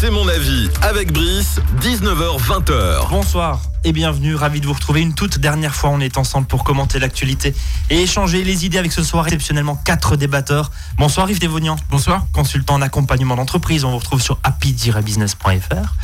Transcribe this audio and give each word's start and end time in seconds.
C'est 0.00 0.10
mon 0.10 0.28
avis 0.28 0.70
avec 0.82 1.12
Brice, 1.12 1.58
19h-20h. 1.80 3.08
Bonsoir 3.10 3.62
et 3.82 3.90
bienvenue, 3.90 4.36
ravi 4.36 4.60
de 4.60 4.66
vous 4.66 4.72
retrouver 4.72 5.00
une 5.00 5.12
toute 5.12 5.40
dernière 5.40 5.74
fois. 5.74 5.90
On 5.90 5.98
est 5.98 6.18
ensemble 6.18 6.46
pour 6.46 6.62
commenter 6.62 7.00
l'actualité 7.00 7.52
et 7.90 8.02
échanger 8.02 8.44
les 8.44 8.64
idées 8.64 8.78
avec 8.78 8.92
ce 8.92 9.02
soir 9.02 9.26
exceptionnellement 9.26 9.74
quatre 9.74 10.14
débatteurs. 10.14 10.70
Bonsoir 10.98 11.28
Yves 11.28 11.40
Dévonian. 11.40 11.74
Bonsoir. 11.90 12.26
Consultant 12.32 12.74
en 12.74 12.82
accompagnement 12.82 13.34
d'entreprise. 13.34 13.84
On 13.84 13.90
vous 13.90 13.98
retrouve 13.98 14.22
sur 14.22 14.38
happy-business.fr. 14.44 15.94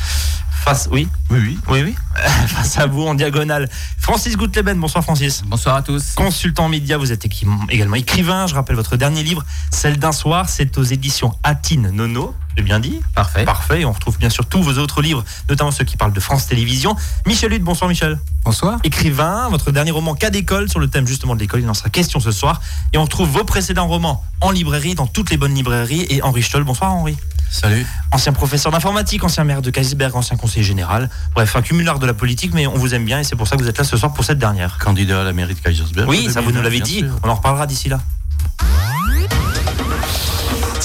Face, 0.65 0.89
oui, 0.91 1.07
Oui, 1.29 1.37
oui. 1.39 1.59
oui, 1.69 1.83
oui. 1.83 1.95
Face 2.47 2.79
à 2.79 2.87
vous 2.87 3.03
en 3.03 3.13
diagonale. 3.13 3.69
Francis 3.99 4.35
Goutleben. 4.35 4.79
Bonsoir 4.79 5.03
Francis. 5.03 5.43
Bonsoir 5.45 5.75
à 5.75 5.83
tous. 5.83 6.13
Consultant 6.15 6.69
média, 6.69 6.97
vous 6.97 7.11
êtes 7.11 7.23
également 7.69 7.95
écrivain. 7.95 8.47
Je 8.47 8.55
rappelle 8.55 8.75
votre 8.75 8.97
dernier 8.97 9.21
livre, 9.21 9.45
Celle 9.69 9.99
d'un 9.99 10.11
soir. 10.11 10.49
C'est 10.49 10.75
aux 10.79 10.83
éditions 10.83 11.35
Atine 11.43 11.91
Nono. 11.91 12.33
J'ai 12.57 12.63
bien 12.63 12.79
dit 12.79 12.99
Parfait. 13.13 13.45
Parfait. 13.45 13.81
Et 13.81 13.85
on 13.85 13.91
retrouve 13.91 14.17
bien 14.17 14.31
sûr 14.31 14.47
tous 14.47 14.63
vos 14.63 14.79
autres 14.79 15.03
livres, 15.03 15.23
notamment 15.51 15.69
ceux 15.69 15.83
qui 15.83 15.97
parlent 15.97 16.13
de 16.13 16.19
France 16.19 16.47
Télévisions. 16.47 16.95
Michel 17.27 17.53
Hude, 17.53 17.61
bonsoir 17.61 17.87
Michel. 17.87 18.17
Bonsoir. 18.43 18.79
Écrivain, 18.83 19.49
votre 19.49 19.69
dernier 19.69 19.91
roman 19.91 20.15
Cas 20.15 20.31
d'école 20.31 20.67
sur 20.67 20.79
le 20.79 20.87
thème 20.87 21.05
justement 21.05 21.35
de 21.35 21.41
l'école, 21.41 21.61
il 21.61 21.69
en 21.69 21.75
sera 21.75 21.91
question 21.91 22.19
ce 22.19 22.31
soir. 22.31 22.59
Et 22.91 22.97
on 22.97 23.03
retrouve 23.03 23.29
vos 23.29 23.43
précédents 23.43 23.87
romans 23.87 24.23
en 24.41 24.49
librairie, 24.49 24.95
dans 24.95 25.05
toutes 25.05 25.29
les 25.29 25.37
bonnes 25.37 25.53
librairies. 25.53 26.07
Et 26.09 26.23
Henri 26.23 26.41
Stoll, 26.41 26.63
bonsoir 26.63 26.91
Henri. 26.91 27.15
Salut. 27.49 27.85
Ancien 28.11 28.33
professeur 28.33 28.71
d'informatique, 28.71 29.23
ancien 29.23 29.43
maire 29.43 29.61
de 29.61 29.69
Kaisberg, 29.69 30.15
ancien 30.15 30.37
conseiller 30.37 30.63
général. 30.63 31.09
Bref, 31.33 31.55
un 31.55 31.61
cumulard 31.61 31.99
de 31.99 32.05
la 32.05 32.13
politique, 32.13 32.53
mais 32.53 32.67
on 32.67 32.75
vous 32.75 32.93
aime 32.93 33.05
bien 33.05 33.19
et 33.19 33.23
c'est 33.23 33.35
pour 33.35 33.47
ça 33.47 33.55
que 33.55 33.61
vous 33.61 33.69
êtes 33.69 33.77
là 33.77 33.83
ce 33.83 33.97
soir 33.97 34.13
pour 34.13 34.23
cette 34.23 34.39
dernière. 34.39 34.77
Candidat 34.77 35.21
à 35.21 35.23
la 35.23 35.33
mairie 35.33 35.55
de 35.55 35.59
Kaisersberg. 35.59 36.07
Oui, 36.09 36.29
ça 36.31 36.41
vous 36.41 36.51
nous 36.51 36.61
l'avez 36.61 36.81
dit. 36.81 37.03
On 37.23 37.29
en 37.29 37.35
reparlera 37.35 37.65
d'ici 37.67 37.89
là. 37.89 37.99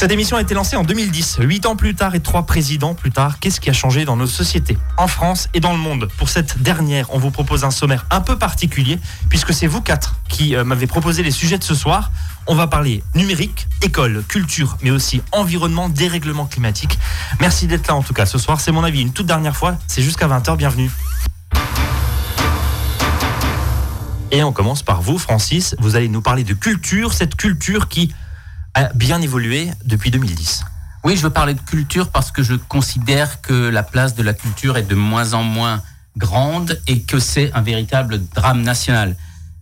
Cette 0.01 0.13
émission 0.13 0.39
a 0.39 0.41
été 0.41 0.55
lancée 0.55 0.77
en 0.77 0.83
2010, 0.83 1.41
huit 1.41 1.67
ans 1.67 1.77
plus 1.77 1.95
tard 1.95 2.15
et 2.15 2.21
trois 2.21 2.47
présidents 2.47 2.95
plus 2.95 3.11
tard. 3.11 3.39
Qu'est-ce 3.39 3.61
qui 3.61 3.69
a 3.69 3.75
changé 3.75 4.07
dans 4.07 4.17
nos 4.17 4.27
sociétés, 4.27 4.79
en 4.97 5.07
France 5.07 5.51
et 5.53 5.61
dans 5.61 5.73
le 5.73 5.79
monde? 5.79 6.09
Pour 6.17 6.31
cette 6.31 6.63
dernière, 6.63 7.13
on 7.13 7.19
vous 7.19 7.31
propose 7.31 7.65
un 7.65 7.71
sommaire 7.71 8.07
un 8.09 8.23
peu 8.23 8.39
particulier, 8.39 8.99
puisque 9.29 9.53
c'est 9.53 9.67
vous 9.67 9.83
quatre 9.83 10.15
qui 10.27 10.57
euh, 10.57 10.65
m'avez 10.65 10.87
proposé 10.87 11.23
les 11.23 11.31
sujets 11.31 11.59
de 11.59 11.65
ce 11.65 11.75
soir. 11.75 12.13
On 12.47 12.55
va 12.55 12.67
parler 12.67 13.05
numérique, 13.15 13.69
école, 13.83 14.25
culture, 14.27 14.79
mais 14.81 14.91
aussi 14.91 15.21
environnement, 15.33 15.91
dérèglement 15.91 16.47
climatique. 16.47 16.99
Merci 17.39 17.67
d'être 17.67 17.87
là 17.87 17.95
en 17.95 18.03
tout 18.03 18.15
cas 18.15 18.25
ce 18.25 18.39
soir. 18.39 18.59
C'est 18.59 18.73
mon 18.73 18.85
avis 18.85 19.03
une 19.03 19.13
toute 19.13 19.27
dernière 19.27 19.55
fois. 19.55 19.77
C'est 19.87 20.01
jusqu'à 20.01 20.29
20h. 20.29 20.57
Bienvenue. 20.57 20.91
Et 24.31 24.43
on 24.43 24.53
commence 24.53 24.83
par 24.83 25.03
vous, 25.03 25.19
Francis. 25.19 25.77
Vous 25.79 25.95
allez 25.95 26.09
nous 26.09 26.23
parler 26.23 26.43
de 26.43 26.55
culture, 26.55 27.13
cette 27.13 27.35
culture 27.35 27.89
qui 27.89 28.15
a 28.75 28.93
bien 28.95 29.21
évolué 29.21 29.71
depuis 29.85 30.11
2010. 30.11 30.65
Oui, 31.03 31.17
je 31.17 31.23
veux 31.23 31.31
parler 31.31 31.55
de 31.55 31.61
culture 31.61 32.11
parce 32.11 32.31
que 32.31 32.43
je 32.43 32.55
considère 32.55 33.41
que 33.41 33.69
la 33.69 33.83
place 33.83 34.15
de 34.15 34.23
la 34.23 34.35
culture 34.35 34.77
est 34.77 34.83
de 34.83 34.95
moins 34.95 35.33
en 35.33 35.43
moins 35.43 35.83
grande 36.17 36.81
et 36.87 37.01
que 37.01 37.19
c'est 37.19 37.53
un 37.55 37.63
véritable 37.63 38.21
drame 38.35 38.63
national. 38.63 39.17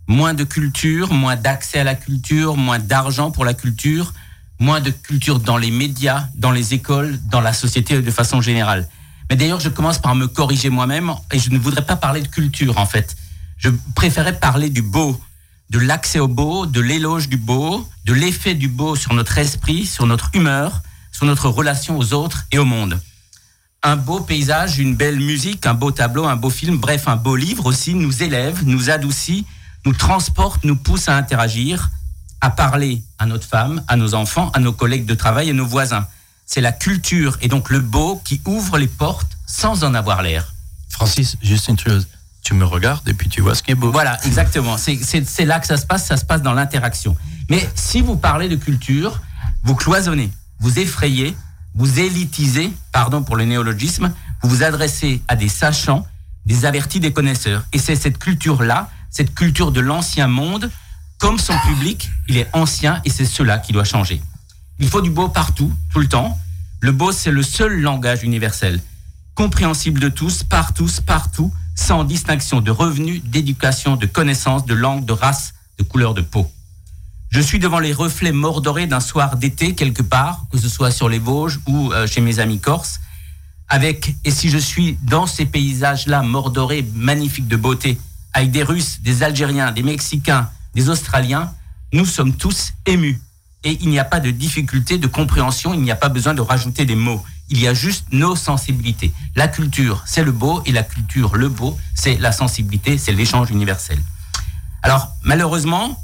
Moins 0.07 0.33
de 0.33 0.43
culture, 0.43 1.13
moins 1.13 1.35
d'accès 1.35 1.79
à 1.79 1.83
la 1.83 1.95
culture, 1.95 2.57
moins 2.57 2.79
d'argent 2.79 3.31
pour 3.31 3.45
la 3.45 3.53
culture, 3.53 4.13
moins 4.59 4.81
de 4.81 4.89
culture 4.89 5.39
dans 5.39 5.57
les 5.57 5.71
médias, 5.71 6.25
dans 6.35 6.51
les 6.51 6.73
écoles, 6.73 7.19
dans 7.29 7.41
la 7.41 7.53
société 7.53 8.01
de 8.01 8.11
façon 8.11 8.41
générale. 8.41 8.87
Mais 9.29 9.35
d'ailleurs, 9.35 9.59
je 9.59 9.69
commence 9.69 9.99
par 9.99 10.15
me 10.15 10.27
corriger 10.27 10.69
moi-même 10.69 11.13
et 11.31 11.39
je 11.39 11.51
ne 11.51 11.57
voudrais 11.57 11.85
pas 11.85 11.95
parler 11.95 12.21
de 12.21 12.27
culture 12.27 12.77
en 12.77 12.85
fait. 12.85 13.15
Je 13.57 13.69
préférais 13.95 14.37
parler 14.39 14.69
du 14.69 14.81
beau, 14.81 15.19
de 15.69 15.79
l'accès 15.79 16.19
au 16.19 16.27
beau, 16.27 16.65
de 16.65 16.81
l'éloge 16.81 17.29
du 17.29 17.37
beau, 17.37 17.87
de 18.05 18.13
l'effet 18.13 18.55
du 18.55 18.67
beau 18.67 18.95
sur 18.95 19.13
notre 19.13 19.37
esprit, 19.37 19.85
sur 19.85 20.07
notre 20.07 20.29
humeur, 20.33 20.81
sur 21.11 21.25
notre 21.25 21.49
relation 21.49 21.97
aux 21.97 22.13
autres 22.13 22.45
et 22.51 22.57
au 22.57 22.65
monde. 22.65 22.99
Un 23.83 23.95
beau 23.95 24.19
paysage, 24.19 24.79
une 24.79 24.95
belle 24.95 25.19
musique, 25.19 25.65
un 25.65 25.73
beau 25.73 25.91
tableau, 25.91 26.25
un 26.25 26.35
beau 26.35 26.49
film, 26.49 26.77
bref, 26.77 27.07
un 27.07 27.15
beau 27.15 27.35
livre 27.35 27.65
aussi 27.65 27.93
nous 27.93 28.23
élève, 28.23 28.65
nous 28.65 28.89
adoucit, 28.89 29.45
nous 29.85 29.93
transporte, 29.93 30.63
nous 30.63 30.75
pousse 30.75 31.07
à 31.07 31.15
interagir, 31.15 31.89
à 32.41 32.49
parler 32.49 33.03
à 33.19 33.25
notre 33.25 33.47
femme, 33.47 33.83
à 33.87 33.95
nos 33.95 34.15
enfants, 34.15 34.49
à 34.53 34.59
nos 34.59 34.73
collègues 34.73 35.05
de 35.05 35.13
travail 35.13 35.49
et 35.49 35.53
nos 35.53 35.65
voisins. 35.65 36.07
C'est 36.45 36.61
la 36.61 36.71
culture 36.71 37.37
et 37.41 37.47
donc 37.47 37.69
le 37.69 37.79
beau 37.79 38.21
qui 38.25 38.41
ouvre 38.45 38.77
les 38.77 38.87
portes 38.87 39.31
sans 39.45 39.83
en 39.83 39.93
avoir 39.93 40.23
l'air. 40.23 40.53
Francis, 40.89 41.37
juste 41.41 41.67
une 41.67 41.79
chose. 41.79 42.07
Tu 42.43 42.53
me 42.53 42.65
regardes 42.65 43.07
et 43.07 43.13
puis 43.13 43.29
tu 43.29 43.41
vois 43.41 43.53
ce 43.55 43.61
qui 43.63 43.71
est 43.71 43.75
beau. 43.75 43.91
Voilà, 43.91 44.17
exactement. 44.25 44.77
C'est- 44.77 45.45
là 45.45 45.59
que 45.59 45.67
ça 45.67 45.77
se 45.77 45.85
passe, 45.85 46.05
ça 46.07 46.17
se 46.17 46.25
passe 46.25 46.41
dans 46.41 46.53
l'interaction. 46.53 47.15
Mais 47.49 47.67
si 47.75 48.01
vous 48.01 48.15
parlez 48.15 48.47
de 48.49 48.55
culture, 48.55 49.21
vous 49.63 49.75
cloisonnez, 49.75 50.31
vous 50.59 50.79
effrayez, 50.79 51.35
vous 51.75 51.99
élitisez, 51.99 52.71
pardon 52.91 53.23
pour 53.23 53.35
le 53.35 53.45
néologisme, 53.45 54.11
vous 54.41 54.49
vous 54.49 54.63
adressez 54.63 55.21
à 55.27 55.35
des 55.35 55.49
sachants, 55.49 56.07
des 56.45 56.65
avertis, 56.65 56.99
des 56.99 57.11
connaisseurs. 57.13 57.65
Et 57.73 57.77
c'est 57.77 57.95
cette 57.95 58.17
culture-là, 58.17 58.89
cette 59.11 59.35
culture 59.35 59.71
de 59.71 59.81
l'ancien 59.81 60.27
monde, 60.27 60.71
comme 61.19 61.37
son 61.37 61.57
public, 61.67 62.09
il 62.29 62.37
est 62.37 62.47
ancien 62.53 63.01
et 63.05 63.09
c'est 63.09 63.25
cela 63.25 63.59
qui 63.59 63.73
doit 63.73 63.83
changer. 63.83 64.21
Il 64.79 64.87
faut 64.87 65.01
du 65.01 65.09
beau 65.09 65.27
partout, 65.27 65.71
tout 65.93 65.99
le 65.99 66.07
temps. 66.07 66.39
Le 66.79 66.93
beau, 66.93 67.11
c'est 67.11 67.31
le 67.31 67.43
seul 67.43 67.81
langage 67.81 68.23
universel, 68.23 68.79
compréhensible 69.35 69.99
de 69.99 70.07
tous, 70.09 70.43
par 70.43 70.73
tous, 70.73 71.01
partout, 71.01 71.53
sans 71.79 72.03
distinction 72.03 72.59
de 72.59 72.71
revenus, 72.71 73.23
d'éducation, 73.23 73.95
de 73.95 74.05
connaissances, 74.05 74.65
de 74.65 74.73
langue, 74.73 75.05
de 75.05 75.13
race, 75.13 75.53
de 75.77 75.83
couleur 75.83 76.13
de 76.13 76.21
peau. 76.21 76.51
Je 77.29 77.39
suis 77.39 77.57
devant 77.57 77.79
les 77.79 77.93
reflets 77.93 78.33
mordorés 78.33 78.85
d'un 78.85 78.99
soir 78.99 79.37
d'été 79.37 79.75
quelque 79.75 80.03
part, 80.03 80.43
que 80.51 80.57
ce 80.57 80.67
soit 80.67 80.91
sur 80.91 81.07
les 81.07 81.19
Vosges 81.19 81.59
ou 81.67 81.91
euh, 81.93 82.05
chez 82.05 82.21
mes 82.21 82.39
amis 82.39 82.59
corses, 82.59 82.99
avec, 83.69 84.15
et 84.25 84.31
si 84.31 84.49
je 84.49 84.57
suis 84.57 84.97
dans 85.03 85.25
ces 85.25 85.45
paysages-là 85.45 86.21
mordorés, 86.21 86.85
magnifiques 86.95 87.47
de 87.47 87.55
beauté, 87.55 87.97
avec 88.33 88.51
des 88.51 88.63
Russes, 88.63 88.99
des 89.01 89.23
Algériens, 89.23 89.71
des 89.71 89.83
Mexicains, 89.83 90.49
des 90.75 90.89
Australiens, 90.89 91.53
nous 91.93 92.05
sommes 92.05 92.33
tous 92.33 92.73
émus. 92.85 93.21
Et 93.63 93.77
il 93.81 93.89
n'y 93.89 93.99
a 93.99 94.05
pas 94.05 94.19
de 94.19 94.31
difficulté 94.31 94.97
de 94.97 95.07
compréhension, 95.07 95.73
il 95.73 95.81
n'y 95.81 95.91
a 95.91 95.95
pas 95.95 96.09
besoin 96.09 96.33
de 96.33 96.41
rajouter 96.41 96.85
des 96.85 96.95
mots. 96.95 97.23
Il 97.49 97.59
y 97.59 97.67
a 97.67 97.73
juste 97.73 98.05
nos 98.11 98.35
sensibilités. 98.35 99.11
La 99.35 99.47
culture, 99.47 100.03
c'est 100.05 100.23
le 100.23 100.31
beau, 100.31 100.61
et 100.65 100.71
la 100.71 100.83
culture, 100.83 101.35
le 101.35 101.49
beau, 101.49 101.77
c'est 101.95 102.17
la 102.17 102.31
sensibilité, 102.31 102.97
c'est 102.97 103.11
l'échange 103.11 103.49
universel. 103.49 103.99
Alors, 104.81 105.09
malheureusement, 105.23 106.03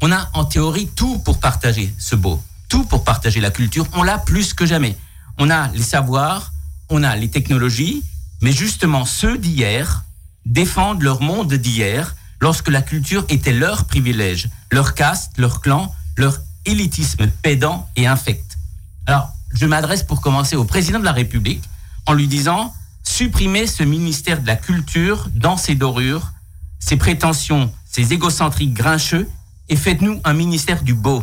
on 0.00 0.12
a 0.12 0.28
en 0.34 0.44
théorie 0.44 0.88
tout 0.94 1.18
pour 1.18 1.40
partager 1.40 1.94
ce 1.98 2.14
beau, 2.14 2.42
tout 2.68 2.84
pour 2.84 3.04
partager 3.04 3.40
la 3.40 3.50
culture. 3.50 3.86
On 3.94 4.02
l'a 4.02 4.18
plus 4.18 4.54
que 4.54 4.66
jamais. 4.66 4.96
On 5.38 5.50
a 5.50 5.68
les 5.68 5.82
savoirs, 5.82 6.52
on 6.90 7.02
a 7.02 7.16
les 7.16 7.30
technologies, 7.30 8.02
mais 8.42 8.52
justement 8.52 9.04
ceux 9.06 9.38
d'hier 9.38 10.04
défendent 10.44 11.02
leur 11.02 11.22
monde 11.22 11.54
d'hier 11.54 12.14
lorsque 12.40 12.68
la 12.68 12.82
culture 12.82 13.24
était 13.28 13.52
leur 13.52 13.86
privilège, 13.86 14.50
leur 14.70 14.94
caste, 14.94 15.32
leur 15.38 15.60
clan, 15.60 15.94
leur 16.16 16.38
élitisme 16.66 17.26
pédant 17.42 17.88
et 17.96 18.06
infect. 18.06 18.58
Alors, 19.06 19.33
je 19.54 19.66
m'adresse 19.66 20.02
pour 20.02 20.20
commencer 20.20 20.56
au 20.56 20.64
président 20.64 20.98
de 21.00 21.04
la 21.04 21.12
République 21.12 21.62
en 22.06 22.12
lui 22.12 22.26
disant 22.28 22.74
supprimez 23.02 23.66
ce 23.66 23.82
ministère 23.82 24.40
de 24.42 24.46
la 24.46 24.56
culture 24.56 25.28
dans 25.34 25.56
ses 25.56 25.74
dorures, 25.74 26.32
ses 26.78 26.96
prétentions, 26.96 27.72
ses 27.90 28.12
égocentriques 28.12 28.74
grincheux 28.74 29.28
et 29.68 29.76
faites-nous 29.76 30.20
un 30.24 30.34
ministère 30.34 30.82
du 30.82 30.94
beau. 30.94 31.22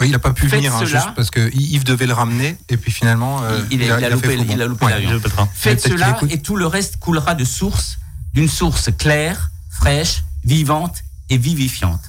Oui, 0.00 0.08
il 0.08 0.12
n'a 0.12 0.18
pas 0.18 0.32
pu 0.32 0.42
Faites 0.48 0.58
venir, 0.60 0.74
hein, 0.74 0.80
cela. 0.84 1.00
juste 1.00 1.14
parce 1.14 1.30
que 1.30 1.50
Yves 1.54 1.84
devait 1.84 2.06
le 2.06 2.12
ramener, 2.12 2.56
et 2.68 2.76
puis 2.76 2.90
finalement, 2.90 3.42
euh, 3.44 3.60
Il- 3.70 3.82
il 3.82 3.90
a- 3.92 3.98
il 4.00 4.04
a 4.04 4.10
loupé- 4.10 4.36
il 4.50 4.60
a 4.62 4.66
loupé 4.66 4.86
Ouais. 4.86 5.06
Je 5.08 5.16
peux 5.16 5.30
te 5.30 5.36
rendre. 5.36 5.50
Faites 5.54 5.80
cela 5.80 6.18
et 6.28 6.40
tout 6.40 6.56
le 6.56 6.66
reste 6.66 6.96
coulera 6.98 7.34
de 7.34 7.44
source, 7.44 7.98
d'une 8.34 8.48
source 8.48 8.90
claire, 8.98 9.50
fraîche, 9.70 10.24
vivante 10.44 11.04
et 11.30 11.38
vivifiante. 11.38 12.00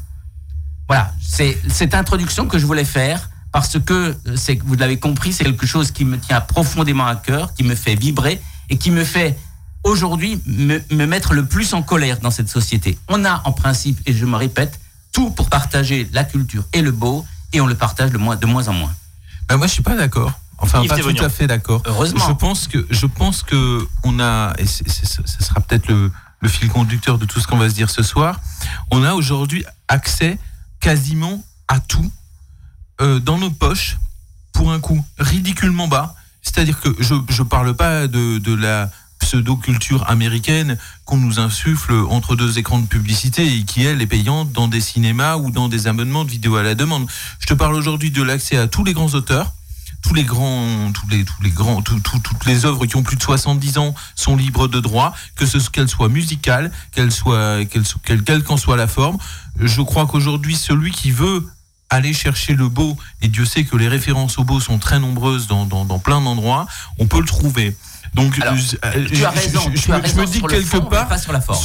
Voilà, 0.88 1.14
c'est 1.22 1.58
cette 1.70 1.94
introduction 1.94 2.48
que 2.48 2.58
je 2.58 2.66
voulais 2.66 2.86
faire 2.86 3.30
parce 3.54 3.80
que 3.80 4.18
c'est 4.36 4.62
vous 4.62 4.76
l'avez 4.76 4.98
compris, 5.00 5.32
c'est 5.32 5.46
quelque 5.46 5.66
chose 5.66 5.92
qui 5.92 6.04
me 6.04 6.18
tient 6.20 6.42
profondément 6.42 7.06
à 7.06 7.16
cœur, 7.16 7.54
qui 7.54 7.64
me 7.64 7.76
fait 7.76 7.96
vibrer 7.96 8.42
et 8.70 8.78
qui 8.78 8.92
me 8.92 9.06
fait 9.06 9.38
aujourd'hui 9.84 10.42
me, 10.46 10.82
me 10.92 11.06
mettre 11.06 11.34
le 11.34 11.46
plus 11.46 11.74
en 11.74 11.84
colère 11.84 12.20
dans 12.20 12.32
cette 12.32 12.50
société. 12.50 12.98
On 13.08 13.24
a 13.24 13.42
en 13.46 13.52
principe, 13.52 14.00
et 14.06 14.14
je 14.14 14.26
me 14.26 14.36
répète, 14.36 14.80
tout 15.12 15.30
pour 15.30 15.50
partager 15.50 16.10
la 16.12 16.24
culture 16.24 16.64
et 16.74 16.82
le 16.82 16.92
beau, 16.92 17.26
et 17.54 17.62
on 17.62 17.68
le 17.68 17.76
partage 17.76 18.10
de 18.12 18.18
moins, 18.18 18.36
de 18.36 18.46
moins 18.46 18.68
en 18.68 18.74
moins. 18.74 18.94
Ben, 19.48 19.58
moi, 19.58 19.68
je 19.68 19.74
suis 19.74 19.84
pas 19.84 19.96
d'accord. 19.96 20.32
Enfin, 20.58 20.82
Yves 20.82 20.90
pas 20.90 20.98
tout 20.98 21.24
à 21.24 21.30
fait 21.30 21.46
d'accord. 21.46 21.84
Heureusement. 21.86 22.26
Je 22.28 22.34
pense 22.34 22.68
que, 22.68 22.88
je 22.90 23.06
pense 23.06 23.44
que 23.44 23.88
on 24.04 24.20
a, 24.20 24.54
et 24.58 24.66
ce 24.66 24.84
sera 25.40 25.60
peut-être 25.62 25.88
le, 25.88 26.12
le 26.40 26.50
fil 26.50 26.70
conducteur 26.70 27.20
de 27.20 27.26
tout 27.26 27.40
ce 27.40 27.48
qu'on 27.48 27.58
va 27.58 27.70
se 27.70 27.76
dire 27.76 27.90
ce 27.90 28.02
soir. 28.02 28.40
On 28.90 29.04
a 29.04 29.14
aujourd'hui 29.14 29.64
accès 29.90 30.40
quasiment 30.80 31.44
à 31.68 31.80
tout 31.80 32.12
euh, 33.02 33.20
dans 33.20 33.38
nos 33.38 33.50
poches 33.52 33.98
pour 34.54 34.72
un 34.72 34.80
coût 34.80 35.04
ridiculement 35.20 35.88
bas. 35.88 36.16
C'est-à-dire 36.42 36.80
que 36.80 36.90
je 37.00 37.16
je 37.30 37.44
parle 37.44 37.74
pas 37.76 38.08
de, 38.08 38.38
de 38.38 38.54
la 38.54 38.90
pseudo-culture 39.20 40.10
américaine 40.10 40.78
qu'on 41.06 41.18
nous 41.18 41.40
insuffle 41.40 41.94
entre 42.10 42.36
deux 42.36 42.60
écrans 42.60 42.80
de 42.80 42.86
publicité 42.88 43.56
et 43.58 43.64
qui, 43.64 43.84
elle, 43.84 44.02
est 44.02 44.06
payante 44.08 44.52
dans 44.52 44.68
des 44.68 44.82
cinémas 44.82 45.38
ou 45.38 45.50
dans 45.50 45.70
des 45.70 45.88
abonnements 45.88 46.26
de 46.26 46.30
vidéos 46.30 46.58
à 46.58 46.64
la 46.64 46.76
demande. 46.76 47.08
Je 47.40 47.46
te 47.48 47.54
parle 47.54 47.74
aujourd'hui 47.76 48.12
de 48.12 48.22
l'accès 48.22 48.58
à 48.58 48.68
tous 48.68 48.84
les 48.84 48.94
grands 48.94 49.14
auteurs, 49.14 49.54
tous 50.02 50.14
les 50.14 50.26
grands, 50.26 50.92
tous 50.92 51.08
les, 51.08 51.24
tous 51.24 51.42
les 51.42 51.50
grands, 51.52 51.82
tout- 51.82 52.00
tout- 52.02 52.20
toutes 52.20 52.46
les 52.46 52.66
œuvres 52.66 52.86
qui 52.86 52.98
ont 52.98 53.04
plus 53.04 53.16
de 53.16 53.24
70 53.24 53.78
ans 53.78 53.96
sont 54.16 54.36
libres 54.36 54.68
de 54.68 54.82
droit, 54.82 55.14
que 55.38 55.46
ce 55.46 55.58
qu'elles 55.70 55.88
soient 55.90 56.10
musicales, 56.10 56.72
qu'elles 56.92 57.12
soient, 57.14 57.64
qu'elles 57.66 58.24
quelle 58.26 58.44
qu'en 58.44 58.58
soit 58.58 58.76
la 58.78 58.88
forme. 58.88 59.18
Je 59.60 59.82
crois 59.82 60.06
qu'aujourd'hui, 60.06 60.58
celui 60.58 60.92
qui 60.92 61.12
veut 61.12 61.48
aller 61.94 62.14
chercher 62.14 62.54
le 62.56 62.70
beau, 62.70 62.98
et 63.22 63.28
Dieu 63.28 63.46
sait 63.46 63.64
que 63.64 63.76
les 63.78 63.88
références 63.88 64.38
au 64.38 64.44
beau 64.44 64.60
sont 64.60 64.80
très 64.80 65.00
nombreuses 65.00 65.48
dans, 65.48 65.66
dans, 65.66 65.86
dans 65.86 66.00
plein 66.00 66.22
d'endroits, 66.22 66.66
on 67.00 67.08
peut 67.08 67.20
le 67.20 67.26
trouver. 67.26 67.76
Donc, 68.14 68.40
Alors, 68.42 68.56
je- 68.56 68.76
euh, 68.86 69.06
Tu 69.12 69.26
as 69.26 69.30
raison. 69.32 69.62
je- 69.72 69.78
je 69.78 69.82
tu 69.84 69.92
as 69.92 69.98
me- 69.98 70.02
je 70.02 70.08
raison 70.08 70.22
me 70.22 70.26
dis 70.28 70.38
sur 70.38 70.48
le 70.48 70.54
quelque 70.54 70.68
fond, 70.68 70.82
part, 70.82 71.08
pas 71.08 71.18
sur 71.18 71.32
la 71.34 71.42
forme. 71.42 71.60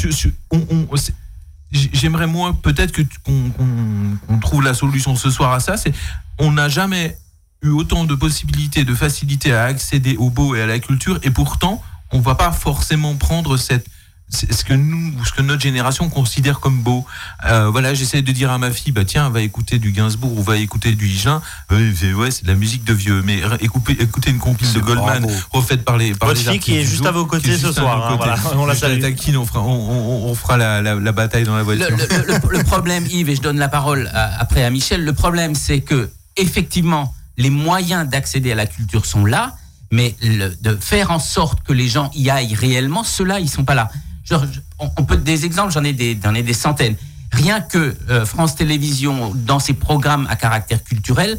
J'aimerais 1.70 2.26
moins 2.26 2.54
peut-être 2.54 2.92
que 2.92 3.02
qu'on 3.22 4.38
trouve 4.40 4.62
la 4.62 4.72
solution 4.72 5.16
ce 5.16 5.30
soir 5.30 5.52
à 5.52 5.60
ça. 5.60 5.76
C'est 5.76 5.92
on 6.38 6.52
n'a 6.52 6.70
jamais 6.70 7.18
eu 7.62 7.68
autant 7.68 8.04
de 8.04 8.14
possibilités, 8.14 8.84
de 8.84 8.94
facilité 8.94 9.52
à 9.52 9.64
accéder 9.64 10.16
au 10.16 10.30
beau 10.30 10.54
et 10.54 10.62
à 10.62 10.66
la 10.66 10.78
culture, 10.78 11.18
et 11.22 11.30
pourtant 11.30 11.82
on 12.10 12.20
va 12.20 12.34
pas 12.36 12.52
forcément 12.52 13.14
prendre 13.16 13.58
cette 13.58 13.86
ce 14.30 14.62
que 14.64 14.74
nous, 14.74 15.14
ou 15.18 15.24
ce 15.24 15.32
que 15.32 15.40
notre 15.42 15.62
génération 15.62 16.08
considère 16.10 16.60
comme 16.60 16.82
beau. 16.82 17.06
Euh, 17.46 17.68
voilà, 17.70 17.94
j'essaie 17.94 18.20
de 18.22 18.30
dire 18.32 18.50
à 18.50 18.58
ma 18.58 18.70
fille, 18.70 18.92
bah 18.92 19.04
tiens, 19.04 19.30
va 19.30 19.40
écouter 19.40 19.78
du 19.78 19.92
Gainsbourg 19.92 20.36
ou 20.38 20.42
va 20.42 20.56
écouter 20.58 20.92
du. 20.92 21.08
Ouais, 21.70 21.92
c'est 21.96 22.12
ouais, 22.12 22.30
c'est 22.30 22.42
de 22.44 22.48
la 22.48 22.54
musique 22.54 22.84
de 22.84 22.92
vieux. 22.92 23.22
Mais 23.24 23.40
écoutez, 23.60 23.96
écoutez 24.00 24.30
une 24.30 24.38
compile 24.38 24.72
de 24.72 24.80
Goldman 24.80 25.22
bravo. 25.22 25.38
refaite 25.52 25.84
par 25.84 25.96
les 25.96 26.14
par 26.14 26.28
Votre 26.28 26.40
les 26.44 26.50
fille 26.52 26.60
qui 26.60 26.76
est 26.76 26.84
juste 26.84 27.06
à 27.06 27.10
vos 27.10 27.24
qui 27.24 27.30
côtés 27.30 27.56
ce 27.56 27.72
soir, 27.72 28.12
hein, 28.12 28.16
voilà, 28.16 28.36
on 28.54 28.66
la 28.66 28.74
salue. 28.74 29.00
taquine, 29.00 29.36
on 29.38 29.46
fera, 29.46 29.60
on, 29.60 29.66
on- 30.26 30.30
on 30.30 30.34
fera 30.34 30.56
la, 30.56 30.82
la- 30.82 30.94
la 30.96 31.12
bataille 31.12 31.44
dans 31.44 31.52
la 31.56 31.58
Le, 31.60 31.64
voiture. 31.64 31.96
le- 31.96 32.32
le- 32.52 32.58
le 32.58 32.64
problème, 32.64 33.06
Yves, 33.06 33.30
et 33.30 33.36
je 33.36 33.40
donne 33.40 33.58
la 33.58 33.68
parole 33.68 34.10
à- 34.12 34.40
après 34.40 34.62
à 34.64 34.70
Michel, 34.70 35.04
le 35.04 35.12
problème 35.12 35.54
c'est 35.54 35.80
que 35.80 36.10
effectivement 36.36 37.14
les 37.38 37.50
moyens 37.50 38.08
d'accéder 38.08 38.52
à 38.52 38.54
la 38.56 38.66
culture 38.66 39.06
sont 39.06 39.24
là, 39.24 39.54
mais 39.90 40.14
le- 40.22 40.54
de 40.60 40.76
faire 40.80 41.10
en 41.10 41.18
sorte 41.18 41.62
que 41.62 41.72
les 41.72 41.88
gens 41.88 42.10
y 42.14 42.28
aillent 42.30 42.54
réellement, 42.54 43.04
ceux-là, 43.04 43.40
ils 43.40 43.48
sont 43.48 43.64
pas 43.64 43.74
là. 43.74 43.90
On, 44.78 44.90
on 44.96 45.04
peut 45.04 45.16
des 45.16 45.44
exemples, 45.44 45.72
j'en 45.72 45.84
ai 45.84 45.92
des, 45.92 46.18
j'en 46.22 46.34
ai 46.34 46.42
des 46.42 46.52
centaines. 46.54 46.96
Rien 47.32 47.60
que 47.60 47.96
euh, 48.10 48.24
France 48.24 48.54
Télévisions, 48.54 49.32
dans 49.34 49.58
ses 49.58 49.74
programmes 49.74 50.26
à 50.30 50.36
caractère 50.36 50.82
culturel, 50.82 51.38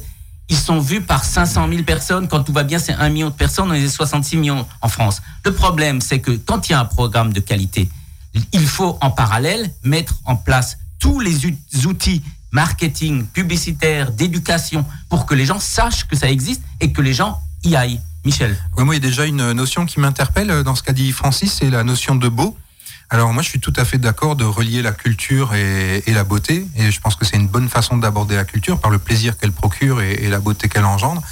ils 0.50 0.57
sont 0.57 0.80
vus 0.80 1.01
par 1.01 1.24
500 1.24 1.68
000 1.69 1.83
personnes. 1.83 2.27
Quand 2.27 2.44
tout 2.44 2.53
va 2.53 2.63
bien, 2.63 2.80
c'est 2.80 2.94
1 2.94 3.09
million 3.09 3.30
de 3.30 3.36
personnes. 3.36 3.69
On 3.69 3.74
est 3.74 3.88
66 3.88 4.38
millions 4.38 4.65
en 4.81 4.88
France. 4.88 5.21
Le 5.45 5.53
problème, 5.53 6.01
c'est 6.01 6.19
que 6.19 6.31
quand 6.31 6.68
il 6.69 6.71
y 6.71 6.75
a 6.75 6.80
un 6.80 6.86
programme 6.86 7.33
de 7.33 7.39
qualité, 7.39 7.89
il 8.53 8.65
faut 8.68 8.97
en 9.01 9.12
parallèle 9.12 9.71
mettre 9.83 10.15
en 10.25 10.35
place 10.35 10.77
tous 11.00 11.19
les 11.19 11.45
ut- 11.47 11.57
outils 11.85 12.21
marketing, 12.51 13.25
publicitaire, 13.27 14.12
d'éducation 14.12 14.83
pour 15.07 15.25
que 15.27 15.35
les 15.35 15.45
gens 15.45 15.59
sachent 15.59 16.06
que 16.07 16.15
ça 16.15 16.30
existe 16.31 16.63
et 16.80 16.92
que 16.92 17.01
les 17.01 17.13
gens 17.13 17.39
y 17.63 17.75
aillent. 17.75 18.01
Michel. 18.25 18.57
Ouais, 18.75 18.83
moi, 18.83 18.95
il 18.95 19.03
y 19.03 19.06
a 19.06 19.07
déjà 19.07 19.25
une 19.25 19.53
notion 19.53 19.85
qui 19.85 20.00
m'interpelle 20.00 20.50
euh, 20.51 20.63
dans 20.63 20.75
ce 20.75 20.83
qu'a 20.83 20.92
dit 20.94 21.12
Francis, 21.12 21.53
c'est 21.59 21.69
la 21.69 21.83
notion 21.83 22.15
de 22.15 22.27
beau. 22.27 22.57
Alors 23.11 23.33
moi, 23.33 23.41
je 23.41 23.50
suis 23.50 23.59
tout 23.59 23.73
à 23.75 23.85
fait 23.85 23.97
d'accord 23.97 24.35
de 24.35 24.44
relier 24.44 24.83
la 24.83 24.91
culture 24.91 25.56
et, 25.56 26.03
la 26.07 26.23
beauté, 26.23 26.67
et 26.75 26.91
je 26.91 27.01
pense 27.01 27.15
que 27.15 27.25
c'est 27.25 27.38
une 27.38 27.47
bonne 27.47 27.67
façon 27.67 27.97
d'aborder 27.97 28.35
la 28.35 28.45
culture 28.45 28.79
par 28.79 28.91
le 28.91 29.00
plaisir 29.00 29.35
qu'elle 29.35 29.51
procure 29.51 30.00
et, 30.01 30.27
la 30.29 30.39
beauté 30.39 30.69
qu'elle 30.69 30.85
engendre. 30.85 31.23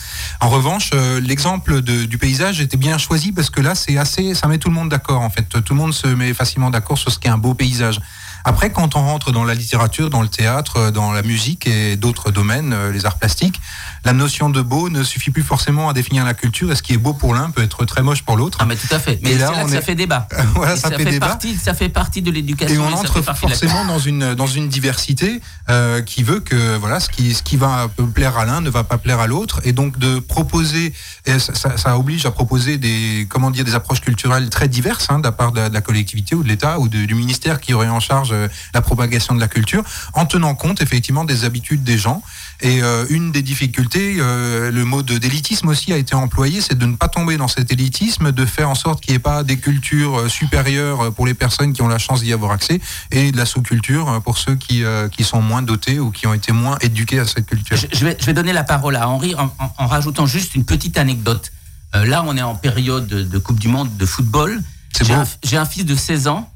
En 0.41 0.49
revanche, 0.49 0.89
euh, 0.95 1.19
l'exemple 1.19 1.81
du 1.81 2.17
paysage 2.17 2.61
était 2.61 2.77
bien 2.77 2.97
choisi 2.97 3.31
parce 3.31 3.51
que 3.51 3.61
là, 3.61 3.75
c'est 3.75 3.97
assez, 3.97 4.33
ça 4.33 4.47
met 4.47 4.57
tout 4.57 4.69
le 4.69 4.75
monde 4.75 4.89
d'accord. 4.89 5.21
En 5.21 5.29
fait, 5.29 5.43
tout 5.43 5.73
le 5.73 5.75
monde 5.75 5.93
se 5.93 6.07
met 6.07 6.33
facilement 6.33 6.71
d'accord 6.71 6.97
sur 6.97 7.11
ce 7.11 7.19
qu'est 7.19 7.29
un 7.29 7.37
beau 7.37 7.53
paysage. 7.53 8.01
Après, 8.47 8.71
quand 8.71 8.95
on 8.95 9.01
rentre 9.01 9.33
dans 9.33 9.43
la 9.43 9.53
littérature, 9.53 10.09
dans 10.09 10.21
le 10.21 10.29
théâtre, 10.29 10.77
euh, 10.77 10.91
dans 10.91 11.11
la 11.11 11.21
musique 11.21 11.67
et 11.67 11.97
d'autres 11.97 12.31
domaines, 12.31 12.71
euh, 12.71 12.93
les 12.93 13.05
arts 13.05 13.17
plastiques, 13.17 13.59
la 14.07 14.13
notion 14.13 14.49
de 14.49 14.61
beau 14.61 14.89
ne 14.89 15.03
suffit 15.03 15.31
plus 15.31 15.43
forcément 15.43 15.89
à 15.89 15.93
définir 15.93 16.23
la 16.25 16.33
culture. 16.33 16.71
Et 16.71 16.75
ce 16.75 16.81
qui 16.81 16.93
est 16.93 16.97
beau 16.97 17.13
pour 17.13 17.33
l'un 17.33 17.49
peut 17.51 17.61
être 17.61 17.83
très 17.85 18.01
moche 18.01 18.23
pour 18.23 18.37
l'autre. 18.37 18.57
Ah, 18.61 18.65
mais 18.65 18.75
tout 18.77 18.87
à 18.91 18.99
fait. 18.99 19.19
Mais 19.21 19.31
Et 19.33 19.37
là, 19.37 19.51
là, 19.51 19.57
on 19.61 19.65
que 19.65 19.71
ça 19.71 19.81
fait 19.81 19.95
débat. 19.95 20.27
Voilà, 20.55 20.75
ça 20.77 20.89
fait 20.91 21.03
débat. 21.05 21.27
Partie, 21.27 21.55
ça 21.57 21.73
fait 21.73 21.89
partie 21.89 22.21
de 22.21 22.31
l'éducation. 22.31 22.75
Et 22.75 22.77
on 22.79 22.93
entre 22.93 23.21
fait 23.21 23.33
forcément 23.35 23.83
dans 23.85 23.99
une 23.99 24.33
dans 24.33 24.47
une 24.47 24.69
diversité 24.69 25.41
euh, 25.69 26.01
qui 26.01 26.23
veut 26.23 26.39
que 26.39 26.77
voilà 26.77 26.99
ce 27.01 27.09
qui 27.09 27.33
ce 27.33 27.43
qui 27.43 27.57
va 27.57 27.89
plaire 28.13 28.37
à 28.37 28.45
l'un 28.45 28.61
ne 28.61 28.69
va 28.69 28.83
pas 28.83 28.97
plaire 28.97 29.19
à 29.19 29.27
l'autre 29.27 29.59
et 29.65 29.73
donc 29.73 29.99
de 29.99 30.19
proposer 30.19 30.93
et 31.25 31.37
ça, 31.39 31.53
ça, 31.53 31.77
ça 31.77 31.97
oblige 31.97 32.25
à 32.25 32.31
proposer 32.31 32.77
des 32.77 33.27
comment 33.29 33.51
dire 33.51 33.65
des 33.65 33.75
approches 33.75 34.01
culturelles 34.01 34.49
très 34.49 34.67
diverses 34.69 35.07
hein, 35.09 35.19
de 35.19 35.23
la 35.23 35.31
part 35.33 35.51
de, 35.51 35.67
de 35.67 35.73
la 35.73 35.81
collectivité 35.81 36.33
ou 36.35 36.43
de 36.43 36.47
l'État 36.47 36.79
ou 36.79 36.87
de- 36.87 37.05
du 37.05 37.15
ministère 37.15 37.59
qui 37.59 37.73
aurait 37.73 37.89
en 37.89 37.99
charge 37.99 38.29
euh, 38.31 38.47
la 38.73 38.81
propagation 38.81 39.35
de 39.35 39.39
la 39.41 39.47
culture 39.47 39.83
en 40.13 40.25
tenant 40.25 40.55
compte 40.55 40.81
effectivement 40.81 41.25
des 41.25 41.43
habitudes 41.45 41.83
des 41.83 41.97
gens 41.97 42.21
et 42.61 42.81
euh, 42.81 43.05
une 43.09 43.31
des 43.31 43.41
difficultés 43.43 44.17
euh, 44.19 44.71
le 44.71 44.83
mot 44.85 45.03
de 45.03 45.17
d'élitisme 45.17 45.67
aussi 45.67 45.93
a 45.93 45.97
été 45.97 46.15
employé 46.15 46.59
c'est 46.61 46.77
de 46.77 46.85
ne 46.85 46.95
pas 46.95 47.07
tomber 47.07 47.37
dans 47.37 47.47
cet 47.47 47.71
élitisme 47.71 48.31
de 48.31 48.45
faire 48.45 48.69
en 48.69 48.75
sorte 48.75 49.01
qu'il 49.01 49.11
n'y 49.13 49.17
ait 49.17 49.19
pas 49.19 49.43
des 49.43 49.57
cultures 49.57 50.19
euh, 50.21 50.29
supérieures 50.29 51.01
euh, 51.01 51.11
pour 51.11 51.25
les 51.27 51.33
personnes 51.35 51.73
qui 51.73 51.81
ont 51.83 51.87
la 51.87 51.99
chance 51.99 52.21
d'y 52.23 52.33
avoir 52.33 52.51
accès 52.51 52.81
et 53.11 53.31
de 53.31 53.37
la 53.37 53.45
sous-culture 53.45 54.09
euh, 54.09 54.19
pour 54.19 54.37
ceux 54.37 54.55
qui, 54.55 54.83
euh, 54.83 55.07
qui 55.07 55.23
sont 55.23 55.41
moins 55.41 55.61
dotés 55.61 55.99
ou 55.99 56.09
qui 56.11 56.25
ont 56.25 56.33
été 56.33 56.51
moins 56.51 56.77
éduqués 56.81 57.19
à 57.19 57.25
cette 57.25 57.45
culture. 57.45 57.77
Je, 57.77 57.85
je 57.95 58.05
vais, 58.05 58.17
je 58.19 58.25
vais 58.25 58.33
donner 58.33 58.53
la 58.53 58.63
parole 58.63 58.95
à 58.95 59.07
Henri 59.07 59.35
en, 59.35 59.53
en- 59.59 59.73
en 59.77 59.87
rajoutant 59.87 60.25
juste 60.25 60.55
une 60.55 60.65
petite 60.65 60.97
anecdote. 60.97 61.51
Euh, 61.95 62.05
là, 62.05 62.23
on 62.25 62.35
est 62.37 62.41
en 62.41 62.55
période 62.55 63.07
de, 63.07 63.21
de 63.23 63.37
Coupe 63.37 63.59
du 63.59 63.67
Monde 63.67 63.95
de 63.97 64.05
football. 64.05 64.61
J'ai 65.05 65.13
un, 65.13 65.25
j'ai 65.43 65.57
un 65.57 65.65
fils 65.65 65.85
de 65.85 65.95
16 65.95 66.27
ans 66.27 66.51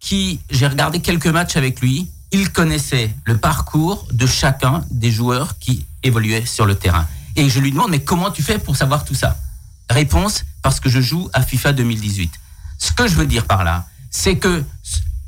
qui, 0.00 0.40
j'ai 0.50 0.66
regardé 0.66 1.00
quelques 1.00 1.26
matchs 1.26 1.56
avec 1.56 1.80
lui. 1.80 2.08
Il 2.32 2.50
connaissait 2.50 3.14
le 3.24 3.36
parcours 3.36 4.06
de 4.12 4.26
chacun 4.26 4.84
des 4.90 5.10
joueurs 5.10 5.58
qui 5.58 5.86
évoluaient 6.02 6.46
sur 6.46 6.66
le 6.66 6.74
terrain. 6.74 7.06
Et 7.36 7.48
je 7.48 7.60
lui 7.60 7.72
demande, 7.72 7.90
mais 7.90 8.02
comment 8.02 8.30
tu 8.30 8.42
fais 8.42 8.58
pour 8.58 8.76
savoir 8.76 9.04
tout 9.04 9.14
ça? 9.14 9.38
Réponse, 9.90 10.44
parce 10.62 10.80
que 10.80 10.88
je 10.88 11.00
joue 11.00 11.28
à 11.32 11.42
FIFA 11.42 11.72
2018. 11.74 12.32
Ce 12.78 12.92
que 12.92 13.06
je 13.06 13.14
veux 13.14 13.26
dire 13.26 13.46
par 13.46 13.64
là, 13.64 13.86
c'est 14.10 14.36
que 14.36 14.64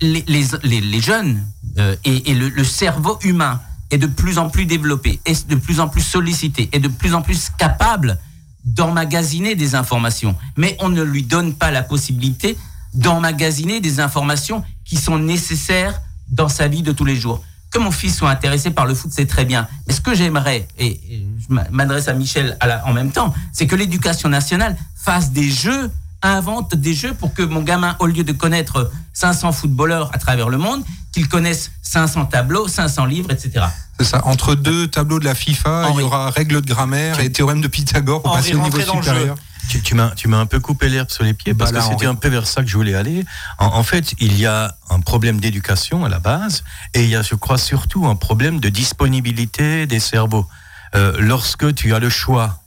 les, 0.01 0.25
les, 0.27 0.81
les, 0.81 1.01
jeunes 1.01 1.47
euh, 1.79 1.95
et, 2.05 2.31
et 2.31 2.35
le, 2.35 2.49
le 2.49 2.65
cerveau 2.65 3.19
humain 3.23 3.61
est 3.91 3.99
de 3.99 4.07
plus 4.07 4.39
en 4.39 4.51
plus 4.51 4.67
développé, 4.67 5.21
est 5.25 5.49
de 5.49 5.55
plus 5.57 5.81
en 5.81 5.89
plus 5.89 6.03
sollicité, 6.03 6.69
est 6.73 6.81
de 6.81 6.89
plus 6.89 7.15
en 7.15 7.23
plus 7.23 7.51
capable 7.59 8.19
d'emmagasiner 8.65 9.55
des 9.55 9.75
informations. 9.75 10.37
Mais 10.57 10.77
on 10.81 10.89
ne 10.89 11.03
lui 11.03 11.23
donne 11.23 11.55
pas 11.55 11.71
la 11.71 11.83
possibilité 11.83 12.57
d'emmagasiner 12.95 13.81
des 13.81 14.01
informations 14.01 14.65
qui 14.85 14.97
sont 14.97 15.19
nécessaires 15.19 16.01
dans 16.29 16.49
sa 16.49 16.69
vie 16.69 16.83
de 16.83 16.93
tous 16.93 17.05
les 17.05 17.17
jours. 17.17 17.43
Que 17.71 17.79
mon 17.79 17.91
fils 17.91 18.17
soit 18.17 18.31
intéressé 18.31 18.71
par 18.71 18.87
le 18.87 18.95
foot, 18.95 19.11
c'est 19.15 19.27
très 19.27 19.45
bien. 19.45 19.67
Mais 19.89 19.95
ce 19.95 20.01
que 20.01 20.15
j'aimerais, 20.15 20.69
et, 20.79 20.87
et 20.87 21.27
je 21.49 21.55
m'adresse 21.71 22.07
à 22.09 22.13
Michel 22.15 22.57
à 22.61 22.67
la- 22.67 22.87
en 22.87 22.93
même 22.93 23.11
temps, 23.11 23.35
c'est 23.53 23.67
que 23.67 23.75
l'éducation 23.75 24.29
nationale 24.29 24.77
fasse 24.95 25.33
des 25.33 25.51
jeux, 25.51 25.91
invente 26.23 26.75
des 26.77 26.95
jeux 26.95 27.15
pour 27.15 27.35
que 27.35 27.43
mon 27.43 27.63
gamin, 27.63 27.97
au 27.99 28.07
lieu 28.07 28.23
de 28.25 28.33
connaître 28.33 28.91
500 29.13 29.53
footballeurs 29.53 30.11
à 30.15 30.19
travers 30.19 30.49
le 30.49 30.57
monde, 30.59 30.83
qu'il 31.13 31.29
connaisse 31.29 31.71
500 31.83 32.27
tableaux, 32.27 32.69
500 32.69 33.05
livres, 33.07 33.31
etc. 33.33 33.67
C'est 33.99 34.07
ça. 34.07 34.21
Entre 34.25 34.55
deux 34.55 34.87
tableaux 34.89 35.19
de 35.21 35.25
la 35.25 35.35
FIFA, 35.35 35.89
Henri. 35.89 35.95
il 35.99 36.01
y 36.01 36.05
aura 36.05 36.31
règles 36.31 36.61
de 36.63 36.67
grammaire 36.67 37.21
et 37.21 37.31
théorème 37.31 37.61
de 37.61 37.69
Pythagore 37.69 38.23
pour 38.23 38.33
Henri, 38.33 38.41
passer 38.43 38.55
au 38.55 38.63
niveau 38.63 38.79
supérieur. 38.81 39.37
Tu, 39.69 39.83
tu 39.83 39.95
m'as, 39.95 40.11
tu 40.11 40.29
m'as 40.29 40.39
un 40.39 40.47
peu 40.47 40.61
coupé 40.61 40.89
l'herbe 40.89 41.11
sur 41.11 41.25
les 41.25 41.35
pieds 41.35 41.55
parce 41.55 41.73
Bah 41.73 41.79
là, 41.79 41.85
que 41.87 41.93
c'était 41.93 42.07
un 42.07 42.15
peu 42.15 42.29
vers 42.29 42.47
ça 42.47 42.63
que 42.63 42.69
je 42.69 42.77
voulais 42.77 42.95
aller. 42.95 43.25
En, 43.59 43.67
en 43.67 43.83
fait, 43.83 44.15
il 44.19 44.39
y 44.39 44.47
a 44.47 44.77
un 44.91 45.01
problème 45.01 45.41
d'éducation 45.41 46.05
à 46.05 46.09
la 46.09 46.19
base 46.19 46.65
et 46.93 47.03
il 47.05 47.09
y 47.09 47.17
a, 47.17 47.23
je 47.23 47.35
crois, 47.35 47.59
surtout 47.59 48.07
un 48.07 48.17
problème 48.17 48.61
de 48.61 48.69
disponibilité 48.69 49.87
des 49.87 50.01
cerveaux. 50.01 50.47
Euh, 50.95 51.17
lorsque 51.19 51.75
tu 51.75 51.95
as 51.95 51.99
le 51.99 52.09
choix, 52.09 52.61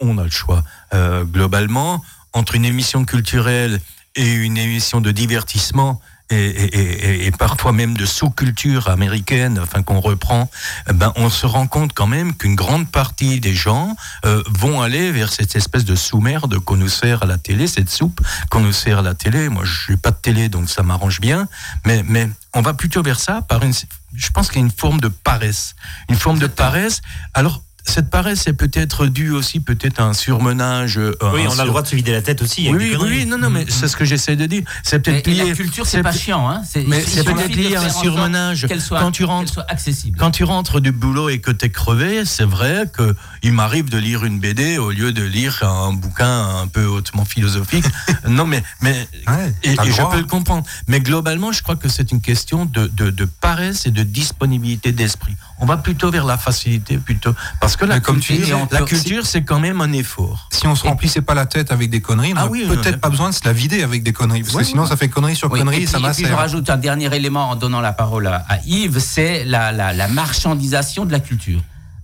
on 0.00 0.18
a 0.18 0.24
le 0.24 0.30
choix, 0.30 0.64
euh, 0.94 1.24
globalement, 1.24 2.02
entre 2.32 2.54
une 2.54 2.64
émission 2.64 3.04
culturelle 3.04 3.80
et 4.16 4.32
une 4.32 4.58
émission 4.58 5.00
de 5.00 5.10
divertissement, 5.10 6.00
et, 6.30 7.30
parfois 7.38 7.72
même 7.72 7.96
de 7.96 8.04
sous-culture 8.04 8.88
américaine, 8.88 9.58
enfin 9.62 9.82
qu'on 9.82 10.00
reprend, 10.00 10.50
eh 10.88 10.92
ben 10.92 11.12
on 11.16 11.30
se 11.30 11.46
rend 11.46 11.66
compte 11.66 11.92
quand 11.92 12.06
même 12.06 12.34
qu'une 12.34 12.54
grande 12.54 12.90
partie 12.90 13.40
des 13.40 13.54
gens 13.54 13.96
euh, 14.24 14.42
vont 14.46 14.82
aller 14.82 15.10
vers 15.10 15.32
cette 15.32 15.56
espèce 15.56 15.84
de 15.84 15.94
sous-merde 15.94 16.58
qu'on 16.58 16.76
nous 16.76 16.88
sert 16.88 17.22
à 17.22 17.26
la 17.26 17.38
télé, 17.38 17.66
cette 17.66 17.90
soupe 17.90 18.20
qu'on 18.50 18.60
nous 18.60 18.72
sert 18.72 18.98
à 18.98 19.02
la 19.02 19.14
télé. 19.14 19.48
Moi, 19.48 19.64
je 19.64 19.92
n'ai 19.92 19.96
pas 19.96 20.10
de 20.10 20.16
télé, 20.16 20.48
donc 20.48 20.68
ça 20.68 20.82
m'arrange 20.82 21.20
bien, 21.20 21.48
mais 21.86 22.04
mais 22.06 22.28
on 22.54 22.62
va 22.62 22.74
plutôt 22.74 23.02
vers 23.02 23.20
ça 23.20 23.42
par 23.42 23.62
une. 23.62 23.72
Je 24.14 24.30
pense 24.30 24.48
qu'il 24.48 24.60
y 24.60 24.62
a 24.62 24.66
une 24.66 24.72
forme 24.72 25.00
de 25.00 25.08
paresse, 25.08 25.74
une 26.08 26.16
forme 26.16 26.38
de 26.38 26.46
paresse. 26.46 27.00
Alors 27.34 27.62
cette 27.90 28.08
paresse 28.10 28.46
est 28.46 28.52
peut-être 28.54 29.06
due 29.06 29.30
aussi 29.32 29.60
peut-être 29.60 30.00
à 30.00 30.04
un 30.04 30.12
surmenage. 30.14 30.96
euh, 30.98 31.12
Oui, 31.34 31.44
un 31.44 31.50
on 31.50 31.58
a 31.58 31.64
le 31.64 31.68
droit 31.68 31.82
de 31.82 31.86
se 31.88 31.96
vider 31.96 32.12
la 32.12 32.22
tête 32.22 32.40
aussi. 32.42 32.68
avec 32.68 32.80
Oui, 32.80 32.96
oui, 33.00 33.26
non, 33.26 33.36
non, 33.38 33.50
mais 33.50 33.66
c'est 33.68 33.88
ce 33.88 33.96
que 33.96 34.04
j'essaie 34.04 34.36
de 34.36 34.46
dire. 34.46 34.62
C'est 34.82 35.00
peut-être 35.00 35.26
lié. 35.26 35.44
la 35.48 35.54
culture, 35.54 35.86
c'est 35.86 36.02
pas 36.02 36.12
chiant. 36.12 36.48
Hein 36.48 36.62
Mais 36.86 37.00
c'est 37.02 37.24
peut-être 37.24 37.54
lié 37.54 37.76
à 37.76 37.82
un 37.82 37.88
surmenage. 37.90 38.66
Qu'elle 38.66 38.80
soit, 38.80 39.00
Quand 39.00 39.10
tu 39.10 39.24
rentres- 39.24 39.52
soit 39.52 39.66
accessible. 39.68 40.18
Quand 40.18 40.30
tu 40.30 40.44
rentres 40.44 40.80
du 40.80 40.92
boulot 40.92 41.28
et 41.28 41.40
que 41.40 41.50
tu 41.50 41.66
es 41.66 41.70
crevé, 41.70 42.24
c'est 42.24 42.44
vrai 42.44 42.84
que 42.92 43.14
il 43.42 43.52
m'arrive 43.52 43.88
de 43.90 43.98
lire 43.98 44.24
une 44.24 44.38
BD 44.40 44.78
au 44.78 44.90
lieu 44.90 45.12
de 45.12 45.22
lire 45.22 45.62
un 45.62 45.92
bouquin 45.92 46.60
un 46.62 46.66
peu 46.66 46.84
hautement 46.86 47.24
philosophique. 47.24 47.84
non, 48.28 48.46
mais, 48.46 48.62
mais 48.80 49.08
Ouais, 49.28 49.52
et, 49.62 49.74
t'as 49.74 49.84
le 49.84 49.90
et 49.90 49.92
je 49.92 50.02
peux 50.10 50.18
le 50.18 50.24
comprendre. 50.24 50.64
Mais 50.88 51.00
globalement, 51.00 51.52
je 51.52 51.62
crois 51.62 51.76
que 51.76 51.88
c'est 51.88 52.12
une 52.12 52.20
question 52.20 52.64
de, 52.66 52.86
de, 52.86 53.10
de 53.10 53.24
paresse 53.24 53.86
et 53.86 53.90
de 53.90 54.02
disponibilité 54.02 54.92
d'esprit. 54.92 55.34
On 55.58 55.66
va 55.66 55.76
plutôt 55.76 56.10
vers 56.10 56.24
la 56.24 56.38
facilité, 56.38 56.96
plutôt 56.98 57.34
parce 57.60 57.76
que 57.76 57.79
la 57.86 58.00
culture, 58.00 58.68
la 58.70 59.24
c'est 59.24 59.42
quand 59.42 59.58
même 59.58 59.80
un 59.80 59.92
effort. 59.92 60.48
Si 60.50 60.66
on 60.66 60.74
se 60.74 60.84
remplissait 60.84 61.22
pas 61.22 61.34
la 61.34 61.46
tête 61.46 61.72
avec 61.72 61.90
des 61.90 62.00
conneries, 62.00 62.32
on 62.34 62.38
Ah 62.38 62.46
oui, 62.48 62.66
peut-être 62.68 63.00
pas 63.00 63.10
besoin 63.10 63.30
de 63.30 63.34
se 63.34 63.40
la 63.44 63.52
vider 63.52 63.82
avec 63.82 64.02
des 64.02 64.12
conneries, 64.12 64.42
parce 64.42 64.56
que 64.56 64.64
sinon 64.64 64.86
ça 64.86 64.96
fait 64.96 65.08
connerie 65.08 65.36
sur 65.36 65.50
Oui, 65.50 65.58
connerie 65.60 65.80
et 65.80 65.82
et 65.82 65.86
ça 65.86 65.98
puis, 65.98 66.06
et 66.08 66.12
puis 66.12 66.26
je 66.26 66.32
rajoute 66.32 66.68
un 66.70 66.76
dernier 66.76 67.14
élément 67.14 67.50
en 67.50 67.56
donnant 67.56 67.80
la 67.80 67.92
parole 67.92 68.26
à, 68.26 68.44
à 68.48 68.58
Yves, 68.66 68.98
c'est 68.98 69.44
la, 69.44 69.72
la- 69.72 69.92
la 69.92 70.08
marchandisation 70.08 71.04
de 71.04 71.12
la 71.12 71.20
culture. 71.20 71.60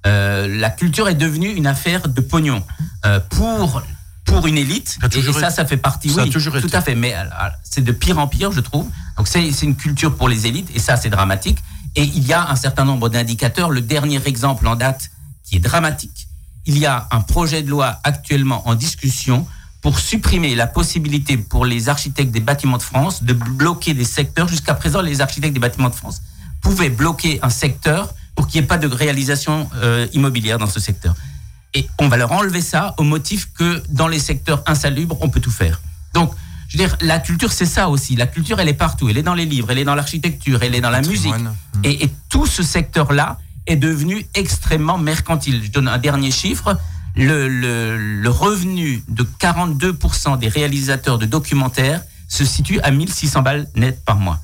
Euh, 0.06 0.46
la 0.48 0.70
culture 0.70 1.08
est 1.08 1.14
devenue 1.14 1.48
une 1.52 1.66
affaire 1.66 2.08
de 2.08 2.20
pognon 2.20 2.62
euh, 3.04 3.18
pour 3.30 3.82
pour 4.24 4.46
une 4.48 4.58
élite. 4.58 4.98
Ça 5.00 5.08
Et, 5.16 5.32
ça, 5.32 5.50
ça 5.50 5.64
fait 5.66 5.76
partie. 5.76 6.10
Ça 6.10 6.24
oui, 6.24 6.30
toujours 6.30 6.54
tout 6.60 6.70
à 6.72 6.80
fait. 6.80 6.94
Mais 6.96 7.14
euh, 7.14 7.24
c'est 7.62 7.82
de 7.82 7.92
pire 7.92 8.18
en 8.18 8.26
pire, 8.26 8.50
je 8.52 8.60
trouve. 8.60 8.88
Donc 9.16 9.28
c'est 9.28 9.48
une 9.62 9.76
culture 9.76 10.16
pour 10.16 10.28
les 10.28 10.46
élites 10.48 10.68
et 10.74 10.80
ça, 10.80 10.96
c'est 10.96 11.10
dramatique. 11.10 11.58
Et 11.94 12.02
il 12.02 12.26
y 12.26 12.32
a 12.32 12.50
un 12.50 12.56
certain 12.56 12.84
nombre 12.84 13.08
d'indicateurs. 13.08 13.70
Le 13.70 13.80
dernier 13.80 14.20
exemple 14.26 14.66
en 14.66 14.74
date 14.76 15.10
qui 15.46 15.56
est 15.56 15.60
dramatique. 15.60 16.28
Il 16.66 16.76
y 16.76 16.84
a 16.84 17.08
un 17.10 17.20
projet 17.20 17.62
de 17.62 17.70
loi 17.70 18.00
actuellement 18.04 18.68
en 18.68 18.74
discussion 18.74 19.46
pour 19.80 20.00
supprimer 20.00 20.56
la 20.56 20.66
possibilité 20.66 21.36
pour 21.36 21.64
les 21.64 21.88
architectes 21.88 22.32
des 22.32 22.40
bâtiments 22.40 22.76
de 22.76 22.82
France 22.82 23.22
de 23.22 23.32
bloquer 23.32 23.94
des 23.94 24.04
secteurs. 24.04 24.48
Jusqu'à 24.48 24.74
présent, 24.74 25.00
les 25.00 25.20
architectes 25.20 25.54
des 25.54 25.60
bâtiments 25.60 25.90
de 25.90 25.94
France 25.94 26.22
pouvaient 26.60 26.90
bloquer 26.90 27.38
un 27.42 27.50
secteur 27.50 28.12
pour 28.34 28.48
qu'il 28.48 28.60
n'y 28.60 28.64
ait 28.64 28.68
pas 28.68 28.78
de 28.78 28.88
réalisation 28.88 29.70
euh, 29.76 30.08
immobilière 30.12 30.58
dans 30.58 30.66
ce 30.66 30.80
secteur. 30.80 31.14
Et 31.72 31.88
on 32.00 32.08
va 32.08 32.16
leur 32.16 32.32
enlever 32.32 32.62
ça 32.62 32.94
au 32.98 33.04
motif 33.04 33.52
que 33.52 33.82
dans 33.88 34.08
les 34.08 34.18
secteurs 34.18 34.62
insalubres, 34.66 35.16
on 35.20 35.28
peut 35.28 35.40
tout 35.40 35.50
faire. 35.52 35.80
Donc, 36.14 36.32
je 36.68 36.78
veux 36.78 36.84
dire, 36.84 36.96
la 37.00 37.20
culture, 37.20 37.52
c'est 37.52 37.66
ça 37.66 37.88
aussi. 37.88 38.16
La 38.16 38.26
culture, 38.26 38.58
elle 38.58 38.68
est 38.68 38.74
partout. 38.74 39.08
Elle 39.08 39.18
est 39.18 39.22
dans 39.22 39.34
les 39.34 39.46
livres, 39.46 39.70
elle 39.70 39.78
est 39.78 39.84
dans 39.84 39.94
l'architecture, 39.94 40.62
elle 40.62 40.74
est 40.74 40.80
dans 40.80 40.90
la 40.90 41.02
musique. 41.02 41.32
Et, 41.84 42.04
et 42.04 42.12
tout 42.28 42.46
ce 42.46 42.64
secteur-là 42.64 43.38
est 43.66 43.76
devenu 43.76 44.26
extrêmement 44.34 44.98
mercantile. 44.98 45.62
Je 45.64 45.70
donne 45.70 45.88
un 45.88 45.98
dernier 45.98 46.30
chiffre. 46.30 46.78
Le, 47.14 47.48
le, 47.48 47.96
le 47.96 48.28
revenu 48.30 49.02
de 49.08 49.26
42% 49.40 50.38
des 50.38 50.48
réalisateurs 50.48 51.18
de 51.18 51.26
documentaires 51.26 52.02
se 52.28 52.44
situe 52.44 52.78
à 52.80 52.90
1600 52.90 53.42
balles 53.42 53.68
net 53.74 54.04
par 54.04 54.16
mois. 54.16 54.38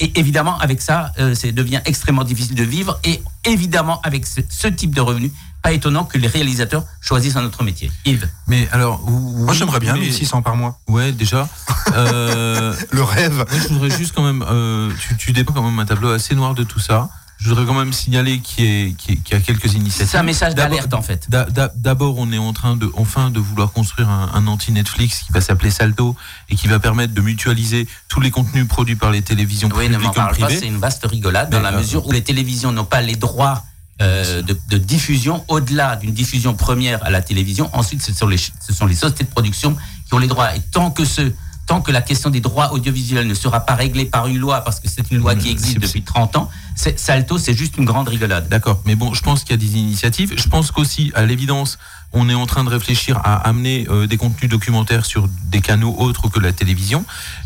Et 0.00 0.16
évidemment, 0.18 0.58
avec 0.58 0.80
ça, 0.80 1.12
euh, 1.18 1.34
ça 1.34 1.50
devient 1.50 1.80
extrêmement 1.86 2.22
difficile 2.24 2.54
de 2.54 2.62
vivre. 2.62 3.00
Et 3.04 3.20
évidemment, 3.44 4.00
avec 4.02 4.26
ce, 4.26 4.40
ce 4.48 4.68
type 4.68 4.94
de 4.94 5.00
revenu, 5.00 5.32
pas 5.62 5.72
étonnant 5.72 6.04
que 6.04 6.18
les 6.18 6.28
réalisateurs 6.28 6.84
choisissent 7.00 7.34
un 7.36 7.44
autre 7.44 7.64
métier. 7.64 7.90
Yves 8.04 8.28
Mais 8.46 8.68
alors, 8.70 9.00
oui, 9.08 9.42
Moi 9.44 9.54
j'aimerais 9.54 9.80
bien 9.80 9.94
mais- 9.94 10.00
1600 10.00 10.42
par 10.42 10.54
mois. 10.54 10.78
Ouais, 10.86 11.10
déjà. 11.10 11.48
Euh, 11.94 12.74
Le 12.92 13.02
rêve. 13.02 13.44
Moi, 13.50 13.60
je 13.60 13.68
voudrais 13.74 13.90
juste 13.90 14.14
quand 14.14 14.22
même, 14.24 14.44
euh, 14.48 14.90
tu, 15.00 15.16
tu 15.16 15.32
dépeins 15.32 15.52
quand 15.54 15.62
même 15.68 15.78
un 15.80 15.86
tableau 15.86 16.10
assez 16.10 16.34
noir 16.36 16.54
de 16.54 16.62
tout 16.62 16.78
ça. 16.78 17.08
Je 17.38 17.48
voudrais 17.48 17.64
quand 17.66 17.74
même 17.74 17.92
signaler 17.92 18.40
qu'il 18.40 18.64
y, 18.88 18.96
y 19.30 19.34
a 19.34 19.38
quelques 19.40 19.72
initiatives. 19.74 20.08
C'est 20.10 20.18
un 20.18 20.24
message 20.24 20.54
d'alerte, 20.56 20.92
en 20.92 21.02
fait. 21.02 21.30
d'a- 21.30 21.44
d'a- 21.44 21.72
D'abord, 21.76 22.16
on 22.18 22.32
est 22.32 22.38
en 22.38 22.52
train 22.52 22.74
de, 22.76 22.90
enfin, 22.94 23.30
de 23.30 23.38
vouloir 23.38 23.70
construire 23.72 24.08
un, 24.08 24.30
un 24.34 24.46
anti-Netflix 24.48 25.20
qui 25.24 25.32
va 25.32 25.40
s'appeler 25.40 25.70
Salto 25.70 26.16
et 26.48 26.56
qui 26.56 26.66
va 26.66 26.80
permettre 26.80 27.14
de 27.14 27.20
mutualiser 27.20 27.86
tous 28.08 28.20
les 28.20 28.32
contenus 28.32 28.66
produits 28.66 28.96
par 28.96 29.12
les 29.12 29.22
télévisions 29.22 29.68
Oui, 29.74 29.84
ne 29.88 29.94
publiques 29.94 30.06
comme 30.14 30.14
parle 30.24 30.34
privées. 30.36 30.58
c'est 30.58 30.66
une 30.66 30.78
vaste 30.78 31.06
rigolade 31.06 31.48
dans 31.50 31.58
Mais, 31.58 31.62
la 31.70 31.72
euh, 31.74 31.78
mesure 31.78 32.06
où 32.06 32.10
les 32.12 32.22
télévisions 32.24 32.72
n'ont 32.72 32.84
pas 32.84 33.02
les 33.02 33.14
droits 33.14 33.62
euh, 34.02 34.42
de, 34.42 34.58
de 34.70 34.78
diffusion 34.78 35.44
au-delà 35.48 35.94
d'une 35.96 36.12
diffusion 36.12 36.54
première 36.54 37.04
à 37.04 37.10
la 37.10 37.22
télévision. 37.22 37.70
Ensuite, 37.72 38.02
ce 38.02 38.12
sont, 38.12 38.26
les, 38.26 38.38
ce 38.38 38.72
sont 38.72 38.86
les 38.86 38.94
sociétés 38.96 39.24
de 39.24 39.30
production 39.30 39.76
qui 40.06 40.14
ont 40.14 40.18
les 40.18 40.26
droits. 40.28 40.54
Et 40.56 40.60
tant 40.72 40.90
que 40.90 41.04
ce, 41.04 41.32
tant 41.68 41.82
que 41.82 41.92
la 41.92 42.00
question 42.00 42.30
des 42.30 42.40
droits 42.40 42.72
audiovisuels 42.72 43.28
ne 43.28 43.34
sera 43.34 43.60
pas 43.60 43.74
réglée 43.74 44.06
par 44.06 44.26
une 44.26 44.38
loi, 44.38 44.62
parce 44.62 44.80
que 44.80 44.88
c'est 44.88 45.10
une 45.10 45.18
loi 45.18 45.34
qui 45.36 45.44
Mais 45.44 45.52
existe 45.52 45.78
depuis 45.78 46.02
30 46.02 46.36
ans, 46.36 46.48
Salto, 46.74 47.38
c'est 47.38 47.54
juste 47.54 47.76
une 47.76 47.84
grande 47.84 48.08
rigolade. 48.08 48.48
D'accord, 48.48 48.80
mais 48.86 48.94
bon, 48.94 49.12
je 49.12 49.22
pense 49.22 49.44
qu'il 49.44 49.50
y 49.50 49.54
a 49.54 49.58
des 49.58 49.78
initiatives. 49.78 50.32
Je 50.36 50.48
pense 50.48 50.72
qu'aussi, 50.72 51.12
à 51.14 51.26
l'évidence, 51.26 51.78
on 52.12 52.28
est 52.30 52.34
en 52.34 52.46
train 52.46 52.64
de 52.64 52.70
réfléchir 52.70 53.18
à 53.18 53.36
amener 53.48 53.86
euh, 53.90 54.06
des 54.06 54.16
contenus 54.16 54.50
documentaires 54.50 55.04
sur 55.04 55.28
des 55.28 55.60
canaux 55.60 55.94
autres 55.98 56.28
que 56.28 56.40
la 56.40 56.52
télévision. 56.52 57.04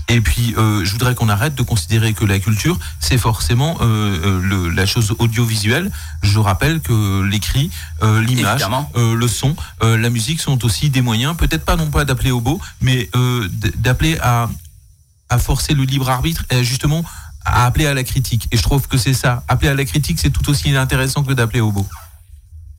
Et 0.09 0.21
puis, 0.21 0.54
euh, 0.57 0.85
je 0.85 0.92
voudrais 0.92 1.14
qu'on 1.14 1.28
arrête 1.28 1.54
de 1.54 1.62
considérer 1.62 2.12
que 2.12 2.25
la 2.25 2.38
culture, 2.38 2.78
c'est 3.00 3.19
forcément 3.19 3.78
euh, 3.81 3.85
euh, 4.25 4.40
le- 4.40 4.69
la 4.71 4.87
chose 4.87 5.14
audiovisuelle. 5.19 5.90
Je 6.23 6.38
rappelle 6.38 6.81
que 6.81 7.23
l'écrit, 7.23 7.71
euh, 8.02 8.21
l'image, 8.23 8.61
euh, 8.97 9.14
le 9.16 9.26
son, 9.28 9.57
euh, 9.83 9.97
la 9.99 10.11
musique 10.11 10.40
sont 10.40 10.64
aussi 10.64 10.90
des 10.90 11.00
moyens, 11.02 11.37
peut-être 11.37 11.64
pas 11.64 11.76
non 11.76 11.90
pas 11.90 12.04
d'appeler 12.04 12.31
au 12.31 12.40
beau, 12.40 12.61
mais 12.81 13.11
euh, 13.16 13.49
d'appeler 13.78 14.16
à, 14.21 14.49
à 15.28 15.38
forcer 15.38 15.75
le 15.75 15.83
libre 15.85 16.09
arbitre 16.09 16.45
et 16.50 16.62
justement 16.62 17.04
à 17.45 17.66
appeler 17.66 17.87
à 17.87 17.95
la 17.95 18.04
critique. 18.04 18.47
Et 18.52 18.57
je 18.57 18.62
trouve 18.62 18.87
que 18.87 18.97
c'est 18.97 19.14
ça. 19.14 19.42
Appeler 19.49 19.71
à 19.71 19.75
la 19.75 19.85
critique, 19.85 20.21
c'est 20.21 20.31
tout 20.31 20.49
aussi 20.49 20.76
intéressant 20.76 21.25
que 21.25 21.33
d'appeler 21.33 21.61
au 21.61 21.73
beau. 21.73 21.85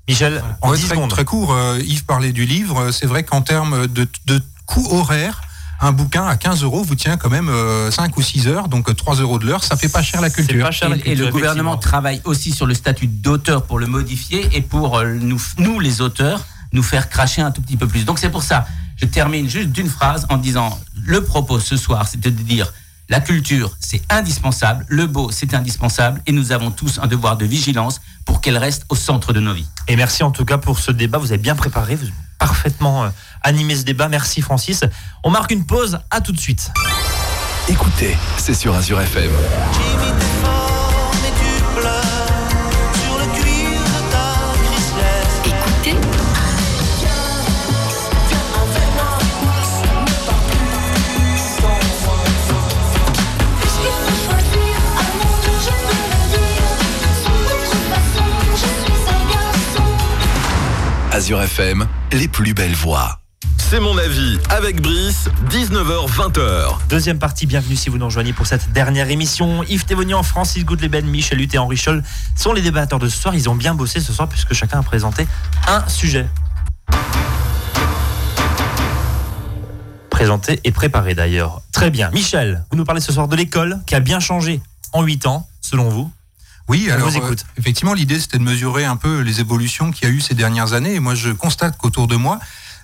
Michel, 0.08 0.44
en 0.62 0.72
Ouais, 0.72 0.78
10 0.78 0.86
très, 0.86 0.96
secondes. 0.96 1.10
très 1.10 1.26
court, 1.26 1.54
euh, 1.54 1.80
Yves 1.86 2.06
parlait 2.06 2.32
du 2.34 2.46
livre. 2.46 2.92
C'est 2.92 3.06
vrai 3.06 3.24
qu'en 3.24 3.42
termes 3.42 3.88
de, 3.88 4.08
de 4.26 4.42
coût 4.66 4.86
horaire, 4.92 5.42
un 5.80 5.92
bouquin 5.92 6.26
à 6.26 6.36
15 6.38 6.64
euros 6.64 6.84
vous 6.84 6.96
tient 6.96 7.18
quand 7.18 7.30
même 7.30 7.50
euh, 7.50 7.92
5 7.92 8.16
ou 8.18 8.22
6 8.22 8.48
heures, 8.48 8.68
donc 8.70 8.90
euh, 8.90 8.94
3 8.94 9.16
euros 9.16 9.40
de 9.40 9.46
l'heure, 9.46 9.64
ça 9.64 9.76
fait 9.76 9.90
pas 9.90 10.02
cher 10.02 10.22
la 10.22 10.30
culture. 10.30 10.64
pas 10.66 10.72
cher, 10.72 10.90
la 10.90 10.98
Et, 11.06 11.16
le 11.16 11.30
gouvernement 11.30 11.78
travaille 11.78 12.22
aussi 12.26 12.52
sur 12.52 12.66
le 12.66 12.74
statut 12.74 13.08
d'auteur 13.08 13.64
pour 13.64 13.80
le 13.80 13.88
modifier 13.88 14.48
et 14.54 14.62
pour 14.62 14.98
euh, 14.98 15.14
nous, 15.20 15.42
nous, 15.58 15.80
les 15.80 16.02
auteurs, 16.02 16.46
nous 16.72 16.84
faire 16.84 17.10
cracher 17.10 17.42
un 17.42 17.52
tout 17.52 17.62
petit 17.62 17.78
peu 17.78 17.88
plus. 17.88 18.06
Donc 18.06 18.20
c'est 18.20 18.30
pour 18.30 18.44
ça, 18.44 18.66
je 18.98 19.06
termine 19.06 19.50
juste 19.50 19.70
d'une 19.70 19.90
phrase 19.90 20.26
en 20.30 20.38
disant, 20.38 20.80
le 21.06 21.24
propos 21.24 21.60
ce 21.60 21.76
soir, 21.78 22.08
c'est 22.08 22.20
de 22.20 22.30
dire, 22.30 22.72
la 23.14 23.20
culture, 23.20 23.78
c'est 23.80 24.02
indispensable, 24.10 24.88
le 24.90 25.06
beau, 25.06 25.30
c'est 25.30 25.54
indispensable, 25.54 26.20
et 26.26 26.32
nous 26.32 26.52
avons 26.52 26.72
tous 26.72 26.98
un 26.98 27.06
devoir 27.06 27.38
de 27.38 27.46
vigilance 27.46 28.02
pour 28.26 28.42
qu'elle 28.42 28.58
reste 28.58 28.86
au 28.90 28.96
centre 28.96 29.34
de 29.34 29.40
nos 29.40 29.54
vies. 29.54 29.68
Et 29.88 29.96
merci 29.96 30.24
en 30.24 30.32
tout 30.32 30.46
cas 30.46 30.58
pour 30.58 30.80
ce 30.80 30.92
débat. 30.92 31.20
Vous 31.20 31.32
avez 31.32 31.38
bien 31.38 31.54
préparé, 31.54 31.94
vous 31.94 32.06
avez 32.06 32.14
parfaitement 32.40 33.04
euh, 33.04 33.10
animé 33.44 33.76
ce 33.76 33.84
débat. 33.84 34.08
Merci 34.08 34.42
Francis. 34.42 34.84
On 35.24 35.30
marque 35.30 35.52
une 35.52 35.64
pause. 35.64 36.00
À 36.10 36.22
tout 36.22 36.32
de 36.32 36.40
suite. 36.40 36.72
Écoutez, 37.68 38.18
c'est 38.38 38.56
sur 38.56 38.74
Azure 38.74 39.00
FM. 39.00 39.30
Azure 61.14 61.44
FM, 61.44 61.88
les 62.12 62.28
plus 62.28 62.56
belles 62.56 62.74
voix. 62.74 63.20
C'est 63.60 63.80
mon 63.80 63.96
avis 64.00 64.40
avec 64.50 64.82
Brice, 64.82 65.30
19h-20h. 65.52 66.80
Deuxième 66.90 67.20
partie, 67.20 67.46
bienvenue 67.46 67.76
si 67.76 67.90
vous 67.90 68.00
nous 68.00 68.06
rejoignez 68.06 68.34
pour 68.34 68.48
cette 68.48 68.74
dernière 68.74 69.12
émission. 69.12 69.62
Yves 69.62 69.86
Thévenian, 69.86 70.24
Francis 70.24 70.66
Goudeleben, 70.66 71.06
Michel 71.06 71.40
Hutt 71.40 71.54
et 71.54 71.60
Henri 71.60 71.78
Scholl 71.78 72.02
sont 72.36 72.52
les 72.52 72.64
débatteurs 72.64 72.98
de 72.98 73.08
ce 73.08 73.22
soir. 73.22 73.36
Ils 73.36 73.48
ont 73.48 73.54
bien 73.54 73.76
bossé 73.76 74.00
ce 74.00 74.12
soir 74.12 74.28
puisque 74.28 74.56
chacun 74.56 74.80
a 74.80 74.82
présenté 74.82 75.28
un 75.68 75.88
sujet. 75.88 76.26
Présenté 80.10 80.62
et 80.64 80.72
préparé 80.72 81.14
d'ailleurs. 81.14 81.62
Très 81.72 81.92
bien. 81.92 82.10
Michel, 82.10 82.66
vous 82.72 82.78
nous 82.78 82.86
parlez 82.86 83.02
ce 83.02 83.14
soir 83.14 83.28
de 83.28 83.36
l'école 83.36 83.82
qui 83.86 83.94
a 83.94 84.00
bien 84.00 84.20
changé 84.20 84.62
en 84.94 85.04
8 85.04 85.28
ans, 85.28 85.48
selon 85.62 85.90
vous? 85.90 86.12
Oui, 86.70 86.88
On 86.90 86.94
alors 86.94 87.10
vous 87.10 87.18
écoute. 87.18 87.46
euh, 87.48 87.60
effectivement, 87.60 87.94
l'idée 87.94 88.20
c'était 88.20 88.38
de 88.38 88.44
mesurer 88.44 88.86
un 88.86 88.96
peu 88.96 89.20
les 89.20 89.40
évolutions 89.42 89.92
qu'il 89.92 90.08
y 90.08 90.12
a 90.12 90.14
eu 90.14 90.22
ces 90.22 90.34
dernières 90.34 90.74
années. 90.74 90.96
Et 90.96 91.00
moi, 91.00 91.14
je 91.16 91.30
constate 91.32 91.78
qu'autour 91.78 92.08
de 92.08 92.16
moi, 92.16 92.40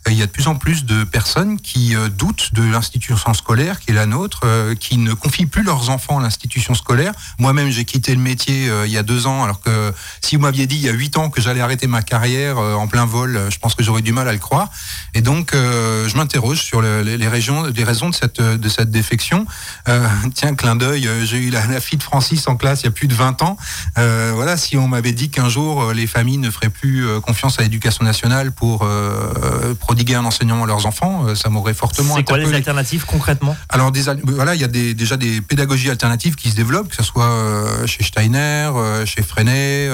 il 0.08 0.13
y 0.13 0.24
a 0.24 0.25
de 0.25 0.32
plus 0.32 0.48
en 0.48 0.56
plus 0.56 0.86
de 0.86 1.03
personnes 1.03 1.60
qui 1.60 1.96
euh, 1.96 2.10
doutent 2.10 2.53
de 2.53 2.63
l'institution 2.63 3.34
scolaire 3.34 3.79
qui 3.79 3.91
est 3.91 3.94
la 3.94 4.06
nôtre, 4.06 4.41
euh, 4.46 4.75
qui 4.75 4.98
ne 4.98 5.13
confient 5.13 5.46
plus 5.46 5.63
leurs 5.63 5.89
enfants 5.89 6.20
à 6.20 6.22
l'institution 6.22 6.74
scolaire. 6.74 7.13
Moi-même, 7.38 7.70
j'ai 7.70 7.86
quitté 7.86 8.15
le 8.15 8.22
métier 8.22 8.70
euh, 8.70 8.88
il 8.88 8.94
y 8.94 8.98
a 8.98 9.03
deux 9.03 9.27
ans, 9.27 9.44
alors 9.44 9.62
que 9.62 9.94
si 10.22 10.36
vous 10.36 10.41
m'aviez 10.41 10.68
dit 10.68 10.75
il 10.75 10.82
y 10.82 10.89
a 10.89 10.94
huit 10.94 11.18
ans 11.18 11.29
que 11.29 11.41
j'allais 11.41 11.62
arrêter 11.62 11.88
ma 11.88 12.01
carrière 12.01 12.58
en 12.58 12.88
plein 12.88 13.06
vol, 13.06 13.48
je 13.50 13.58
pense 13.58 13.75
que 13.75 13.84
j'aurais 13.84 14.01
du 14.01 14.13
mal 14.13 14.27
à 14.27 14.34
le 14.34 14.39
croire. 14.39 14.70
Et 15.13 15.22
donc, 15.22 15.51
je 15.53 16.15
m'interroge 16.15 16.62
sur 16.62 16.82
le- 16.82 17.01
les, 17.01 17.27
régions, 17.27 17.65
les 17.65 17.84
raisons 17.84 18.10
de 18.10 18.15
cette, 18.15 18.41
défection. 18.89 19.46
Tiens, 20.34 20.56
clin 20.56 20.75
d'œil, 20.75 21.10
j'ai 21.24 21.38
eu 21.38 21.50
la, 21.50 21.79
fille 21.79 21.98
de 21.98 22.03
Francis 22.03 22.48
en 22.48 22.56
classe 22.56 22.82
il 22.82 22.86
y 22.86 22.89
a 22.89 22.91
plus 22.91 23.08
de 23.08 23.15
20 23.15 23.41
ans. 23.41 23.58
Voilà, 23.96 24.58
si 24.58 24.77
on 24.77 24.88
m'avait 24.88 25.13
dit 25.13 25.29
qu'un 25.29 25.50
jour 25.50 25.94
les 25.94 26.08
familles 26.08 26.38
ne 26.38 26.50
feraient 26.50 26.70
plus 26.70 27.08
confiance 27.22 27.60
à 27.60 27.63
l'éducation 27.63 28.03
nationale 28.03 28.51
pour 28.51 28.86
euh, 29.50 29.74
prodiguer 30.00 30.15
un 30.15 30.24
enseignement 30.24 30.63
à 30.63 30.68
leurs 30.68 30.86
enfants, 30.86 31.25
euh, 31.27 31.36
ça 31.36 31.50
m'aurait 31.50 31.74
fortement 31.74 32.15
C'est 32.15 32.24
quoi 32.24 32.38
les 32.38 32.53
alternatives 32.53 33.06
concrètement 33.06 33.58
Alors 33.68 33.91
des, 33.91 34.03
voilà, 34.24 34.56
il 34.56 34.62
y 34.62 34.63
a 34.63 34.70
des, 34.70 34.94
déjà 34.94 35.18
des 35.18 35.41
pédagogies 35.41 35.89
alternatives 35.89 36.36
qui 36.36 36.51
se 36.51 36.56
développent, 36.56 36.88
que 36.88 36.96
ce 36.96 37.03
soit 37.03 37.25
euh, 37.25 37.86
chez 37.86 38.03
Steiner, 38.03 38.72
euh, 38.74 39.06
chez 39.06 39.24
Freinet, 39.24 39.89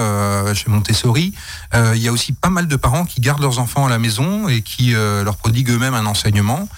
chez 0.54 0.70
Montessori. 0.70 1.34
Il 1.74 2.02
y 2.02 2.08
a 2.08 2.12
aussi 2.12 2.34
pas 2.34 2.50
mal 2.50 2.68
de 2.68 2.76
parents 2.76 3.06
qui 3.06 3.20
gardent 3.20 3.42
leurs 3.42 3.58
enfants 3.58 3.88
à 3.88 3.90
la 3.90 3.98
maison 3.98 4.48
et 4.48 4.62
qui 4.62 4.92
leur 4.94 5.38
prodiguent 5.38 5.72
eux-mêmes 5.72 5.94
un 5.94 6.06
enseignement. 6.06 6.70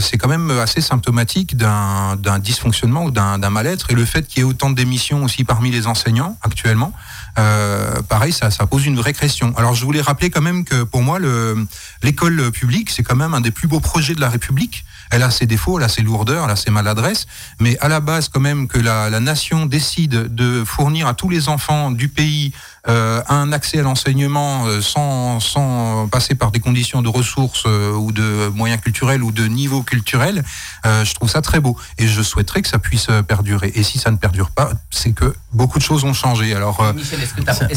C'est 0.00 0.16
quand 0.16 0.28
même 0.28 0.50
assez 0.50 0.80
symptomatique 0.80 1.56
d'un 1.56 2.38
dysfonctionnement 2.38 3.04
ou 3.04 3.10
d'un 3.10 3.38
d'un 3.38 3.50
mal-être 3.50 3.90
et 3.90 3.94
le 3.94 4.04
fait 4.04 4.26
qu'il 4.26 4.38
y 4.38 4.40
ait 4.42 4.48
autant 4.48 4.70
de 4.70 4.74
démissions 4.74 5.24
aussi 5.24 5.44
parmi 5.44 5.70
les 5.70 5.86
enseignants 5.86 6.38
actuellement. 6.42 6.92
Euh, 7.38 8.02
pareil, 8.08 8.32
ça, 8.32 8.50
pose 8.66 8.86
une 8.86 8.96
vraie 8.96 9.12
question. 9.12 9.52
Alors 9.56 9.74
je 9.74 9.84
voulais 9.84 10.00
rappeler 10.00 10.30
quand 10.30 10.40
même 10.40 10.64
que 10.64 10.82
pour 10.84 11.02
moi, 11.02 11.18
le- 11.18 11.66
l'école 12.02 12.50
publique, 12.50 12.90
c'est 12.90 13.02
quand 13.02 13.16
même 13.16 13.34
un 13.34 13.40
des 13.40 13.50
plus 13.50 13.68
beaux 13.68 13.80
projets 13.80 14.14
de 14.14 14.20
la 14.20 14.30
République. 14.30 14.84
Elle 15.10 15.22
a 15.22 15.30
ses 15.30 15.46
défauts, 15.46 15.78
elle 15.78 15.84
a 15.84 15.88
ses 15.88 16.02
lourdeurs, 16.02 16.46
elle 16.46 16.50
a 16.50 16.56
ses 16.56 16.70
maladresses, 16.70 17.26
mais 17.60 17.78
à 17.78 17.88
la 17.88 18.00
base 18.00 18.28
quand 18.28 18.40
même 18.40 18.66
que 18.66 18.78
la, 18.78 19.08
nation 19.20 19.66
décide 19.66 20.34
de 20.34 20.64
fournir 20.64 21.06
à 21.06 21.14
tous 21.14 21.28
les 21.28 21.48
enfants 21.48 21.90
du 21.90 22.08
pays 22.08 22.52
un 22.86 23.52
accès 23.52 23.78
à 23.80 23.82
l'enseignement 23.82 24.66
euh, 24.66 24.80
sans, 24.80 25.40
sans 25.40 26.08
passer 26.08 26.34
par 26.34 26.50
des 26.50 26.60
conditions 26.60 27.02
de 27.02 27.08
ressources 27.08 27.64
euh, 27.66 27.92
ou 27.92 28.12
de 28.12 28.48
moyens 28.54 28.80
culturels 28.80 29.22
ou 29.22 29.32
de 29.32 29.44
niveau 29.46 29.82
culturel, 29.82 30.44
euh, 30.84 31.04
je 31.04 31.14
trouve 31.14 31.28
ça 31.28 31.42
très 31.42 31.60
beau. 31.60 31.76
Et 31.98 32.06
je 32.06 32.22
souhaiterais 32.22 32.62
que 32.62 32.68
ça 32.68 32.78
puisse 32.78 33.06
euh, 33.10 33.22
perdurer. 33.22 33.72
Et 33.74 33.82
si 33.82 33.98
ça 33.98 34.10
ne 34.10 34.16
perdure 34.16 34.50
pas, 34.50 34.70
c'est 34.90 35.12
que 35.12 35.34
beaucoup 35.52 35.78
de 35.78 35.84
choses 35.84 36.04
ont 36.04 36.12
changé. 36.14 36.54
Alors, 36.54 36.80
euh, 36.80 36.92
Michel, 36.92 37.20
est-ce 37.22 37.34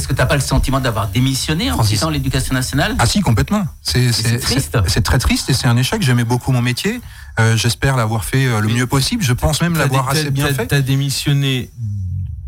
que 0.08 0.13
tu 0.13 0.20
n'as 0.20 0.25
pas 0.25 0.36
le 0.36 0.42
sentiment 0.42 0.80
d'avoir 0.80 1.08
démissionné 1.08 1.72
en 1.72 1.75
Francis. 1.75 1.94
quittant 1.96 2.10
l'éducation 2.10 2.54
nationale? 2.54 2.96
Ah 3.00 3.06
si, 3.06 3.22
complètement. 3.22 3.66
C'est 3.82 4.12
triste. 4.39 4.78
c'est- 4.88 5.01
très 5.01 5.18
triste 5.18 5.50
et 5.50 5.54
c'est 5.54 5.68
un 5.68 5.78
échec. 5.78 6.01
J'aimais 6.01 6.24
beaucoup 6.24 6.51
mon 6.51 6.62
métier. 6.62 7.01
Euh, 7.39 7.56
J'espère 7.58 7.96
l'avoir 7.96 8.25
fait 8.25 8.46
euh, 8.46 8.60
le 8.60 8.68
mieux 8.68 8.86
possible. 8.86 9.24
Je 9.24 9.34
pense 9.34 9.62
même 9.62 9.75
l'avoir 9.78 10.10
assez 10.10 10.30
bien 10.30 10.54
fait. 10.54 10.68
T'as 10.68 10.82
démissionné 10.82 11.70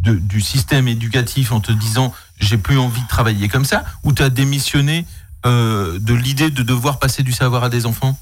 du 0.01 0.41
système 0.41 0.87
éducatif 0.87 1.51
en 1.51 1.59
te 1.59 1.71
disant 1.71 2.13
j'ai 2.39 2.57
plus 2.57 2.77
envie 2.77 3.01
de 3.01 3.07
travailler 3.07 3.47
comme 3.49 3.65
ça, 3.65 3.83
ou 4.03 4.13
t'as 4.13 4.29
démissionné 4.29 5.05
euh, 5.45 5.99
de 5.99 6.13
l'idée 6.13 6.49
de 6.49 6.63
devoir 6.63 6.99
passer 6.99 7.23
du 7.23 7.31
savoir 7.31 7.63
à 7.63 7.69
des 7.69 7.85
enfants? 7.85 8.19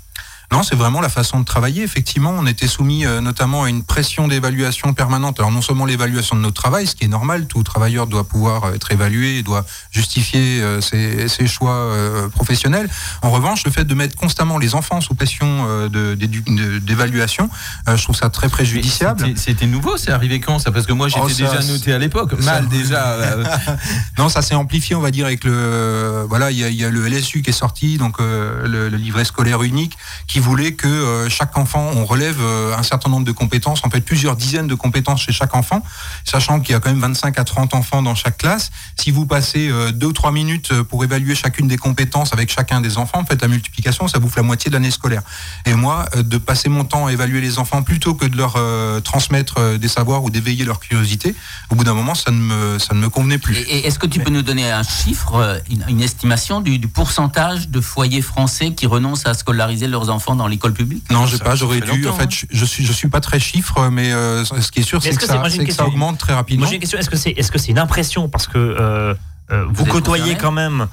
Non, 0.51 0.63
c'est 0.63 0.75
vraiment 0.75 0.99
la 0.99 1.09
façon 1.09 1.39
de 1.39 1.45
travailler. 1.45 1.83
Effectivement, 1.83 2.33
on 2.37 2.45
était 2.47 2.67
soumis 2.67 3.05
euh, 3.05 3.21
notamment 3.21 3.63
à 3.65 3.69
une 3.69 3.83
pression 3.83 4.27
d'évaluation 4.27 4.93
permanente. 4.93 5.39
Alors 5.39 5.51
non 5.51 5.61
seulement 5.61 5.85
l'évaluation 5.85 6.35
de 6.35 6.41
notre 6.41 6.59
travail, 6.59 6.87
ce 6.87 6.95
qui 6.95 7.03
est 7.05 7.07
normal, 7.09 7.45
tout 7.47 7.61
travailleur 7.63 8.07
doit 8.07 8.23
pouvoir 8.23 8.63
euh, 8.65 8.73
être 8.73 8.91
évalué, 8.91 9.43
doit 9.43 9.63
justifier 9.91 10.61
euh, 10.61 10.81
ses, 10.81 11.27
ses 11.27 11.45
choix 11.47 11.73
euh, 11.75 12.29
professionnels. 12.29 12.89
En 13.21 13.29
revanche, 13.29 13.63
le 13.63 13.71
fait 13.71 13.85
de 13.85 13.93
mettre 13.93 14.15
constamment 14.15 14.57
les 14.57 14.73
enfants 14.73 15.01
sous 15.01 15.13
pression 15.13 15.87
d'évaluation, 15.89 17.49
je 17.87 18.01
trouve 18.03 18.15
ça 18.15 18.29
très 18.29 18.49
préjudiciable. 18.49 19.33
C'était- 19.35 19.67
nouveau, 19.67 19.97
c'est 19.97 20.11
arrivé 20.11 20.39
quand 20.39 20.57
ça? 20.57 20.71
Parce 20.71 20.85
que 20.87 20.93
moi 20.93 21.07
j'étais 21.09 21.21
Oh, 21.23 21.27
déjà 21.27 21.61
noté 21.63 21.93
à 21.93 21.99
l'époque, 21.99 22.31
ça- 22.39 22.53
mal 22.53 22.67
déjà. 22.69 23.17
Non, 24.17 24.29
ça 24.29 24.41
s'est 24.41 24.55
amplifié, 24.55 24.95
on 24.95 25.01
va 25.01 25.11
dire, 25.11 25.25
avec 25.25 25.43
le 25.43 26.25
voilà, 26.27 26.49
il 26.51 26.57
y 26.57 26.63
a, 26.63 26.69
il 26.69 26.75
y 26.75 26.83
a 26.83 26.89
le 26.89 27.07
LSU 27.07 27.41
qui 27.41 27.49
est 27.51 27.53
sorti, 27.53 27.97
donc 27.97 28.19
le, 28.19 28.89
le 28.89 28.97
livret 28.97 29.25
scolaire 29.25 29.61
unique, 29.63 29.97
qui 30.27 30.38
voulait 30.41 30.73
que 30.73 30.87
euh, 30.87 31.29
chaque 31.29 31.57
enfant, 31.57 31.91
on 31.95 32.05
relève 32.05 32.37
euh, 32.39 32.75
un 32.77 32.83
certain 32.83 33.09
nombre 33.09 33.25
de 33.25 33.31
compétences, 33.31 33.83
en 33.85 33.89
fait 33.89 34.01
plusieurs 34.01 34.35
dizaines 34.35 34.67
de 34.67 34.75
compétences 34.75 35.21
chez 35.21 35.31
chaque 35.31 35.55
enfant, 35.55 35.83
sachant 36.25 36.59
qu'il 36.59 36.73
y 36.73 36.75
a 36.75 36.79
quand 36.79 36.89
même 36.89 36.99
25 36.99 37.37
à 37.39 37.43
30 37.43 37.73
enfants 37.73 38.01
dans 38.01 38.15
chaque 38.15 38.37
classe. 38.37 38.71
Si 38.95 39.11
vous 39.11 39.25
passez 39.25 39.69
euh, 39.69 39.91
deux 39.91 40.07
ou 40.07 40.13
trois 40.13 40.31
minutes 40.31 40.71
euh, 40.71 40.83
pour 40.83 41.03
évaluer 41.03 41.35
chacune 41.35 41.67
des 41.67 41.77
compétences 41.77 42.33
avec 42.33 42.51
chacun 42.51 42.81
des 42.81 42.97
enfants, 42.97 43.23
faites 43.27 43.41
la 43.41 43.47
multiplication, 43.47 44.07
ça 44.07 44.19
bouffe 44.19 44.35
la 44.35 44.43
moitié 44.43 44.69
de 44.69 44.75
l'année 44.75 44.91
scolaire. 44.91 45.21
Et 45.65 45.73
moi, 45.73 46.05
euh, 46.15 46.23
de 46.23 46.37
passer 46.37 46.69
mon 46.69 46.83
temps 46.83 47.07
à 47.07 47.13
évaluer 47.13 47.41
les 47.41 47.59
enfants 47.59 47.83
plutôt 47.83 48.13
que 48.13 48.25
de 48.25 48.37
leur 48.37 48.55
euh, 48.57 48.99
transmettre 48.99 49.55
euh, 49.57 49.77
des 49.77 49.87
savoirs 49.87 50.23
ou 50.23 50.29
d'éveiller 50.29 50.65
leur 50.65 50.79
curiosité, 50.79 51.35
au 51.69 51.75
bout 51.75 51.83
d'un 51.83 51.93
moment, 51.93 52.15
ça 52.15 52.31
ne 52.31 52.37
me 52.37 52.79
ça 52.79 52.93
ne 52.93 52.99
me 52.99 53.09
convenait 53.09 53.37
plus. 53.37 53.57
Et, 53.57 53.79
et 53.79 53.87
est-ce 53.87 53.99
que 53.99 54.07
tu 54.07 54.19
peux 54.19 54.31
nous 54.31 54.41
donner 54.41 54.71
un 54.71 54.83
chiffre, 54.83 55.35
euh, 55.35 55.57
une, 55.69 55.85
une 55.87 56.01
estimation 56.01 56.61
du, 56.61 56.79
du 56.79 56.87
pourcentage 56.87 57.69
de 57.69 57.81
foyers 57.81 58.21
français 58.21 58.73
qui 58.73 58.87
renoncent 58.87 59.25
à 59.25 59.33
scolariser 59.33 59.87
leurs 59.87 60.09
enfants? 60.09 60.28
Dans 60.35 60.47
l'école 60.47 60.73
publique 60.73 61.03
Non, 61.11 61.25
je 61.25 61.37
Ça- 61.37 61.43
pas. 61.43 61.55
J'aurais 61.55 61.81
dû. 61.81 62.01
longtemps, 62.01 62.15
En 62.15 62.17
fait, 62.17 62.23
hein. 62.25 62.27
je, 62.29 62.45
je 62.51 62.65
suis, 62.65 62.85
je 62.85 62.91
suis 62.93 63.07
pas 63.09 63.19
très 63.21 63.39
chiffre, 63.39 63.89
mais 63.89 64.11
euh, 64.13 64.43
ce 64.45 64.71
qui 64.71 64.79
est 64.79 64.83
sûr, 64.83 65.01
c'est 65.01 65.15
que, 65.15 65.25
ça, 65.25 65.41
j'ai 65.49 65.65
que 65.65 65.83
augmente 65.83 66.17
très 66.17 66.33
rapidement. 66.33 66.61
Moi 66.61 66.69
j'ai 66.69 66.75
une 66.75 66.81
question, 66.81 66.97
est-ce 66.99 67.09
que 67.09 67.17
c'est 67.17 67.31
est-ce 67.31 67.51
que 67.51 67.59
c'est 67.59 67.71
une 67.71 67.79
impression 67.79 68.29
parce 68.29 68.47
que 68.47 68.57
euh, 68.57 69.13
euh, 69.51 69.65
vous, 69.69 69.85
côtoyez 69.85 70.35
quand 70.35 70.51
même 70.51 70.87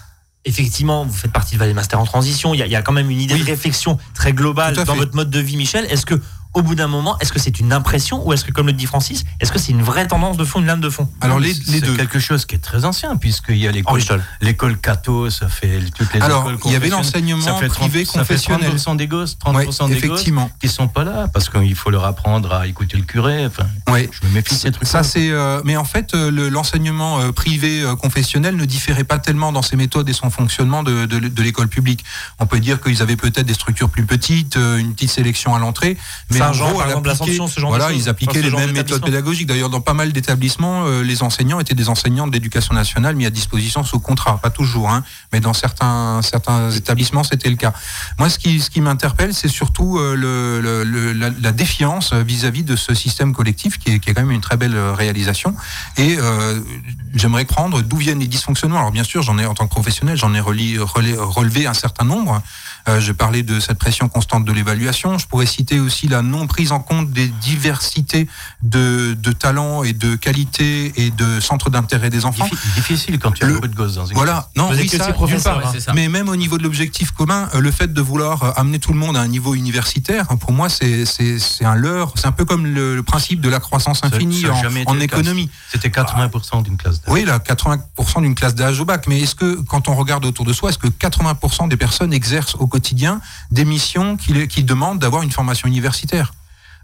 effectivement, 0.44 1.04
vous 1.04 1.12
faites 1.12 1.32
partie 1.32 1.54
de 1.54 1.58
Valley 1.58 1.74
Master 1.74 1.98
en 2.00 2.04
transition, 2.04 2.54
il 2.54 2.58
y, 2.58 2.62
a- 2.62 2.66
il 2.66 2.72
y 2.72 2.76
a 2.76 2.82
quand 2.82 2.92
même 2.92 3.10
une 3.10 3.20
idée 3.20 3.34
Oui. 3.34 3.40
de 3.40 3.46
réflexion 3.46 3.98
très 4.14 4.32
globale 4.32 4.74
dans 4.76 4.84
fait. 4.84 4.94
votre 4.94 5.14
mode 5.16 5.28
de 5.30 5.40
vie 5.40 5.56
Michel. 5.56 5.84
Est-ce 5.90 6.06
que 6.06 6.14
au 6.56 6.62
bout 6.62 6.74
d'un 6.74 6.88
moment, 6.88 7.18
est-ce 7.20 7.32
que 7.32 7.38
c'est 7.38 7.60
une 7.60 7.72
impression 7.72 8.26
ou 8.26 8.32
est-ce 8.32 8.42
que 8.44 8.50
comme 8.50 8.66
le 8.66 8.72
dit 8.72 8.86
Francis, 8.86 9.24
est-ce 9.40 9.52
que 9.52 9.58
c'est 9.58 9.72
une 9.72 9.82
vraie 9.82 10.06
tendance 10.06 10.38
de 10.38 10.44
fond, 10.44 10.58
une 10.60 10.66
lame 10.66 10.80
de 10.80 10.88
fond? 10.88 11.06
Alors 11.20 11.38
les, 11.38 11.52
C'est 11.52 11.70
les 11.70 11.80
deux. 11.82 11.94
quelque 11.96 12.18
chose 12.18 12.46
qui 12.46 12.54
est 12.54 12.58
très 12.58 12.86
ancien, 12.86 13.16
puisqu'il 13.16 13.58
y 13.58 13.68
a 13.68 13.72
l'école, 13.72 14.00
l'école 14.40 14.78
catho, 14.78 15.28
ça 15.28 15.48
fait 15.48 15.80
toutes 15.94 16.14
les 16.14 16.20
Alors, 16.22 16.44
écoles 16.50 16.58
il 16.64 16.72
y 16.72 16.74
avait 16.76 16.88
l'enseignement 16.88 17.42
Ça 17.44 17.54
fait 17.56 17.68
30 17.68 17.90
privé 17.90 18.04
ça 18.06 18.12
fait 18.24 18.34
confessionnel. 18.34 18.72
30% 18.74 18.96
des 18.96 19.06
gosses, 19.06 19.36
30% 19.38 19.54
Ouais, 19.54 19.60
des 19.60 19.66
gosses 19.66 19.80
effectivement. 19.92 20.50
qui 20.58 20.68
sont 20.68 20.88
pas 20.88 21.04
là, 21.04 21.28
parce 21.32 21.50
qu'il 21.50 21.74
faut 21.74 21.90
leur 21.90 22.04
apprendre 22.06 22.52
à 22.54 22.66
écouter 22.66 22.96
le 22.96 23.02
curé. 23.04 23.44
Enfin, 23.44 23.66
Ouais. 23.92 24.08
je 24.10 24.26
me 24.26 24.32
méfie 24.32 24.54
de 24.54 24.58
ces 24.60 24.72
trucs. 24.72 24.88
Ça 24.88 25.02
c'est, 25.02 25.30
euh, 25.30 25.60
mais 25.64 25.76
en 25.76 25.84
fait, 25.84 26.14
euh, 26.14 26.30
le- 26.30 26.48
l'enseignement 26.48 27.20
euh, 27.20 27.32
privé 27.32 27.82
euh, 27.82 27.94
confessionnel 27.96 28.56
ne 28.56 28.64
différait 28.64 29.04
pas 29.04 29.18
tellement 29.18 29.52
dans 29.52 29.62
ses 29.62 29.76
méthodes 29.76 30.08
et 30.08 30.14
son 30.14 30.30
fonctionnement 30.30 30.82
de, 30.82 31.04
de, 31.04 31.18
de 31.18 31.42
l'école 31.42 31.68
publique. 31.68 32.02
On 32.38 32.46
peut 32.46 32.60
dire 32.60 32.80
qu'ils 32.80 33.02
avaient 33.02 33.16
peut-être 33.16 33.46
des 33.46 33.54
structures 33.54 33.90
plus 33.90 34.06
petites, 34.06 34.56
euh, 34.56 34.78
une 34.78 34.94
petite 34.94 35.10
sélection 35.10 35.54
à 35.54 35.58
l'entrée, 35.58 35.98
mais 36.30 36.38
Gros, 36.52 36.78
par 36.78 36.86
exemple, 36.88 37.08
ce 37.48 37.60
genre 37.60 37.70
de 37.72 37.76
voilà, 37.76 37.88
choses. 37.92 38.02
ils 38.04 38.08
appliquaient 38.08 38.38
Enfin, 38.40 38.48
les 38.48 38.56
mêmes 38.56 38.72
méthodes 38.72 39.04
pédagogiques. 39.04 39.46
D'ailleurs, 39.46 39.70
dans 39.70 39.80
pas 39.80 39.94
mal 39.94 40.12
d'établissements, 40.12 40.84
euh, 40.86 41.02
les 41.02 41.22
enseignants 41.22 41.60
étaient 41.60 41.74
des 41.74 41.88
enseignants 41.88 42.26
de 42.26 42.32
l'éducation 42.32 42.74
nationale 42.74 43.14
mis 43.16 43.26
à 43.26 43.30
disposition 43.30 43.84
sous 43.84 44.00
contrat, 44.00 44.38
pas 44.38 44.50
toujours, 44.50 44.90
hein, 44.90 45.04
mais 45.32 45.40
dans 45.40 45.52
certains 45.52 46.20
certains 46.22 46.70
établissements, 46.70 47.24
c'était 47.24 47.50
le 47.50 47.56
cas. 47.56 47.72
Moi, 48.18 48.28
ce 48.28 48.38
qui 48.38 48.60
ce 48.60 48.70
qui 48.70 48.80
m'interpelle, 48.80 49.34
c'est 49.34 49.48
surtout 49.48 49.98
euh, 49.98 50.14
le, 50.14 50.60
le- 50.60 50.84
le- 50.84 51.12
la, 51.12 51.30
la 51.30 51.52
défiance 51.52 52.12
vis-à-vis 52.12 52.62
de 52.64 52.76
ce 52.76 52.94
système 52.94 53.32
collectif 53.34 53.78
qui 53.78 53.90
est, 53.92 53.98
qui 53.98 54.10
est 54.10 54.14
quand 54.14 54.22
même 54.22 54.30
une 54.30 54.40
très 54.40 54.56
belle 54.56 54.74
euh, 54.76 54.92
réalisation. 54.92 55.54
Et 55.96 56.16
euh, 56.18 56.60
j'aimerais 57.14 57.44
prendre 57.44 57.82
d'où 57.82 57.96
viennent 57.96 58.20
les 58.20 58.26
dysfonctionnements. 58.28 58.78
Alors 58.78 58.92
bien 58.92 59.04
sûr, 59.04 59.22
j'en 59.22 59.38
ai 59.38 59.46
en 59.46 59.54
tant 59.54 59.66
que 59.66 59.72
professionnel, 59.72 60.16
j'en 60.16 60.34
ai 60.34 60.40
reli- 60.40 60.78
relevé 60.78 61.66
un 61.66 61.74
certain 61.74 62.04
nombre. 62.04 62.42
Euh, 62.88 63.00
je 63.00 63.12
parlais 63.12 63.42
de 63.42 63.58
cette 63.60 63.78
pression 63.78 64.08
constante 64.08 64.44
de 64.44 64.52
l'évaluation. 64.52 65.18
Je 65.18 65.26
pourrais 65.26 65.46
citer 65.46 65.80
aussi 65.80 66.06
la 66.08 66.22
non 66.22 66.46
prise 66.46 66.70
en 66.72 66.80
compte 66.80 67.10
des 67.10 67.26
diversités 67.28 68.28
de, 68.62 69.14
de 69.14 69.32
talents 69.32 69.82
et 69.82 69.92
de 69.92 70.14
qualités 70.14 70.92
et 70.96 71.10
de 71.10 71.40
centres 71.40 71.68
d'intérêt 71.70 72.10
des 72.10 72.24
enfants. 72.24 72.46
Diffi- 72.46 72.74
difficile 72.76 73.18
quand 73.18 73.32
tu 73.32 73.44
as 73.44 73.48
Le- 73.48 73.54
beaucoup 73.54 73.66
de 73.68 73.74
gosses 73.74 73.94
dans 73.96 74.06
une 74.06 74.14
Voilà, 74.14 74.48
non, 74.56 74.70
oui, 74.70 74.88
ça, 74.88 75.12
part. 75.12 75.58
hein. 75.66 75.70
c'est 75.72 75.80
ça. 75.80 75.92
Mais 75.94 76.08
même 76.08 76.28
au 76.28 76.36
niveau 76.36 76.58
de 76.58 76.62
l'objectif 76.62 77.10
commun, 77.10 77.48
euh, 77.54 77.60
le 77.60 77.70
fait 77.70 77.92
de 77.92 78.00
vouloir 78.00 78.42
euh, 78.44 78.50
amener 78.56 78.78
tout 78.78 78.92
le 78.92 78.98
monde 78.98 79.16
à 79.16 79.20
un 79.20 79.28
niveau 79.28 79.54
universitaire, 79.54 80.26
hein, 80.30 80.36
pour 80.36 80.52
moi, 80.52 80.68
c'est 80.68 81.04
un 81.62 81.74
leurre. 81.74 82.12
C'est 82.16 82.26
un 82.26 82.32
peu 82.32 82.44
comme 82.44 82.66
le, 82.66 82.94
le 82.94 83.02
principe 83.02 83.40
de 83.40 83.48
la 83.48 83.58
croissance 83.60 84.04
infinie 84.04 84.42
ça 84.42 84.52
en, 84.86 85.00
économie. 85.00 85.50
C'était 85.72 85.88
80% 85.88 86.62
d'une 86.62 86.76
classe 86.76 87.00
d'âge. 87.02 87.12
Oui, 87.12 87.24
là, 87.24 87.38
80% 87.38 88.22
d'une 88.22 88.34
classe 88.34 88.54
d'âge 88.54 88.78
au 88.80 88.84
bac. 88.84 89.06
Mais 89.08 89.20
est-ce 89.20 89.34
que, 89.34 89.60
quand 89.62 89.88
on 89.88 89.94
regarde 89.94 90.24
autour 90.24 90.44
de 90.44 90.52
soi, 90.52 90.70
est-ce 90.70 90.78
que 90.78 90.88
80% 90.88 91.68
des 91.68 91.76
personnes 91.76 92.12
exercent 92.12 92.54
au 92.56 92.66
quotidien 92.80 93.20
des 93.50 93.64
missions 93.64 94.16
qui, 94.20 94.32
les- 94.34 94.48
qui 94.48 94.62
demandent 94.72 94.98
d'avoir 94.98 95.22
une 95.22 95.32
formation 95.38 95.66
universitaire 95.74 96.28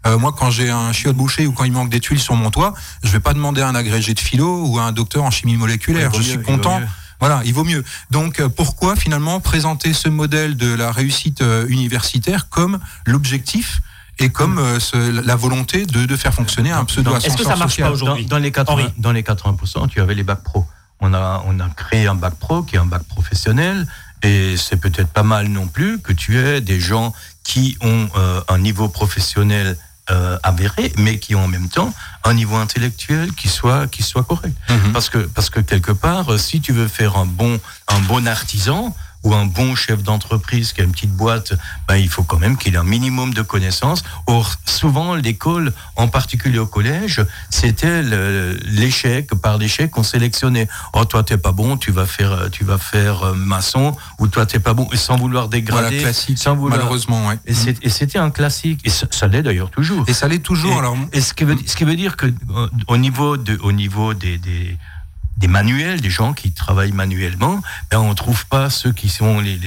Euh, 0.05 0.19
moi, 0.19 0.33
quand 0.37 0.51
j'ai 0.51 0.69
un 0.69 0.93
chiot 0.93 1.13
de 1.13 1.19
boucher 1.23 1.47
ou 1.47 1.53
quand 1.57 1.63
il 1.71 1.71
manque 1.79 1.89
des 1.97 2.01
tuiles 2.01 2.19
sur 2.29 2.35
mon 2.35 2.51
toit, 2.51 2.73
je 3.05 3.11
vais 3.15 3.21
pas 3.29 3.35
demander 3.39 3.61
à 3.63 3.69
un 3.69 3.77
agrégé 3.83 4.13
de 4.15 4.19
philo 4.29 4.51
ou 4.67 4.73
à 4.81 4.83
un 4.89 4.93
docteur 5.01 5.23
en 5.23 5.31
chimie 5.31 5.57
moléculaire. 5.57 6.11
Je 6.13 6.19
mieux, 6.19 6.25
suis 6.25 6.43
content. 6.43 6.81
Voilà, 7.21 7.37
il 7.45 7.55
vaut 7.55 7.63
mieux. 7.73 7.85
Donc, 8.11 8.41
euh, 8.41 8.49
pourquoi 8.49 8.97
finalement 8.97 9.39
présenter 9.39 9.93
ce 10.03 10.09
modèle 10.09 10.57
de 10.57 10.71
la 10.83 10.91
réussite 10.91 11.41
euh, 11.43 11.67
universitaire 11.79 12.49
comme 12.57 12.75
l'objectif 13.07 13.81
et 14.19 14.29
comme 14.39 14.59
euh, 14.59 14.81
ce- 14.81 15.11
la 15.33 15.37
volonté 15.37 15.87
de, 15.87 16.01
de 16.13 16.17
faire 16.17 16.35
fonctionner 16.35 16.73
un 16.73 16.85
pseudo 16.85 17.11
Est-ce 17.17 17.37
que 17.37 17.45
ça 17.45 17.55
marche 17.55 17.77
pas 17.77 17.87
Dans, 17.87 17.93
aujourd'hui? 17.99 18.27
Dans 18.27 18.39
les 18.47 18.51
80, 18.51 18.73
Henri. 18.83 18.93
dans 18.99 19.13
les 19.13 19.23
80%, 19.23 19.89
tu 19.89 20.01
avais 20.01 20.17
les 20.17 20.25
bacs 20.25 20.43
pro. 20.43 20.67
On 21.05 21.15
a, 21.15 21.45
on 21.47 21.61
a 21.61 21.69
créé 21.83 22.09
un 22.09 22.17
bac 22.17 22.35
pro 22.45 22.65
qui 22.65 22.75
est 22.75 22.81
un 22.81 22.91
bac 22.95 23.03
professionnel. 23.05 23.87
Et 24.23 24.57
c'est 24.57 24.77
peut-être 24.77 25.09
pas 25.09 25.23
mal 25.23 25.49
non 25.49 25.67
plus 25.67 25.99
que 26.01 26.13
tu 26.13 26.39
aies 26.39 26.61
des 26.61 26.81
gens 26.81 27.13
qui 27.45 27.77
ont 27.81 28.09
euh, 28.17 28.41
un 28.49 28.59
niveau 28.59 28.89
professionnel 28.89 29.77
euh, 30.11 30.39
avéré, 30.43 30.93
mais 30.99 31.19
qui 31.19 31.35
ont 31.35 31.45
en 31.45 31.49
même 31.49 31.69
temps 31.69 31.93
un 32.25 32.35
niveau 32.35 32.57
intellectuel 32.57 33.33
qui 33.35 33.49
soit, 33.49 33.87
qui 33.87 34.03
soit 34.03 34.25
correct. 34.25 34.57
Mhm. 34.69 34.93
Parce 34.93 35.09
que, 35.09 35.19
parce 35.19 35.49
que 35.49 35.61
quelque 35.61 35.93
part, 35.93 36.33
euh, 36.33 36.39
si 36.39 36.61
tu 36.61 36.73
veux 36.73 36.89
faire 36.89 37.17
un 37.17 37.27
bon, 37.27 37.61
un 37.89 38.01
bon 38.01 38.27
artisan 38.27 38.95
ou 39.25 39.35
un 39.35 39.47
bon 39.47 39.75
chef 39.75 40.03
d'entreprise 40.03 40.73
qui 40.73 40.81
a 40.81 40.85
une 40.85 40.93
petite 40.93 41.13
boîte, 41.13 41.53
ben, 41.89 41.97
il 41.97 42.09
faut 42.09 42.23
quand 42.25 42.39
même 42.39 42.57
qu'il 42.57 42.75
ait 42.75 42.79
un 42.79 42.85
minimum 42.85 43.33
de 43.35 43.43
connaissances. 43.43 44.03
Or, 44.27 44.53
souvent, 44.67 45.15
l'école, 45.15 45.73
en 45.97 46.09
particulier 46.09 46.59
au 46.59 46.67
collège, 46.67 47.25
c'était 47.51 48.03
l'échec, 48.65 49.35
par 49.35 49.59
l'échec, 49.59 49.91
qu'on 49.91 50.03
sélectionnait. 50.03 50.69
Oh, 50.95 51.05
toi, 51.05 51.23
t'es 51.23 51.39
pas 51.39 51.53
bon, 51.53 51.77
tu 51.77 51.93
vas 51.93 52.07
faire, 52.07 52.49
tu 52.51 52.65
vas 52.65 52.79
faire 52.79 53.23
euh, 53.25 53.35
maçon, 53.35 53.97
ou 54.19 54.27
toi, 54.27 54.47
t'es 54.47 54.59
pas 54.59 54.75
bon, 54.75 54.89
et 54.93 54.97
sans 54.97 55.17
vouloir 55.17 55.49
dégrader. 55.49 55.87
Voilà, 55.89 56.03
classique, 56.03 56.39
sans 56.39 56.55
vouloir- 56.55 56.79
malheureusement. 56.79 57.29
Ouais. 57.29 57.39
Et 57.47 57.55
c'est- 57.55 57.83
et 57.85 57.89
c'était 57.91 58.19
un 58.19 58.31
classique, 58.31 58.81
et 58.85 58.91
ça, 58.91 59.07
ça 59.11 59.27
l'est 59.29 59.43
d'ailleurs 59.43 59.71
toujours. 59.71 60.05
Et 60.09 60.13
ça 60.13 60.29
l'est 60.29 60.39
toujours. 60.43 60.73
Et, 60.75 60.79
alors, 60.79 60.97
et 61.13 61.21
ce, 61.21 61.35
qui 61.35 61.45
veut, 61.45 61.57
ce 61.67 61.77
qui 61.77 61.85
veut 61.85 61.97
dire 61.97 62.17
que 62.17 62.27
euh, 62.27 62.69
au 62.89 62.97
niveau, 62.97 63.37
de, 63.37 63.59
au 63.63 63.73
niveau 63.73 64.15
des, 64.15 64.39
des, 64.39 64.77
des 65.37 65.49
manuels, 65.49 66.01
des 66.01 66.11
gens 66.11 66.35
qui 66.35 66.53
travaillent 66.53 66.93
manuellement, 66.93 67.61
ben 67.91 67.99
on 67.99 68.15
trouve 68.15 68.47
pas 68.47 68.71
ceux 68.71 68.93
qui 68.93 69.09
sont 69.09 69.41
les, 69.41 69.59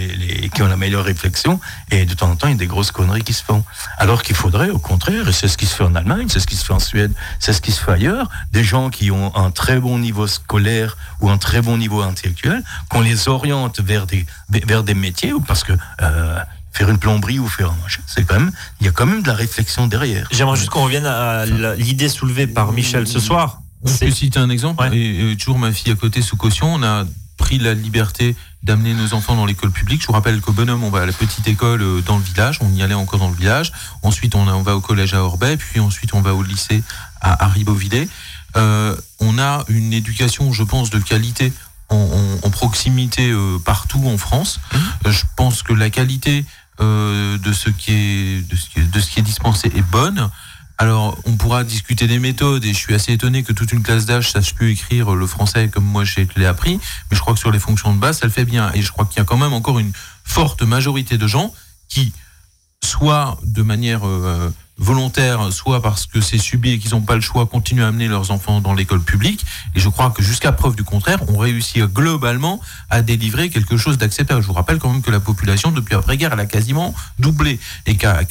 qui 0.54 0.62
ont 0.62 0.68
la 0.68 0.78
meilleure 0.78 1.04
réflexion 1.04 1.60
et 1.92 2.06
de 2.06 2.14
temps 2.14 2.30
en 2.30 2.36
temps 2.36 2.48
il 2.48 2.52
y 2.52 2.56
a 2.56 2.58
des 2.58 2.68
grosses 2.68 2.92
conneries 2.92 3.24
qui 3.24 3.34
se 3.34 3.44
font. 3.44 3.64
Alors 3.98 4.24
qu'il 4.24 4.36
faudrait 4.36 4.70
au 4.70 4.80
contraire, 4.80 5.28
et 5.28 5.34
c'est 5.34 5.48
ce 5.48 5.58
qui 5.58 5.66
se 5.66 5.76
fait 5.76 5.84
en 5.84 5.96
Allemagne, 5.96 6.28
c'est 6.30 6.40
ce 6.40 6.48
qui 6.48 6.56
se 6.56 6.66
fait 6.66 6.74
en 6.74 6.80
Suède, 6.80 7.14
c'est 7.40 7.54
ce 7.54 7.62
qui 7.62 7.72
se 7.72 7.82
fait 7.82 7.92
ailleurs, 7.92 8.30
des 8.52 8.64
gens 8.64 8.90
qui 8.90 9.12
ont 9.12 9.36
un 9.36 9.52
très 9.52 9.80
bon 9.80 9.98
niveau 9.98 10.28
scolaire 10.28 10.98
ou 11.20 11.30
un 11.30 11.38
très 11.38 11.62
bon 11.62 11.78
niveau 11.78 12.02
intellectuel, 12.02 12.64
qu'on 12.90 13.02
les 13.02 13.28
oriente 13.28 13.80
vers 13.80 14.06
des 14.06 14.26
vers 14.50 14.84
des 14.84 14.94
métiers 14.94 15.34
parce 15.48 15.64
que 15.64 15.74
euh, 16.02 16.40
faire 16.72 16.90
une 16.90 17.00
plomberie 17.00 17.40
ou 17.40 17.48
faire 17.48 17.72
un 17.72 17.78
machin, 17.84 18.02
c'est 18.06 18.26
quand 18.26 18.40
même 18.40 18.52
il 18.80 18.86
y 18.86 18.90
a 18.90 18.92
quand 18.92 19.06
même 19.06 19.24
de 19.24 19.28
la 19.28 19.34
réflexion 19.34 19.88
derrière. 19.88 20.28
J'aimerais 20.32 20.58
juste 20.58 20.70
qu'on 20.70 20.84
revienne 20.84 21.06
à 21.06 21.46
l'idée 21.46 22.10
soulevée 22.10 22.48
par 22.48 22.72
Michel 22.72 23.08
ce 23.08 23.20
soir. 23.20 23.62
Je 23.86 24.06
peux 24.06 24.12
citer 24.12 24.40
un 24.40 24.50
exemple. 24.50 24.84
Ouais. 24.84 24.98
Et, 24.98 25.32
et 25.32 25.38
toujours 25.38 25.60
ma 25.60 25.72
fille 25.72 25.92
à 25.92 25.96
côté 25.96 26.22
sous 26.22 26.36
caution. 26.38 26.74
On 26.74 26.84
a 26.84 27.06
pris 27.38 27.58
la 27.60 27.74
liberté 27.74 28.36
d'amener 28.64 28.94
nos 28.94 29.14
enfants 29.14 29.36
dans 29.36 29.46
l'école 29.46 29.72
publique. 29.72 30.02
Je 30.02 30.08
vous 30.08 30.14
rappelle 30.14 30.40
qu'au 30.42 30.54
bonhomme, 30.54 30.84
on 30.84 30.90
va 30.90 31.02
à 31.02 31.06
la 31.06 31.12
petite 31.14 31.48
école 31.48 31.82
euh, 31.82 32.02
dans 32.02 32.18
le 32.18 32.24
village. 32.24 32.58
On 32.62 32.74
y 32.74 32.82
allait 32.82 32.94
encore 32.96 33.20
dans 33.20 33.30
le 33.30 33.36
village. 33.36 33.72
Ensuite, 34.04 34.34
on, 34.36 34.48
a- 34.48 34.54
on 34.54 34.64
va 34.64 34.76
au 34.76 34.82
collège 34.82 35.14
à 35.14 35.22
Orbay. 35.24 35.58
Puis 35.58 35.80
ensuite, 35.80 36.14
on 36.14 36.22
va 36.22 36.34
au 36.34 36.42
lycée 36.44 36.82
à, 37.22 37.44
à 37.46 37.48
Ribeauvillé. 37.48 38.08
Euh, 38.56 38.96
on 39.20 39.38
a 39.38 39.66
une 39.68 39.92
éducation, 39.94 40.52
je 40.54 40.64
pense, 40.64 40.90
de 40.90 41.00
qualité 41.00 41.52
en, 41.90 41.98
en- 41.98 42.48
en 42.48 42.50
proximité 42.50 43.30
euh, 43.32 43.60
partout 43.60 44.04
en 44.08 44.18
France. 44.18 44.60
Euh, 45.06 45.12
Je 45.12 45.26
pense 45.36 45.62
que 45.62 45.74
la 45.74 45.90
qualité 45.90 46.46
euh, 46.82 47.38
de 47.38 47.54
ce 47.54 47.70
qui 47.70 47.92
est 47.92 48.50
de 48.50 48.56
ce 48.56 48.70
qui 48.70 48.80
est, 48.80 48.92
de 48.92 49.00
ce 49.00 49.10
qui 49.12 49.20
est 49.20 49.24
dispensé 49.24 49.68
est 49.76 49.82
bonne. 49.92 50.30
Alors, 50.78 51.18
on 51.26 51.38
pourra 51.38 51.64
discuter 51.64 52.08
des 52.08 52.20
méthodes 52.20 52.66
et 52.66 52.74
je 52.74 52.78
suis 52.78 52.94
assez 52.94 53.14
étonné 53.14 53.44
que 53.44 53.54
toute 53.54 53.72
une 53.72 53.82
classe 53.82 54.06
d'âge 54.06 54.32
sache 54.32 54.54
plus 54.54 54.72
écrire 54.72 55.16
le 55.16 55.26
français 55.26 55.70
comme 55.70 55.86
moi 55.86 56.04
je 56.04 56.22
l'ai 56.36 56.46
appris, 56.46 56.80
mais 57.10 57.16
je 57.16 57.22
crois 57.22 57.34
que 57.34 57.40
sur 57.40 57.52
les 57.52 57.60
fonctions 57.60 57.94
de 57.94 58.00
base, 58.00 58.20
ça 58.20 58.26
le 58.26 58.32
fait 58.32 58.46
bien. 58.46 58.72
Et 58.74 58.82
je 58.82 58.92
crois 58.92 59.06
qu'il 59.06 59.18
y 59.18 59.22
a 59.22 59.26
quand 59.26 59.38
même 59.38 59.54
encore 59.54 59.80
une 59.80 59.94
forte 60.24 60.64
majorité 60.64 61.18
de 61.18 61.28
gens 61.28 61.54
qui, 61.88 62.12
soit 62.84 63.38
de 63.44 63.62
manière 63.62 64.06
euh, 64.06 64.54
volontaire, 64.78 65.52
soit 65.52 65.82
parce 65.82 66.06
que 66.06 66.20
c'est 66.20 66.38
subi 66.38 66.72
et 66.72 66.80
qu'ils 66.80 66.92
n'ont 66.92 67.02
pas 67.02 67.16
le 67.16 67.22
choix, 67.22 67.46
continuent 67.46 67.84
à 67.84 67.88
amener 67.88 68.08
leurs 68.08 68.32
enfants 68.32 68.60
dans 68.62 68.74
l'école 68.74 69.02
publique. 69.02 69.46
Et 69.76 69.80
je 69.80 69.90
crois 69.90 70.12
que 70.12 70.22
jusqu'à 70.22 70.52
preuve 70.52 70.76
du 70.76 70.84
contraire, 70.84 71.20
on 71.30 71.38
réussit 71.38 71.84
globalement 71.86 72.60
à 72.90 73.02
délivrer 73.02 73.50
quelque 73.50 73.78
chose 73.78 73.98
d'acceptable. 73.98 74.42
Je 74.42 74.48
vous 74.48 74.54
rappelle 74.54 74.80
quand 74.80 74.92
même 74.92 75.02
que 75.02 75.12
la 75.12 75.20
population, 75.22 75.72
depuis 75.72 75.96
après-guerre, 75.96 76.34
elle 76.34 76.40
a 76.40 76.46
quasiment 76.46 76.94
doublé 77.18 77.60
et 77.86 77.96
qu'à 77.96 78.24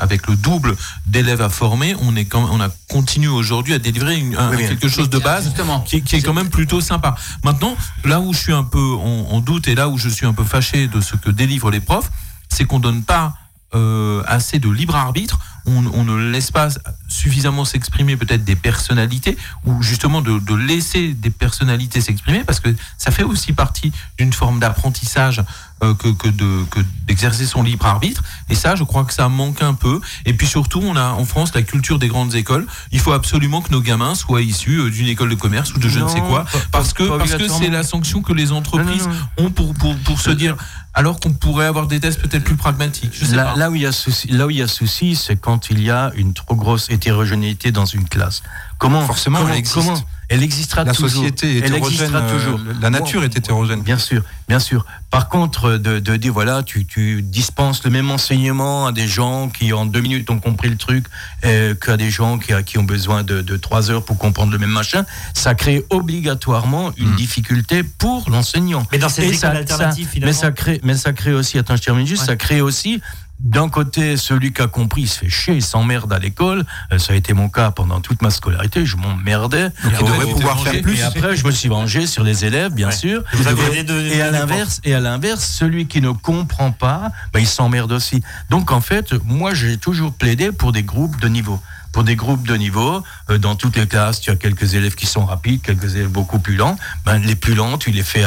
avec 0.00 0.26
le 0.28 0.36
double 0.36 0.76
d'élèves 1.06 1.40
à 1.42 1.48
former, 1.48 1.94
on 2.00 2.16
est 2.16 2.24
quand 2.24 2.48
on 2.50 2.60
a 2.60 2.68
continué 2.88 3.28
aujourd'hui 3.28 3.74
à 3.74 3.78
délivrer 3.78 4.16
une- 4.16 4.36
un- 4.36 4.50
Oui, 4.50 4.56
oui. 4.60 4.68
quelque 4.68 4.88
chose 4.88 5.10
de 5.10 5.18
base 5.18 5.44
Justement. 5.44 5.80
qui, 5.80 6.02
qui 6.02 6.16
est 6.16 6.22
quand 6.22 6.34
même 6.34 6.50
plutôt 6.50 6.80
sympa. 6.80 7.14
Maintenant, 7.44 7.76
là 8.04 8.20
où 8.20 8.32
je 8.32 8.38
suis 8.38 8.52
un 8.52 8.64
peu 8.64 8.78
en, 8.94 9.28
en 9.30 9.40
doute 9.40 9.68
et 9.68 9.74
là 9.74 9.88
où 9.88 9.98
je 9.98 10.08
suis 10.08 10.26
un 10.26 10.32
peu 10.34 10.44
fâché 10.44 10.86
de 10.88 11.00
ce 11.00 11.16
que 11.16 11.30
délivrent 11.30 11.70
les 11.70 11.80
profs, 11.80 12.10
c'est 12.48 12.64
qu'on 12.64 12.78
donne 12.80 13.02
pas 13.02 13.34
euh, 13.74 14.22
assez 14.26 14.58
de 14.58 14.70
libre 14.70 14.96
arbitre. 14.96 15.38
On, 15.68 15.84
on 15.92 16.04
ne 16.04 16.30
laisse 16.30 16.50
pas 16.50 16.68
suffisamment 17.08 17.64
s'exprimer 17.64 18.16
peut-être 18.16 18.44
des 18.44 18.56
personnalités 18.56 19.36
ou 19.66 19.82
justement 19.82 20.20
de, 20.22 20.38
de 20.38 20.54
laisser 20.54 21.14
des 21.14 21.30
personnalités 21.30 22.00
s'exprimer 22.00 22.44
parce 22.44 22.60
que 22.60 22.74
ça 22.96 23.10
fait 23.10 23.22
aussi 23.22 23.52
partie 23.52 23.92
d'une 24.18 24.32
forme 24.32 24.60
d'apprentissage 24.60 25.42
euh, 25.82 25.94
que, 25.94 26.08
que 26.08 26.28
de 26.28 26.64
que 26.70 26.80
d'exercer 27.06 27.46
son 27.46 27.62
libre 27.62 27.86
arbitre. 27.86 28.22
Et 28.50 28.54
ça 28.54 28.74
je 28.76 28.84
crois 28.84 29.04
que 29.04 29.12
ça 29.12 29.28
manque 29.28 29.62
un 29.62 29.74
peu. 29.74 30.00
Et 30.26 30.32
puis 30.34 30.46
surtout 30.46 30.80
on 30.82 30.96
a 30.96 31.10
en 31.10 31.24
France 31.24 31.54
la 31.54 31.62
culture 31.62 31.98
des 31.98 32.08
grandes 32.08 32.34
écoles. 32.34 32.66
Il 32.92 33.00
faut 33.00 33.12
absolument 33.12 33.60
que 33.62 33.70
nos 33.70 33.80
gamins 33.80 34.14
soient 34.14 34.42
issus 34.42 34.78
euh, 34.80 34.90
d'une 34.90 35.06
école 35.08 35.30
de 35.30 35.34
commerce 35.34 35.72
ou 35.74 35.78
de 35.78 35.88
je 35.88 36.00
ne 36.00 36.08
sais 36.08 36.20
quoi 36.20 36.44
pas- 36.44 36.58
parce 36.72 36.92
que 36.92 37.04
parce 37.18 37.30
c'est 37.58 37.70
la 37.70 37.82
sanction 37.82 38.22
que 38.22 38.32
les 38.32 38.52
entreprises 38.52 39.06
Non, 39.06 39.12
non, 39.38 39.44
ont 39.46 39.50
pour 39.50 39.74
pour, 39.74 39.96
pour 39.98 40.20
se 40.20 40.30
dire 40.30 40.56
alors 40.94 41.20
qu'on 41.20 41.32
pourrait 41.32 41.66
avoir 41.66 41.86
des 41.86 42.00
tests 42.00 42.20
peut-être 42.20 42.42
plus 42.44 42.56
pragmatiques 42.56 43.12
je 43.12 43.24
sais 43.24 43.36
Là, 43.36 43.44
pas. 43.52 43.56
là 43.56 43.70
où 43.70 43.74
il 43.76 43.82
y 43.82 43.86
a 43.86 43.92
souci, 43.92 44.26
là 44.28 44.46
où 44.46 44.50
il 44.50 44.56
y 44.56 44.62
a 44.62 44.66
souci, 44.68 45.14
c'est 45.14 45.36
quand 45.36 45.57
il 45.70 45.82
y 45.82 45.90
a 45.90 46.12
une 46.16 46.32
trop 46.34 46.54
grosse 46.54 46.88
hétérogénéité 46.90 47.72
dans 47.72 47.86
une 47.86 48.08
classe. 48.08 48.42
Comment 48.78 49.04
Forcément, 49.06 49.38
comment, 49.40 49.50
elle 49.50 49.58
existe. 49.58 49.74
comment 49.76 50.00
Elle 50.28 50.42
existera 50.44 50.84
La 50.84 50.92
toujours. 50.92 51.10
société 51.10 51.46
est 51.56 51.58
Elle 51.58 51.64
hétérogène, 51.74 51.86
existera 51.90 52.18
euh, 52.20 52.32
toujours. 52.38 52.60
la 52.80 52.90
nature 52.90 53.24
est 53.24 53.36
hétérogène. 53.36 53.82
Bien 53.82 53.98
sûr, 53.98 54.22
bien 54.48 54.60
sûr. 54.60 54.86
Par 55.10 55.28
contre, 55.28 55.78
de, 55.78 55.98
de 55.98 56.16
dire 56.16 56.32
voilà, 56.32 56.62
tu, 56.62 56.86
tu 56.86 57.22
dispenses 57.22 57.82
le 57.82 57.90
même 57.90 58.08
enseignement 58.10 58.86
à 58.86 58.92
des 58.92 59.08
gens 59.08 59.48
qui 59.48 59.72
en 59.72 59.84
deux 59.86 60.00
minutes 60.00 60.30
ont 60.30 60.38
compris 60.38 60.68
le 60.68 60.76
truc 60.76 61.06
euh, 61.44 61.74
qu'à 61.74 61.96
des 61.96 62.10
gens 62.10 62.38
qui, 62.38 62.52
qui 62.64 62.78
ont 62.78 62.84
besoin 62.84 63.24
de, 63.24 63.40
de 63.42 63.56
trois 63.56 63.90
heures 63.90 64.04
pour 64.04 64.16
comprendre 64.16 64.52
le 64.52 64.58
même 64.58 64.70
machin, 64.70 65.04
ça 65.34 65.54
crée 65.56 65.84
obligatoirement 65.90 66.92
une 66.98 67.14
difficulté 67.16 67.82
pour 67.82 68.30
l'enseignant. 68.30 68.86
Mais 68.92 68.98
dans 68.98 69.08
ces 69.08 69.24
écoles 69.32 69.56
alternatives, 69.56 70.08
finalement. 70.08 70.26
Mais 70.32 70.38
ça 70.40 70.52
crée, 70.52 70.80
mais 70.84 70.94
ça 70.94 71.12
crée 71.12 71.32
aussi, 71.32 71.58
attends, 71.58 71.76
je 71.76 71.82
termine 71.82 72.06
juste, 72.06 72.22
Ouais. 72.22 72.26
ça 72.28 72.36
crée 72.36 72.60
aussi 72.60 73.00
d'un 73.40 73.68
côté, 73.68 74.16
celui 74.16 74.52
qui 74.52 74.62
a 74.62 74.66
compris, 74.66 75.02
il 75.02 75.08
se 75.08 75.20
fait 75.20 75.28
chier, 75.28 75.54
il 75.54 75.62
s'emmerde 75.62 76.12
à 76.12 76.18
l'école. 76.18 76.64
Euh, 76.92 76.98
ça 76.98 77.12
a 77.12 77.16
été 77.16 77.32
mon 77.34 77.48
cas 77.48 77.70
pendant 77.70 78.00
toute 78.00 78.20
ma 78.22 78.30
scolarité, 78.30 78.84
je 78.84 78.96
m'emmerdais. 78.96 79.68
Il 79.84 79.90
Et 79.94 79.98
devrait 79.98 80.26
pouvoir 80.26 80.60
faire 80.62 80.82
plus. 80.82 80.98
Et 80.98 81.02
après, 81.02 81.36
je 81.36 81.46
me 81.46 81.50
suis 81.52 81.68
vengé 81.68 82.06
sur 82.06 82.24
les 82.24 82.44
élèves, 82.44 82.72
bien 82.72 82.88
Ouais. 82.88 82.92
sûr. 82.92 83.22
Vous 83.32 83.44
Et 83.44 83.46
avez 83.46 83.56
devrait- 83.62 83.78
aidé 83.78 83.92
de- 83.92 84.00
et 84.14 84.22
à 84.22 84.30
l'inverse, 84.30 84.80
et 84.84 84.94
à 84.94 85.00
l'inverse, 85.00 85.46
celui 85.46 85.86
qui 85.86 86.00
ne 86.00 86.10
comprend 86.10 86.72
pas, 86.72 87.12
ben, 87.32 87.40
il 87.40 87.46
s'emmerde 87.46 87.92
aussi. 87.92 88.22
Donc, 88.50 88.72
en 88.72 88.80
fait, 88.80 89.12
moi, 89.24 89.54
j'ai 89.54 89.76
toujours 89.76 90.12
plaidé 90.12 90.50
pour 90.52 90.72
des 90.72 90.82
groupes 90.82 91.20
de 91.20 91.28
niveau. 91.28 91.60
Pour 91.92 92.04
des 92.04 92.16
groupes 92.16 92.46
de 92.46 92.54
niveau, 92.54 93.02
euh, 93.30 93.38
dans 93.38 93.54
toutes 93.54 93.76
les 93.76 93.86
classes, 93.86 94.20
tu 94.20 94.30
as 94.30 94.36
quelques 94.36 94.74
élèves 94.74 94.94
qui 94.94 95.06
sont 95.06 95.24
rapides, 95.24 95.62
quelques 95.62 95.96
élèves 95.96 96.08
beaucoup 96.08 96.38
plus 96.38 96.56
lents. 96.56 96.76
Ben, 97.04 97.18
les 97.18 97.34
plus 97.34 97.54
lents, 97.54 97.78
tu 97.78 97.90
les 97.90 98.02
fais. 98.02 98.24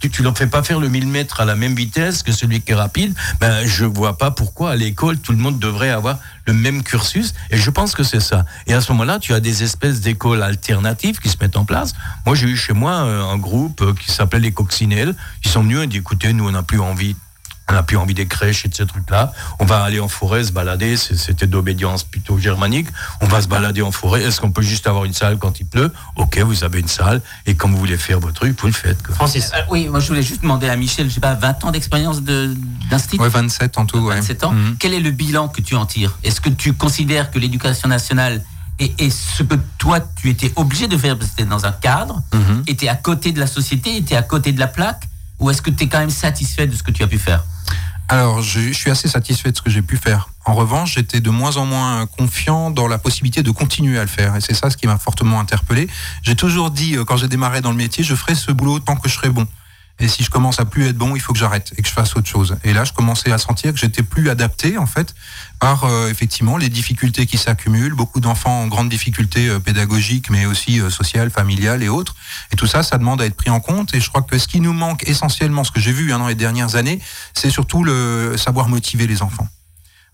Tu, 0.00 0.10
tu 0.10 0.22
leur 0.22 0.36
fais 0.36 0.46
pas 0.46 0.62
faire 0.62 0.80
le 0.80 0.88
1000 0.88 1.06
mètres 1.08 1.40
à 1.40 1.44
la 1.44 1.56
même 1.56 1.74
vitesse 1.74 2.22
que 2.22 2.32
celui 2.32 2.60
qui 2.60 2.72
est 2.72 2.76
rapide. 2.76 3.14
Ben, 3.40 3.66
je 3.66 3.84
vois 3.84 4.16
pas 4.16 4.30
pourquoi 4.30 4.72
à 4.72 4.76
l'école, 4.76 5.18
tout 5.18 5.32
le 5.32 5.38
monde 5.38 5.58
devrait 5.58 5.90
avoir 5.90 6.18
le 6.46 6.52
même 6.52 6.82
cursus. 6.82 7.34
Et 7.50 7.56
je 7.56 7.70
pense 7.70 7.94
que 7.94 8.02
c'est 8.02 8.20
ça. 8.20 8.44
Et 8.66 8.74
à 8.74 8.80
ce 8.80 8.92
moment-là, 8.92 9.18
tu 9.18 9.34
as 9.34 9.40
des 9.40 9.62
espèces 9.62 10.00
d'écoles 10.00 10.42
alternatives 10.42 11.18
qui 11.18 11.28
se 11.28 11.36
mettent 11.40 11.56
en 11.56 11.64
place. 11.64 11.92
Moi, 12.26 12.34
j'ai 12.34 12.48
eu 12.48 12.56
chez 12.56 12.72
moi 12.72 12.92
euh, 12.92 13.24
un 13.24 13.38
groupe 13.38 13.82
euh, 13.82 13.94
qui 13.94 14.10
s'appelait 14.10 14.40
les 14.40 14.52
Coccinelles. 14.52 15.14
Ils 15.44 15.50
sont 15.50 15.62
venus 15.62 15.80
et 15.80 15.86
dit, 15.86 15.98
écoutez, 15.98 16.32
nous, 16.32 16.46
on 16.46 16.52
n'a 16.52 16.62
plus 16.62 16.80
envie 16.80 17.16
on 17.68 17.74
n'a 17.74 17.82
plus 17.82 17.96
envie 17.96 18.14
des 18.14 18.26
crèches 18.26 18.64
et 18.64 18.68
de 18.68 18.74
ces 18.74 18.86
trucs-là. 18.86 19.32
On 19.60 19.64
va 19.64 19.82
aller 19.82 20.00
en 20.00 20.08
forêt 20.08 20.44
se 20.44 20.52
balader. 20.52 20.96
C'était 20.96 21.46
d'obédience 21.46 22.02
plutôt 22.04 22.38
germanique. 22.38 22.88
On 23.20 23.26
va 23.26 23.40
se 23.40 23.48
balader 23.48 23.82
en 23.82 23.92
forêt. 23.92 24.22
Est-ce 24.22 24.40
qu'on 24.40 24.50
peut 24.50 24.62
juste 24.62 24.86
avoir 24.86 25.04
une 25.04 25.12
salle 25.14 25.38
quand 25.38 25.60
il 25.60 25.66
pleut? 25.66 25.92
Ok, 26.16 26.38
vous 26.40 26.64
avez 26.64 26.80
une 26.80 26.88
salle. 26.88 27.22
Et 27.46 27.54
quand 27.54 27.68
vous 27.70 27.78
voulez 27.78 27.96
faire 27.96 28.20
votre 28.20 28.34
truc, 28.34 28.58
vous 28.60 28.66
le 28.66 28.72
faites. 28.72 29.02
quoi. 29.02 29.14
Francis. 29.14 29.50
Euh, 29.54 29.60
oui, 29.70 29.88
moi 29.88 30.00
je 30.00 30.08
voulais 30.08 30.22
juste 30.22 30.42
demander 30.42 30.68
à 30.68 30.76
Michel, 30.76 31.08
je 31.08 31.14
sais 31.14 31.20
pas, 31.20 31.34
20 31.34 31.64
ans 31.64 31.70
d'expérience 31.70 32.22
de- 32.22 32.54
d'institut 32.90 33.22
Ouais, 33.22 33.28
27 33.28 33.78
en 33.78 33.86
tout. 33.86 33.98
ouais. 33.98 34.16
27 34.16 34.44
ans. 34.44 34.52
Mhm. 34.52 34.76
Quel 34.78 34.92
est 34.94 35.00
le 35.00 35.10
bilan 35.12 35.48
que 35.48 35.60
tu 35.62 35.74
en 35.76 35.86
tires? 35.86 36.18
Est-ce 36.24 36.40
que 36.40 36.50
tu 36.50 36.72
considères 36.74 37.30
que 37.30 37.38
l'éducation 37.38 37.88
nationale 37.88 38.42
est, 38.78 39.00
est 39.00 39.10
ce 39.10 39.42
que 39.44 39.54
toi 39.78 40.00
tu 40.16 40.28
étais 40.30 40.52
obligé 40.56 40.88
de 40.88 40.96
faire 40.96 41.16
parce 41.16 41.30
que 41.30 41.42
tu 41.42 41.48
dans 41.48 41.64
un 41.64 41.72
cadre, 41.72 42.22
Mhm. 42.34 42.64
était 42.66 42.88
à 42.88 42.96
côté 42.96 43.32
de 43.32 43.38
la 43.40 43.46
société, 43.46 43.96
était 43.96 44.16
à 44.16 44.22
côté 44.22 44.52
de 44.52 44.58
la 44.60 44.66
plaque? 44.66 45.08
Ou 45.42 45.50
est-ce 45.50 45.60
que 45.60 45.70
tu 45.70 45.84
es 45.84 45.88
quand 45.88 45.98
même 45.98 46.10
satisfait 46.10 46.68
de 46.68 46.76
ce 46.76 46.84
que 46.84 46.92
tu 46.92 47.02
as 47.02 47.08
pu 47.08 47.18
faire? 47.18 47.44
Alors, 48.08 48.42
je, 48.42 48.72
suis 48.72 48.90
assez 48.90 49.08
satisfait 49.08 49.50
de 49.50 49.56
ce 49.56 49.62
que 49.62 49.70
j'ai 49.70 49.82
pu 49.82 49.96
faire. 49.96 50.28
En 50.44 50.54
revanche, 50.54 50.94
j'étais 50.94 51.20
de 51.20 51.30
moins 51.30 51.56
en 51.56 51.66
moins 51.66 52.06
confiant 52.06 52.70
dans 52.70 52.86
la 52.86 52.98
possibilité 52.98 53.42
de 53.42 53.50
continuer 53.50 53.98
à 53.98 54.02
le 54.02 54.08
faire. 54.08 54.36
Et 54.36 54.40
c'est 54.40 54.54
ça 54.54 54.70
ce 54.70 54.76
qui 54.76 54.86
m'a 54.86 54.98
fortement 54.98 55.40
interpellé. 55.40 55.88
J'ai 56.22 56.36
toujours 56.36 56.70
dit, 56.70 56.96
euh, 56.96 57.04
quand 57.04 57.16
j'ai 57.16 57.26
démarré 57.26 57.60
dans 57.60 57.70
le 57.70 57.76
métier, 57.76 58.04
je 58.04 58.14
ferai 58.14 58.36
ce 58.36 58.52
boulot 58.52 58.78
tant 58.78 58.94
que 58.94 59.08
je 59.08 59.14
serai 59.14 59.30
bon. 59.30 59.48
Et 59.98 60.08
si 60.08 60.24
je 60.24 60.30
commence 60.30 60.58
à 60.58 60.64
plus 60.64 60.86
être 60.86 60.96
bon, 60.96 61.14
il 61.14 61.20
faut 61.20 61.32
que 61.32 61.38
j'arrête 61.38 61.72
et 61.76 61.82
que 61.82 61.88
je 61.88 61.92
fasse 61.92 62.16
autre 62.16 62.28
chose. 62.28 62.56
Et 62.64 62.72
là, 62.72 62.84
je 62.84 62.92
commençais 62.92 63.30
à 63.30 63.38
sentir 63.38 63.72
que 63.72 63.78
j'étais 63.78 64.02
plus 64.02 64.30
adapté, 64.30 64.78
en 64.78 64.86
fait, 64.86 65.14
par 65.60 65.84
euh, 65.84 66.08
effectivement 66.08 66.56
les 66.56 66.68
difficultés 66.68 67.26
qui 67.26 67.38
s'accumulent. 67.38 67.94
Beaucoup 67.94 68.20
d'enfants 68.20 68.62
en 68.62 68.66
grande 68.66 68.88
difficulté 68.88 69.48
euh, 69.48 69.60
pédagogiques, 69.60 70.30
mais 70.30 70.46
aussi 70.46 70.80
euh, 70.80 70.90
sociales, 70.90 71.30
familiales 71.30 71.82
et 71.82 71.88
autres. 71.88 72.16
Et 72.52 72.56
tout 72.56 72.66
ça, 72.66 72.82
ça 72.82 72.98
demande 72.98 73.20
à 73.20 73.26
être 73.26 73.36
pris 73.36 73.50
en 73.50 73.60
compte. 73.60 73.94
Et 73.94 74.00
je 74.00 74.08
crois 74.08 74.22
que 74.22 74.38
ce 74.38 74.48
qui 74.48 74.60
nous 74.60 74.72
manque 74.72 75.08
essentiellement, 75.08 75.62
ce 75.62 75.70
que 75.70 75.80
j'ai 75.80 75.92
vu 75.92 76.12
hein, 76.12 76.18
dans 76.18 76.28
les 76.28 76.34
dernières 76.34 76.74
années, 76.74 76.98
c'est 77.34 77.50
surtout 77.50 77.84
le 77.84 78.36
savoir 78.36 78.68
motiver 78.68 79.06
les 79.06 79.22
enfants. 79.22 79.46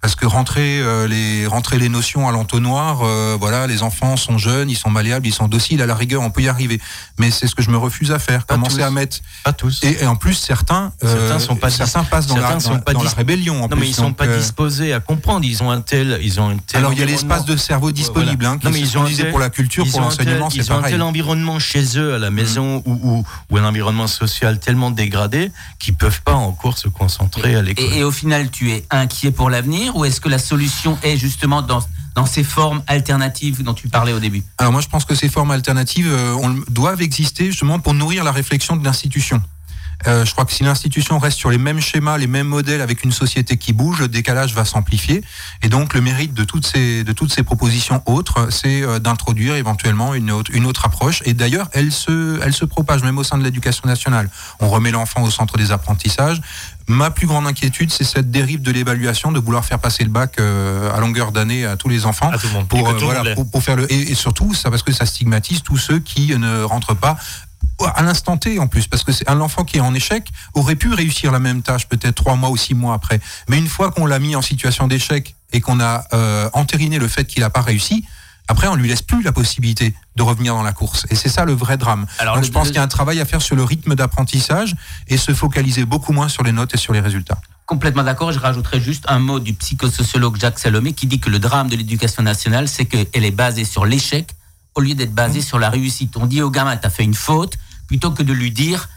Parce 0.00 0.14
que 0.14 0.26
rentrer 0.26 0.80
euh, 0.80 1.08
les 1.08 1.46
rentrer 1.48 1.76
les 1.76 1.88
notions 1.88 2.28
à 2.28 2.32
l'entonnoir, 2.32 3.00
euh, 3.02 3.36
voilà, 3.38 3.66
les 3.66 3.82
enfants 3.82 4.16
sont 4.16 4.38
jeunes, 4.38 4.70
ils 4.70 4.76
sont 4.76 4.90
malléables, 4.90 5.26
ils 5.26 5.34
sont 5.34 5.48
dociles. 5.48 5.82
À 5.82 5.86
la 5.86 5.96
rigueur, 5.96 6.22
on 6.22 6.30
peut 6.30 6.42
y 6.42 6.48
arriver. 6.48 6.80
Mais 7.18 7.32
c'est 7.32 7.48
ce 7.48 7.56
que 7.56 7.62
je 7.62 7.70
me 7.70 7.76
refuse 7.76 8.12
à 8.12 8.20
faire. 8.20 8.46
Pas 8.46 8.54
Commencer 8.54 8.76
tous. 8.76 8.82
à 8.82 8.90
mettre 8.92 9.16
Pas 9.42 9.52
tous. 9.52 9.82
et, 9.82 9.98
et 10.02 10.06
en 10.06 10.14
plus, 10.14 10.34
certains, 10.34 10.92
euh, 11.02 11.16
Certains 11.28 11.38
sont 11.40 11.56
pas 11.56 11.70
certains 11.70 12.04
passent 12.04 12.28
dans, 12.28 12.36
la, 12.36 12.42
certains 12.42 12.60
sont 12.60 12.74
dans- 12.74 12.78
pas 12.80 12.92
dans 12.92 13.02
la 13.02 13.10
rébellion. 13.10 13.56
En 13.56 13.62
non, 13.62 13.68
plus, 13.70 13.80
mais 13.80 13.88
ils 13.88 13.94
sont 13.94 14.02
donc, 14.10 14.16
pas 14.16 14.26
euh, 14.26 14.38
disposés 14.38 14.92
à 14.92 15.00
comprendre. 15.00 15.44
Ils 15.44 15.62
ont 15.64 15.70
un 15.72 15.80
tel, 15.80 16.20
ils 16.22 16.40
ont 16.40 16.48
un 16.50 16.56
tel. 16.58 16.78
Alors 16.78 16.92
il 16.92 17.00
y 17.00 17.02
a 17.02 17.06
l'espace 17.06 17.44
de 17.44 17.56
cerveau 17.56 17.90
disponible, 17.90 18.36
Voilà. 18.44 18.50
hein, 18.54 18.58
qui 18.58 18.66
Non, 18.66 18.72
mais 18.72 18.78
ils 18.80 18.96
ont 18.98 19.04
sont 19.06 19.16
tel- 19.16 19.30
pour 19.30 19.40
la 19.40 19.50
culture, 19.50 19.84
pour 19.90 20.00
l'enseignement, 20.00 20.48
c'est 20.48 20.58
Ils 20.58 20.72
ont 20.72 20.76
un 20.78 20.82
tel 20.82 21.02
environnement 21.02 21.58
chez 21.58 21.98
eux 21.98 22.14
à 22.14 22.18
la 22.18 22.30
maison 22.30 22.84
ou, 22.86 22.92
ou, 23.02 23.24
ou 23.50 23.56
un 23.58 23.64
environnement 23.64 24.06
social 24.06 24.60
tellement 24.60 24.92
dégradé 24.92 25.50
qu'ils 25.80 25.96
peuvent 25.96 26.22
pas 26.22 26.34
encore 26.34 26.78
se 26.78 26.86
concentrer 26.86 27.56
à 27.56 27.62
l'école. 27.62 27.84
et, 27.92 27.98
et 27.98 28.04
au 28.04 28.12
final, 28.12 28.50
tu 28.52 28.70
es 28.70 28.84
inquiet 28.90 29.32
pour 29.32 29.50
l'avenir 29.50 29.87
ou 29.94 30.04
est-ce 30.04 30.20
que 30.20 30.28
la 30.28 30.38
solution 30.38 30.98
est 31.02 31.16
justement 31.16 31.62
dans, 31.62 31.80
ces 32.26 32.42
formes 32.42 32.82
alternatives 32.88 33.62
dont 33.62 33.74
tu 33.74 33.88
parlais 33.88 34.12
au 34.12 34.18
début? 34.18 34.42
Alors 34.58 34.72
moi 34.72 34.80
je 34.80 34.88
pense 34.88 35.04
que 35.04 35.14
ces 35.14 35.28
formes 35.28 35.52
alternatives 35.52 36.10
euh, 36.10 36.36
doivent 36.68 37.00
exister 37.00 37.46
justement 37.46 37.78
pour 37.78 37.94
nourrir 37.94 38.24
la 38.24 38.32
réflexion 38.32 38.76
de 38.76 38.84
l'institution. 38.84 39.40
Euh, 40.06 40.24
je 40.24 40.32
crois 40.32 40.44
que 40.44 40.52
si 40.52 40.62
l'institution 40.62 41.18
reste 41.18 41.38
sur 41.38 41.50
les 41.50 41.58
mêmes 41.58 41.80
schémas, 41.80 42.18
les 42.18 42.26
mêmes 42.26 42.46
modèles 42.46 42.80
avec 42.80 43.02
une 43.04 43.12
société 43.12 43.56
qui 43.56 43.72
bouge, 43.72 44.00
le 44.00 44.08
décalage 44.08 44.54
va 44.54 44.64
s'amplifier. 44.64 45.22
Et 45.62 45.68
donc 45.68 45.94
le 45.94 46.00
mérite 46.00 46.34
de 46.34 46.44
toutes 46.44 46.66
ces, 46.66 47.02
de 47.04 47.12
toutes 47.12 47.32
ces 47.32 47.42
propositions 47.42 48.02
autres, 48.06 48.48
c'est 48.50 48.82
euh, 48.82 48.98
d'introduire 48.98 49.56
éventuellement 49.56 50.14
une 50.14 50.30
autre, 50.30 50.50
une 50.54 50.66
autre 50.66 50.84
approche. 50.86 51.22
Et 51.24 51.34
d'ailleurs, 51.34 51.68
elle 51.72 51.90
se, 51.90 52.40
elle 52.42 52.52
se 52.54 52.64
propage 52.64 53.02
même 53.02 53.18
au 53.18 53.24
sein 53.24 53.38
de 53.38 53.44
l'éducation 53.44 53.88
nationale. 53.88 54.30
On 54.60 54.68
remet 54.68 54.90
l'enfant 54.90 55.22
au 55.22 55.30
centre 55.30 55.56
des 55.58 55.72
apprentissages. 55.72 56.40
Ma 56.86 57.10
plus 57.10 57.26
grande 57.26 57.46
inquiétude, 57.46 57.92
c'est 57.92 58.04
cette 58.04 58.30
dérive 58.30 58.62
de 58.62 58.70
l'évaluation, 58.70 59.30
de 59.30 59.38
vouloir 59.38 59.62
faire 59.62 59.78
passer 59.78 60.04
le 60.04 60.10
bac 60.10 60.36
euh, 60.40 60.90
à 60.94 61.00
longueur 61.00 61.32
d'année 61.32 61.66
à 61.66 61.76
tous 61.76 61.90
les 61.90 62.06
enfants 62.06 62.30
À 62.30 62.38
tout 62.38 62.46
le 62.46 62.54
monde. 62.54 62.64
Et 62.64 62.68
pour, 62.68 62.88
euh, 62.88 62.92
voilà, 62.94 63.34
pour, 63.34 63.50
pour 63.50 63.62
faire 63.62 63.76
le 63.76 63.92
et, 63.92 64.12
et 64.12 64.14
surtout 64.14 64.54
ça 64.54 64.70
parce 64.70 64.82
que 64.82 64.92
ça 64.92 65.04
stigmatise 65.04 65.62
tous 65.62 65.76
ceux 65.76 65.98
qui 65.98 66.34
ne 66.34 66.62
rentrent 66.62 66.94
pas 66.94 67.18
à 67.86 68.02
l'instant 68.02 68.36
T 68.36 68.58
en 68.58 68.66
plus 68.66 68.86
parce 68.86 69.04
que 69.04 69.12
c'est 69.12 69.28
un 69.28 69.40
enfant 69.40 69.64
qui 69.64 69.78
est 69.78 69.80
en 69.80 69.94
échec 69.94 70.28
aurait 70.54 70.76
pu 70.76 70.92
réussir 70.92 71.32
la 71.32 71.38
même 71.38 71.62
tâche 71.62 71.86
peut-être 71.88 72.14
trois 72.14 72.36
mois 72.36 72.50
ou 72.50 72.56
six 72.56 72.74
mois 72.74 72.94
après. 72.94 73.20
Mais 73.48 73.58
une 73.58 73.68
fois 73.68 73.90
qu'on 73.90 74.06
l'a 74.06 74.18
mis 74.18 74.36
en 74.36 74.42
situation 74.42 74.88
d'échec 74.88 75.34
et 75.52 75.60
qu'on 75.60 75.80
a 75.80 76.04
euh, 76.12 76.50
entériné 76.52 76.98
le 76.98 77.08
fait 77.08 77.24
qu'il 77.24 77.42
n'a 77.42 77.50
pas 77.50 77.62
réussi 77.62 78.04
après 78.48 78.66
on 78.66 78.74
lui 78.74 78.88
laisse 78.88 79.02
plus 79.02 79.22
la 79.22 79.32
possibilité 79.32 79.94
de 80.16 80.22
revenir 80.22 80.54
dans 80.54 80.62
la 80.62 80.72
course. 80.72 81.06
Et 81.10 81.14
c'est 81.14 81.28
ça 81.28 81.44
le 81.44 81.52
vrai 81.52 81.76
drame. 81.76 82.06
Alors, 82.18 82.36
Donc, 82.36 82.44
je 82.44 82.50
pense 82.50 82.68
qu'il 82.68 82.76
y 82.76 82.80
a 82.80 82.82
un 82.82 82.88
travail 82.88 83.20
à 83.20 83.26
faire 83.26 83.42
sur 83.42 83.54
le 83.54 83.62
rythme 83.62 83.94
d'apprentissage 83.94 84.74
et 85.06 85.18
se 85.18 85.32
focaliser 85.32 85.84
beaucoup 85.84 86.12
moins 86.12 86.28
sur 86.28 86.42
les 86.42 86.52
notes 86.52 86.74
et 86.74 86.78
sur 86.78 86.92
les 86.92 87.00
résultats. 87.00 87.38
Complètement 87.66 88.02
d'accord. 88.02 88.32
Je 88.32 88.38
rajouterai 88.38 88.80
juste 88.80 89.04
un 89.08 89.18
mot 89.18 89.38
du 89.38 89.52
psychosociologue 89.52 90.38
Jacques 90.40 90.58
Salomé 90.58 90.94
qui 90.94 91.06
dit 91.06 91.20
que 91.20 91.28
le 91.28 91.38
drame 91.38 91.68
de 91.68 91.76
l'éducation 91.76 92.22
nationale, 92.22 92.66
c'est 92.66 92.86
qu'elle 92.86 93.24
est 93.24 93.30
basée 93.30 93.66
sur 93.66 93.84
l'échec 93.84 94.30
au 94.74 94.80
lieu 94.80 94.94
d'être 94.94 95.14
basée 95.14 95.42
sur 95.42 95.58
la 95.58 95.68
réussite. 95.68 96.16
On 96.16 96.26
dit 96.26 96.40
au 96.40 96.50
gamin, 96.50 96.76
t'as 96.78 96.88
fait 96.88 97.04
une 97.04 97.14
faute, 97.14 97.58
plutôt 97.88 98.12
que 98.12 98.22
de 98.22 98.32
lui 98.32 98.52
dire, 98.52 98.88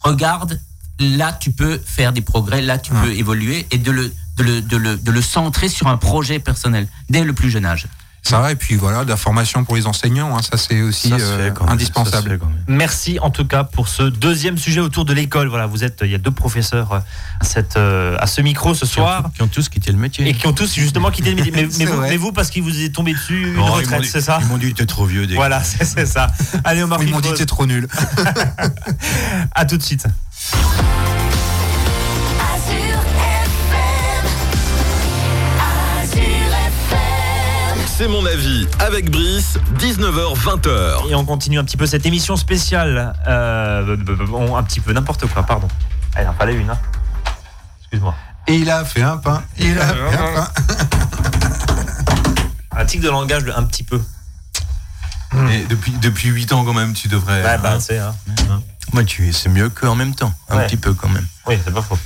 regarde, 0.00 0.60
là 1.00 1.32
tu 1.32 1.50
peux 1.50 1.80
faire 1.84 2.12
des 2.12 2.20
progrès, 2.20 2.62
là 2.62 2.78
tu 2.78 2.92
peux 2.92 3.12
évoluer, 3.12 3.66
et 3.72 3.78
de 3.78 3.90
le, 3.90 4.12
de, 4.36 4.44
le, 4.44 4.62
de, 4.62 4.76
le, 4.76 4.96
de 4.96 5.10
le 5.10 5.22
centrer 5.22 5.68
sur 5.68 5.88
un 5.88 5.96
projet 5.96 6.38
personnel 6.38 6.86
dès 7.08 7.24
le 7.24 7.32
plus 7.32 7.50
jeune 7.50 7.66
âge. 7.66 7.88
Ça 8.26 8.52
et 8.52 8.56
puis 8.56 8.76
voilà 8.76 9.04
de 9.04 9.10
la 9.10 9.16
formation 9.16 9.64
pour 9.64 9.76
les 9.76 9.86
enseignants 9.86 10.36
hein, 10.36 10.42
ça 10.42 10.56
c'est 10.56 10.82
aussi 10.82 11.08
Ça 11.08 11.16
euh, 11.16 11.50
quand 11.50 11.64
même, 11.64 11.74
indispensable 11.74 12.38
quand 12.38 12.46
même. 12.46 12.56
Merci 12.68 13.18
en 13.20 13.30
tout 13.30 13.46
cas 13.46 13.64
pour 13.64 13.88
ce 13.88 14.02
deuxième 14.02 14.58
sujet 14.58 14.80
autour 14.80 15.04
de 15.04 15.12
l'école. 15.12 15.48
Voilà, 15.48 15.66
vous 15.66 15.84
êtes, 15.84 16.00
il 16.02 16.10
y 16.10 16.14
a 16.14 16.18
deux 16.18 16.30
professeurs 16.30 16.92
euh, 16.92 16.98
à, 17.40 17.44
cette, 17.44 17.76
euh, 17.76 18.16
à 18.18 18.26
ce 18.26 18.40
micro 18.40 18.74
ce 18.74 18.84
Qui 18.84 19.00
ont, 19.00 19.04
soir. 19.04 19.30
qui 19.34 19.42
ont 19.42 19.48
tous 19.48 19.68
quitté 19.68 19.92
le 19.92 19.98
métier. 19.98 20.28
Et 20.28 20.34
qui 20.34 20.46
ont 20.46 20.52
tous 20.52 20.74
justement 20.74 21.10
quitté 21.10 21.30
le 21.30 21.36
métier. 21.36 21.52
Mais, 21.78 21.84
vous, 21.84 22.00
mais 22.00 22.16
vous, 22.16 22.32
parce 22.32 22.50
qu'il 22.50 22.62
vous 22.62 22.80
est 22.80 22.90
tombé 22.90 23.12
dessus 23.12 23.52
une 23.54 23.60
retraite, 23.60 24.04
c'est 24.04 24.20
ça 24.20 24.38
Ils 24.40 24.48
m'ont 24.48 24.58
dit, 24.58 24.74
t'es 24.74 24.86
trop 24.86 25.06
vieux. 25.06 25.26
Des 25.26 25.34
Voilà, 25.34 25.62
c'est 25.62 26.06
ça. 26.06 26.28
Allez, 26.64 26.82
on 26.82 26.88
marque 26.88 27.02
ils 27.02 27.10
m'ont 27.10 27.20
dit 27.20 27.32
t'es 27.34 27.46
trop 27.46 27.66
nul 27.66 27.88
À 29.54 29.64
tout 29.64 29.76
de 29.76 29.82
suite. 29.82 30.06
C'est 37.96 38.08
mon 38.08 38.26
avis 38.26 38.66
avec 38.78 39.10
Brice, 39.10 39.58
19h-20h. 39.78 41.08
Et 41.10 41.14
on 41.14 41.24
continue 41.24 41.58
un 41.58 41.64
petit 41.64 41.78
peu 41.78 41.86
cette 41.86 42.04
émission 42.04 42.36
spéciale. 42.36 43.14
Euh, 43.26 43.96
bon, 44.28 44.54
un 44.56 44.62
petit 44.62 44.80
peu 44.80 44.92
n'importe 44.92 45.26
quoi, 45.26 45.42
pardon. 45.44 45.68
Ah, 46.14 46.22
il 46.22 46.28
en 46.28 46.34
fallait 46.34 46.54
une, 46.54 46.68
hein. 46.70 46.78
Excuse-moi. 47.80 48.14
Et 48.48 48.56
il 48.56 48.70
a 48.70 48.84
fait 48.84 49.02
un 49.02 49.16
pain. 49.16 49.42
Il 49.58 49.78
a 49.78 49.86
fait 49.86 50.16
un 50.18 50.34
pain. 50.34 50.48
Un 52.78 52.84
tic 52.84 53.00
de 53.00 53.08
langage, 53.08 53.42
de 53.42 53.52
un 53.52 53.62
petit 53.62 53.82
peu. 53.82 53.98
Et 55.50 55.64
depuis, 55.64 55.92
depuis 55.92 56.28
8 56.28 56.52
ans, 56.52 56.62
quand 56.62 56.74
même, 56.74 56.92
tu 56.92 57.08
devrais. 57.08 57.42
Ouais, 57.42 57.56
bah, 57.56 57.72
hein. 57.72 57.80
c'est. 57.80 57.98
Hein. 57.98 58.14
Moi, 58.92 59.02
tu, 59.04 59.32
c'est 59.32 59.48
mieux 59.48 59.70
qu'en 59.70 59.94
même 59.94 60.14
temps. 60.14 60.30
Un 60.50 60.58
Ouais. 60.58 60.66
petit 60.66 60.76
peu 60.76 60.92
quand 60.92 61.08
même. 61.08 61.26
Oui, 61.46 61.58
c'est 61.64 61.72
pas 61.72 61.80
faux. 61.80 61.96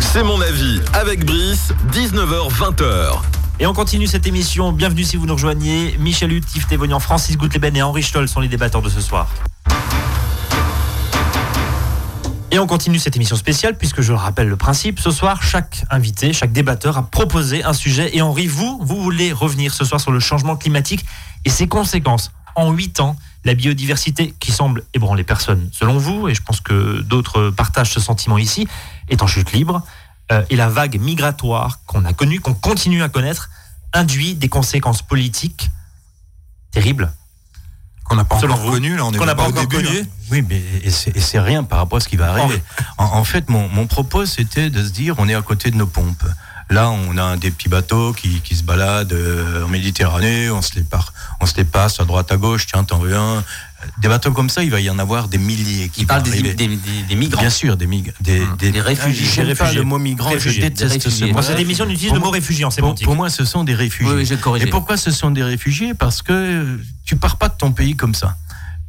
C'est 0.00 0.24
mon 0.24 0.40
avis 0.40 0.80
avec 0.92 1.24
Brice, 1.24 1.72
19h-20h. 1.92 3.20
Et 3.60 3.66
on 3.66 3.72
continue 3.72 4.08
cette 4.08 4.26
émission. 4.26 4.72
Bienvenue 4.72 5.04
si 5.04 5.16
vous 5.16 5.26
nous 5.26 5.34
rejoignez. 5.34 5.96
Michel 6.00 6.32
Hutt, 6.32 6.44
Yves 6.56 6.66
Thévenian, 6.66 6.98
Francis 6.98 7.36
Goutleben 7.36 7.76
et 7.76 7.82
Henri 7.82 8.02
Stoll 8.02 8.28
sont 8.28 8.40
les 8.40 8.48
débatteurs 8.48 8.82
de 8.82 8.88
ce 8.88 9.00
soir. 9.00 9.28
Et 12.50 12.58
on 12.58 12.66
continue 12.66 12.98
cette 12.98 13.14
émission 13.14 13.36
spéciale 13.36 13.78
puisque 13.78 14.00
je 14.00 14.12
rappelle 14.12 14.48
le 14.48 14.56
principe. 14.56 14.98
Ce 14.98 15.10
soir, 15.10 15.42
chaque 15.42 15.84
invité, 15.90 16.32
chaque 16.32 16.52
débatteur 16.52 16.98
a 16.98 17.04
proposé 17.04 17.62
un 17.62 17.72
sujet. 17.72 18.16
Et 18.16 18.20
Henri, 18.20 18.48
vous, 18.48 18.80
vous 18.82 19.00
voulez 19.00 19.32
revenir 19.32 19.72
ce 19.74 19.84
soir 19.84 20.00
sur 20.00 20.10
le 20.10 20.20
changement 20.20 20.56
climatique 20.56 21.04
et 21.44 21.50
ses 21.50 21.68
conséquences. 21.68 22.32
En 22.54 22.72
huit 22.72 23.00
ans, 23.00 23.16
la 23.44 23.54
biodiversité 23.54 24.34
qui 24.38 24.52
semble 24.52 24.84
ébranler 24.94 25.24
personne, 25.24 25.68
selon 25.72 25.98
vous, 25.98 26.28
et 26.28 26.34
je 26.34 26.42
pense 26.42 26.60
que 26.60 27.00
d'autres 27.00 27.50
partagent 27.50 27.90
ce 27.92 28.00
sentiment 28.00 28.38
ici, 28.38 28.68
est 29.08 29.22
en 29.22 29.26
chute 29.26 29.52
libre. 29.52 29.82
Euh, 30.30 30.44
et 30.50 30.56
la 30.56 30.68
vague 30.68 31.00
migratoire 31.00 31.80
qu'on 31.86 32.04
a 32.04 32.12
connue, 32.12 32.40
qu'on 32.40 32.54
continue 32.54 33.02
à 33.02 33.08
connaître, 33.08 33.50
induit 33.92 34.34
des 34.34 34.48
conséquences 34.48 35.02
politiques 35.02 35.68
terribles. 36.70 37.12
Qu'on 38.04 38.16
n'a 38.16 38.24
pas 38.24 38.38
Selon 38.40 38.54
encore 38.54 38.66
vous 38.66 38.72
connu, 38.72 38.96
là, 38.96 39.04
on 39.04 39.12
est 39.12 39.18
Qu'on 39.18 39.26
n'a 39.26 39.34
même 39.34 39.36
pas 39.36 39.46
au 39.48 39.50
encore 39.50 39.66
début, 39.66 39.84
connu. 39.84 40.00
hein. 40.00 40.06
Oui, 40.30 40.42
mais 40.48 40.62
et 40.82 40.90
c'est 40.90 41.16
et 41.16 41.20
c'est 41.20 41.38
rien 41.40 41.62
par 41.64 41.78
rapport 41.78 41.98
à 41.98 42.00
ce 42.00 42.08
qui 42.08 42.16
va 42.16 42.30
arriver. 42.32 42.62
En, 42.98 43.04
en 43.04 43.24
fait, 43.24 43.48
mon, 43.50 43.68
mon 43.68 43.86
propos, 43.86 44.24
c'était 44.26 44.70
de 44.70 44.82
se 44.84 44.90
dire, 44.90 45.14
on 45.18 45.28
est 45.28 45.34
à 45.34 45.42
côté 45.42 45.70
de 45.70 45.76
nos 45.76 45.86
pompes. 45.86 46.24
Là, 46.72 46.90
on 46.90 47.18
a 47.18 47.36
des 47.36 47.50
petits 47.50 47.68
bateaux 47.68 48.14
qui, 48.14 48.40
qui 48.40 48.56
se 48.56 48.62
baladent 48.62 49.12
euh, 49.12 49.64
en 49.64 49.68
Méditerranée, 49.68 50.48
on 50.50 50.62
se, 50.62 50.74
les 50.74 50.82
par- 50.82 51.12
on 51.40 51.46
se 51.46 51.54
les 51.56 51.64
passe 51.64 52.00
à 52.00 52.04
droite 52.04 52.32
à 52.32 52.36
gauche, 52.38 52.66
tiens, 52.66 52.82
t'en 52.82 52.98
veux 52.98 53.14
un. 53.14 53.44
Des 54.00 54.08
bateaux 54.08 54.30
comme 54.32 54.48
ça, 54.48 54.62
il 54.62 54.70
va 54.70 54.80
y 54.80 54.88
en 54.88 54.98
avoir 54.98 55.28
des 55.28 55.36
milliers 55.38 55.88
qui 55.90 56.02
Il 56.02 56.06
parle 56.06 56.22
des, 56.22 56.54
des, 56.54 57.14
migrants. 57.16 57.40
Bien 57.42 57.50
sûr, 57.50 57.76
des, 57.76 57.86
mig- 57.86 58.12
des, 58.20 58.40
des, 58.58 58.70
Des 58.70 58.80
réfugiés. 58.80 59.26
Pas 59.36 59.64
réfugiés. 59.64 59.78
le 59.80 59.84
mot 59.84 59.98
migrant, 59.98 60.30
Réfugiés, 60.30 60.62
je 60.62 60.66
déteste 60.68 61.10
ce 61.10 61.24
mot. 61.26 61.32
Dans 61.34 61.42
cette 61.42 61.58
émission, 61.58 61.84
on 61.86 61.90
utilise 61.90 62.08
Pour 62.08 62.14
le 62.14 62.20
mot 62.20 62.26
moi- 62.26 62.34
réfugié 62.34 62.64
en 62.64 62.68
Pour, 62.68 62.74
sémantique. 62.74 63.04
pour 63.04 63.16
moi, 63.16 63.28
ce 63.28 63.44
sont 63.44 63.64
des 63.64 63.74
réfugiés. 63.74 64.10
Oui, 64.14 64.24
oui. 64.32 64.62
Et 64.62 64.66
pourquoi 64.66 64.96
ce 64.96 65.10
sont 65.10 65.30
des 65.32 65.42
réfugiés? 65.42 65.92
Parce 65.94 66.22
que 66.22 66.32
euh, 66.32 66.76
tu 67.04 67.16
pars 67.16 67.36
pas 67.36 67.48
de 67.48 67.54
ton 67.58 67.72
pays 67.72 67.96
comme 67.96 68.14
ça. 68.14 68.36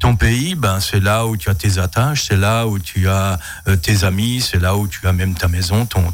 Ton 0.03 0.17
pays, 0.17 0.55
ben, 0.55 0.81
c'est 0.81 0.99
là 0.99 1.25
où 1.25 1.37
tu 1.37 1.49
as 1.49 1.55
tes 1.55 1.77
attaches, 1.77 2.25
c'est 2.27 2.35
là 2.35 2.67
où 2.67 2.77
tu 2.77 3.07
as 3.07 3.39
euh, 3.69 3.77
tes 3.77 4.03
amis, 4.03 4.41
c'est 4.41 4.59
là 4.59 4.75
où 4.75 4.85
tu 4.85 5.07
as 5.07 5.13
même 5.13 5.33
ta 5.33 5.47
maison, 5.47 5.85
ton, 5.85 6.11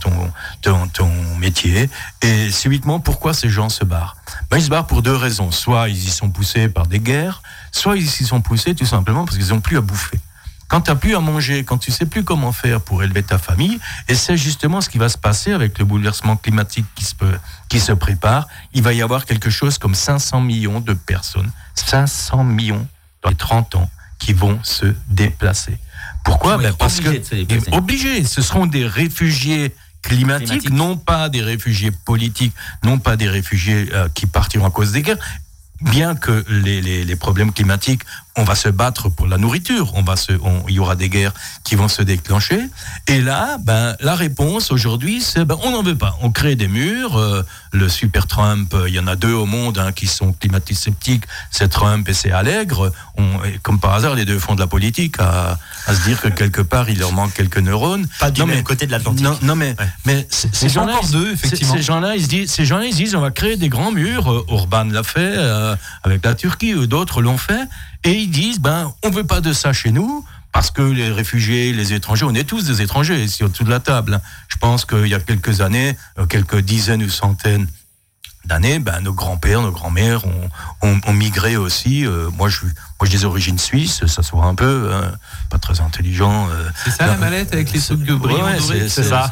ton, 0.62 0.88
ton, 0.94 1.10
métier. 1.40 1.90
Et 2.22 2.52
subitement, 2.52 3.00
pourquoi 3.00 3.34
ces 3.34 3.50
gens 3.50 3.68
se 3.68 3.84
barrent? 3.84 4.16
Ben, 4.52 4.58
Ils 4.60 4.66
se 4.66 4.70
barrent 4.70 4.86
pour 4.86 5.02
deux 5.02 5.16
raisons. 5.16 5.50
Soit 5.50 5.90
ils 5.90 5.98
y 5.98 6.12
sont 6.12 6.30
poussés 6.30 6.70
par 6.70 6.86
des 6.86 7.00
guerres, 7.00 7.42
soit 7.72 7.98
ils 7.98 8.04
y 8.04 8.26
sont 8.26 8.42
poussés 8.42 8.76
tout 8.76 8.86
simplement 8.86 9.26
parce 9.26 9.40
qu'ils 9.40 9.50
n'ont 9.50 9.60
plus 9.60 9.80
à 9.80 9.82
bouffer. 9.82 10.20
Quand 10.68 10.82
tu 10.82 10.92
n'as 10.92 10.96
plus 10.96 11.16
à 11.16 11.20
manger, 11.20 11.64
quand 11.64 11.80
tu 11.80 11.92
sais 11.92 12.06
plus 12.06 12.24
comment 12.24 12.52
faire 12.52 12.82
pour 12.82 13.02
élever 13.02 13.24
ta 13.24 13.40
famille, 13.40 13.80
et 14.08 14.14
c'est 14.14 14.38
justement 14.38 14.82
ce 14.82 14.90
qui 14.92 15.00
va 15.00 15.10
se 15.10 15.18
passer 15.18 15.52
avec 15.52 15.80
le 15.80 15.86
bouleversement 15.86 16.36
climatique 16.36 16.86
qui 16.94 17.06
se, 17.06 17.16
peut- 17.16 17.40
qui 17.70 17.80
se 17.80 17.94
prépare, 17.94 18.48
il 18.72 18.84
va 18.84 18.94
y 18.94 19.02
avoir 19.02 19.26
quelque 19.26 19.50
chose 19.50 19.80
comme 19.80 19.96
500 19.96 20.42
millions 20.42 20.80
de 20.80 20.94
personnes, 20.94 21.50
500 21.74 22.44
millions 22.44 22.88
dans 23.24 23.30
les 23.30 23.36
30 23.36 23.76
ans 23.76 23.90
qui 24.20 24.34
vont 24.34 24.60
se 24.64 24.86
déplacer. 25.08 25.78
Pourquoi? 26.26 26.58
Ben 26.58 26.74
Parce 26.78 27.00
que 27.00 27.10
obligés 27.78 28.24
ce 28.24 28.42
seront 28.42 28.66
des 28.66 28.86
réfugiés 28.86 29.74
climatiques, 30.02 30.70
non 30.72 30.98
pas 30.98 31.30
des 31.30 31.42
réfugiés 31.42 31.92
politiques, 31.92 32.54
non 32.84 33.00
pas 33.00 33.16
des 33.18 33.30
réfugiés 33.30 33.90
euh, 33.94 34.08
qui 34.14 34.26
partiront 34.26 34.66
à 34.66 34.72
cause 34.72 34.92
des 34.92 35.02
guerres. 35.02 35.18
Bien 35.82 36.14
que 36.14 36.44
les, 36.50 36.82
les, 36.82 37.06
les 37.06 37.16
problèmes 37.16 37.54
climatiques, 37.54 38.02
on 38.36 38.44
va 38.44 38.54
se 38.56 38.68
battre 38.68 39.08
pour 39.08 39.28
la 39.28 39.38
nourriture, 39.38 39.94
on 39.96 40.02
va 40.04 40.18
se, 40.18 40.34
on- 40.44 40.66
il 40.68 40.74
y 40.76 40.80
aura 40.80 40.98
des 40.98 41.08
guerres 41.08 41.32
qui 41.64 41.76
vont 41.76 41.88
se 41.88 42.02
déclencher. 42.02 42.60
Et 43.08 43.22
là, 43.22 43.58
ben, 43.62 43.96
la 44.02 44.14
réponse 44.16 44.72
aujourd'hui, 44.72 45.22
c'est 45.22 45.46
ben, 45.46 45.56
on 45.64 45.72
n'en 45.72 45.82
veut 45.82 45.98
pas. 45.98 46.18
On 46.22 46.32
crée 46.32 46.58
des 46.58 46.68
murs. 46.68 47.18
euh, 47.18 47.44
le 47.72 47.88
super 47.88 48.28
Trump, 48.28 48.74
euh, 48.74 48.90
il 48.90 48.96
y 48.96 49.00
en 49.00 49.08
a 49.08 49.16
deux 49.16 49.32
au 49.32 49.46
monde 49.46 49.78
hein, 49.78 49.94
qui 49.94 50.08
sont 50.08 50.34
climato-sceptiques, 50.34 51.24
c'est 51.50 51.70
Trump 51.70 52.10
et 52.10 52.14
c'est 52.14 52.32
Allègre. 52.32 52.92
On, 53.20 53.40
comme 53.64 53.80
par 53.80 53.94
hasard, 53.96 54.16
les 54.16 54.24
deux 54.24 54.40
font 54.40 54.56
de 54.56 54.62
la 54.62 54.68
politique 54.68 55.16
à, 55.20 55.60
à 55.88 55.94
se 55.94 56.04
dire 56.04 56.22
que 56.22 56.30
quelque 56.30 56.62
part, 56.62 56.90
il 56.90 57.00
leur 57.00 57.12
manque 57.12 57.34
quelques 57.34 57.58
neurones. 57.58 58.08
Pas 58.20 58.32
du 58.32 58.40
Non, 58.40 58.48
même 58.48 58.58
mais- 58.58 58.64
côté 58.64 58.86
de 58.88 58.92
l'Atlantique. 58.92 59.24
Non, 59.24 59.38
non, 59.42 59.56
mais, 59.56 59.76
Ouais. 59.80 59.88
mais 60.06 60.28
ces 60.30 60.70
gens-là, 60.70 61.00
deux, 61.12 61.28
ces- 61.28 61.34
effectivement. 61.48 61.74
Ces 61.76 61.82
gens-là, 61.82 62.16
ils 62.16 62.24
se 62.24 62.28
disent, 62.30 62.50
ces 62.52 62.66
gens-là, 62.66 62.86
ils 62.86 62.94
se 62.94 62.98
disent, 62.98 63.16
on 63.16 63.22
va 63.22 63.32
créer 63.32 63.58
des 63.58 63.68
grands 63.70 63.92
murs. 63.92 64.32
euh, 64.32 64.46
Orban 64.48 64.86
l'a 64.86 65.04
fait 65.04 65.20
euh, 65.38 65.76
avec 66.04 66.24
la 66.24 66.34
Turquie, 66.36 66.74
ou 66.76 66.88
d'autres 66.88 67.22
l'ont 67.22 67.38
fait, 67.38 67.62
et 68.06 68.14
ils 68.14 68.30
disent, 68.30 68.60
ben, 68.60 68.94
on 69.04 69.10
veut 69.10 69.26
pas 69.26 69.42
de 69.42 69.52
ça 69.54 69.74
chez 69.74 69.92
nous. 69.92 70.26
Parce 70.52 70.72
que 70.72 70.82
les 70.82 71.12
réfugiés, 71.12 71.74
les 71.74 71.94
étrangers, 71.94 72.26
on 72.26 72.34
est 72.34 72.44
tous 72.44 72.64
des 72.66 72.82
étrangers 72.82 73.24
ici 73.24 73.44
autour 73.44 73.66
de 73.66 73.70
la 73.70 73.80
table. 73.80 74.16
hein. 74.16 74.22
Je 74.48 74.56
pense 74.58 74.84
qu'il 74.84 75.06
y 75.06 75.14
a 75.14 75.20
quelques 75.20 75.62
années, 75.62 75.96
euh, 76.18 76.26
quelques 76.26 76.58
dizaines 76.62 77.04
ou 77.04 77.10
centaines 77.10 77.68
d'années, 78.46 78.80
ben, 78.80 79.02
nos 79.02 79.14
grands-pères, 79.14 79.62
nos 79.62 79.72
grands-mères 79.72 80.26
ont, 80.26 80.50
ont, 80.82 81.00
ont 81.06 81.14
migré 81.14 81.56
aussi. 81.58 82.06
Euh, 82.06 82.30
moi, 82.32 82.50
je, 82.50 82.62
moi, 82.64 82.72
j'ai 83.04 83.10
des 83.18 83.26
origines 83.26 83.60
suisses, 83.60 84.06
ça 84.08 84.24
se 84.24 84.32
voit 84.32 84.46
un 84.46 84.56
peu, 84.56 84.90
hein, 84.94 85.12
pas 85.50 85.60
très 85.60 85.82
intelligent. 85.82 86.48
euh, 86.50 86.70
C'est 86.84 86.92
ça 86.92 87.06
la 87.08 87.18
mallette 87.18 87.54
avec 87.54 87.72
les 87.72 87.80
trucs 87.80 88.04
de 88.04 88.16
brillants 88.16 88.46
Ouais, 88.46 88.58
dorés 88.58 88.80
c'est- 88.82 88.90
c'est 88.90 89.04
ça. 89.04 89.32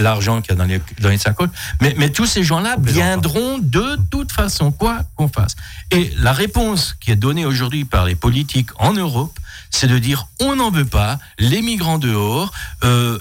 l'argent 0.00 0.40
qu'il 0.42 0.50
y 0.50 0.54
a 0.54 0.56
dans 0.56 0.64
les, 0.64 0.80
dans 1.00 1.08
les 1.08 1.18
sacoches. 1.18 1.50
Mais, 1.80 1.94
mais 1.96 2.10
tous 2.10 2.26
ces 2.26 2.42
gens-là 2.42 2.76
viendront 2.78 3.58
de 3.58 3.96
toute 4.10 4.32
façon, 4.32 4.70
quoi 4.72 5.00
qu'on 5.16 5.28
fasse. 5.28 5.54
Et 5.90 6.12
la 6.18 6.32
réponse 6.32 6.94
qui 7.00 7.10
est 7.10 7.16
donnée 7.16 7.46
aujourd'hui 7.46 7.84
par 7.84 8.04
les 8.04 8.14
politiques 8.16 8.70
en 8.78 8.92
Europe, 8.92 9.38
c'est 9.70 9.86
de 9.86 9.98
dire 9.98 10.26
on 10.40 10.56
n'en 10.56 10.70
veut 10.70 10.84
pas, 10.84 11.18
les 11.38 11.62
migrants 11.62 11.98
dehors. 11.98 12.52
euh, 12.84 13.18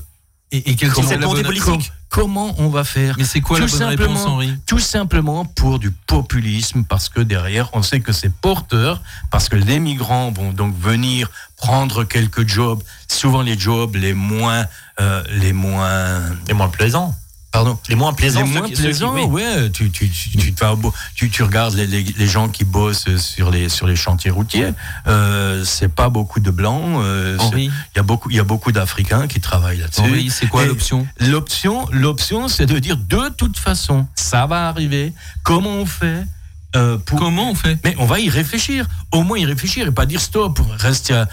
Et, 0.51 0.71
et 0.71 0.75
quelle 0.77 0.89
Comment- 0.91 1.07
serait 1.07 1.15
C'est 1.15 1.19
la 1.21 1.25
pour 1.25 1.35
des 1.35 1.43
bonne- 1.43 1.57
politiques. 1.57 1.91
Comment 2.09 2.55
on 2.57 2.69
va 2.69 2.83
faire 2.83 3.15
Mais 3.17 3.23
c'est 3.23 3.41
quoi 3.41 3.59
la 3.59 3.67
Tout 3.67 3.77
bonne 3.77 3.87
réponse. 3.87 4.25
Henri 4.25 4.53
Tout 4.65 4.79
simplement 4.79 5.45
pour 5.45 5.79
du 5.79 5.91
populisme, 5.91 6.83
parce 6.83 7.09
que 7.09 7.21
derrière, 7.21 7.69
on 7.73 7.81
sait 7.81 7.99
que 7.99 8.11
c'est 8.11 8.31
porteur, 8.31 9.01
parce 9.31 9.49
que 9.49 9.55
les 9.55 9.79
migrants 9.79 10.31
vont 10.31 10.51
donc 10.51 10.75
venir 10.77 11.29
prendre 11.57 12.03
quelques 12.03 12.47
jobs, 12.47 12.81
souvent 13.07 13.41
les 13.41 13.57
jobs 13.57 13.95
les 13.95 14.13
moins, 14.13 14.65
euh, 14.99 15.23
les 15.31 15.53
moins, 15.53 16.21
Les 16.47 16.53
moins 16.53 16.69
plaisants. 16.69 17.15
Pardon, 17.63 17.79
Les 17.89 17.95
moins 17.95 18.13
plaisants. 18.13 18.43
les 18.43 18.49
moins 18.51 18.61
qui- 18.67 18.73
plaisants, 18.73 19.13
oui. 19.15 19.23
ouais. 19.23 19.69
Tu, 19.71 19.89
tu, 19.89 20.09
tu, 20.09 21.29
tu, 21.29 21.43
regardes 21.43 21.73
les, 21.73 21.87
les, 21.87 22.03
les 22.03 22.27
gens 22.27 22.49
qui 22.49 22.63
bossent 22.63 23.15
sur 23.17 23.49
les, 23.49 23.67
sur 23.69 23.87
les 23.87 23.95
chantiers 23.95 24.29
routiers. 24.31 24.69
Euh, 25.07 25.63
c'est 25.65 25.87
pas 25.93 26.09
beaucoup 26.09 26.39
de 26.39 26.51
blancs. 26.51 27.01
euh, 27.01 27.37
Il 27.55 27.71
y 27.95 27.99
a 27.99 28.03
beaucoup, 28.03 28.29
il 28.29 28.35
y 28.35 28.39
a 28.39 28.43
beaucoup 28.43 28.71
d'Africains 28.71 29.27
qui 29.27 29.39
travaillent 29.41 29.79
là-dessus. 29.79 30.29
C'est 30.29 30.47
quoi 30.47 30.65
l'option? 30.65 31.07
L'option, 31.19 31.87
l'option, 31.91 32.47
c'est 32.47 32.65
de 32.67 32.77
dire 32.79 32.97
de 32.97 33.29
toute 33.29 33.57
façon, 33.57 34.05
ça 34.15 34.45
va 34.45 34.67
arriver. 34.67 35.13
Comment 35.43 35.71
on 35.71 35.85
fait 35.85 36.23
euh, 36.75 36.97
pour 36.99 37.17
Comment 37.17 37.49
on 37.51 37.55
fait? 37.55 37.79
Mais 37.83 37.95
on 37.97 38.05
va 38.05 38.19
y 38.19 38.29
réfléchir. 38.29 38.85
Au 39.11 39.23
moins 39.23 39.37
y 39.39 39.45
réfléchir 39.45 39.87
et 39.87 39.91
pas 39.91 40.05
dire 40.05 40.21
stop. 40.21 40.59
Rester 40.77 41.13
à... 41.15 41.27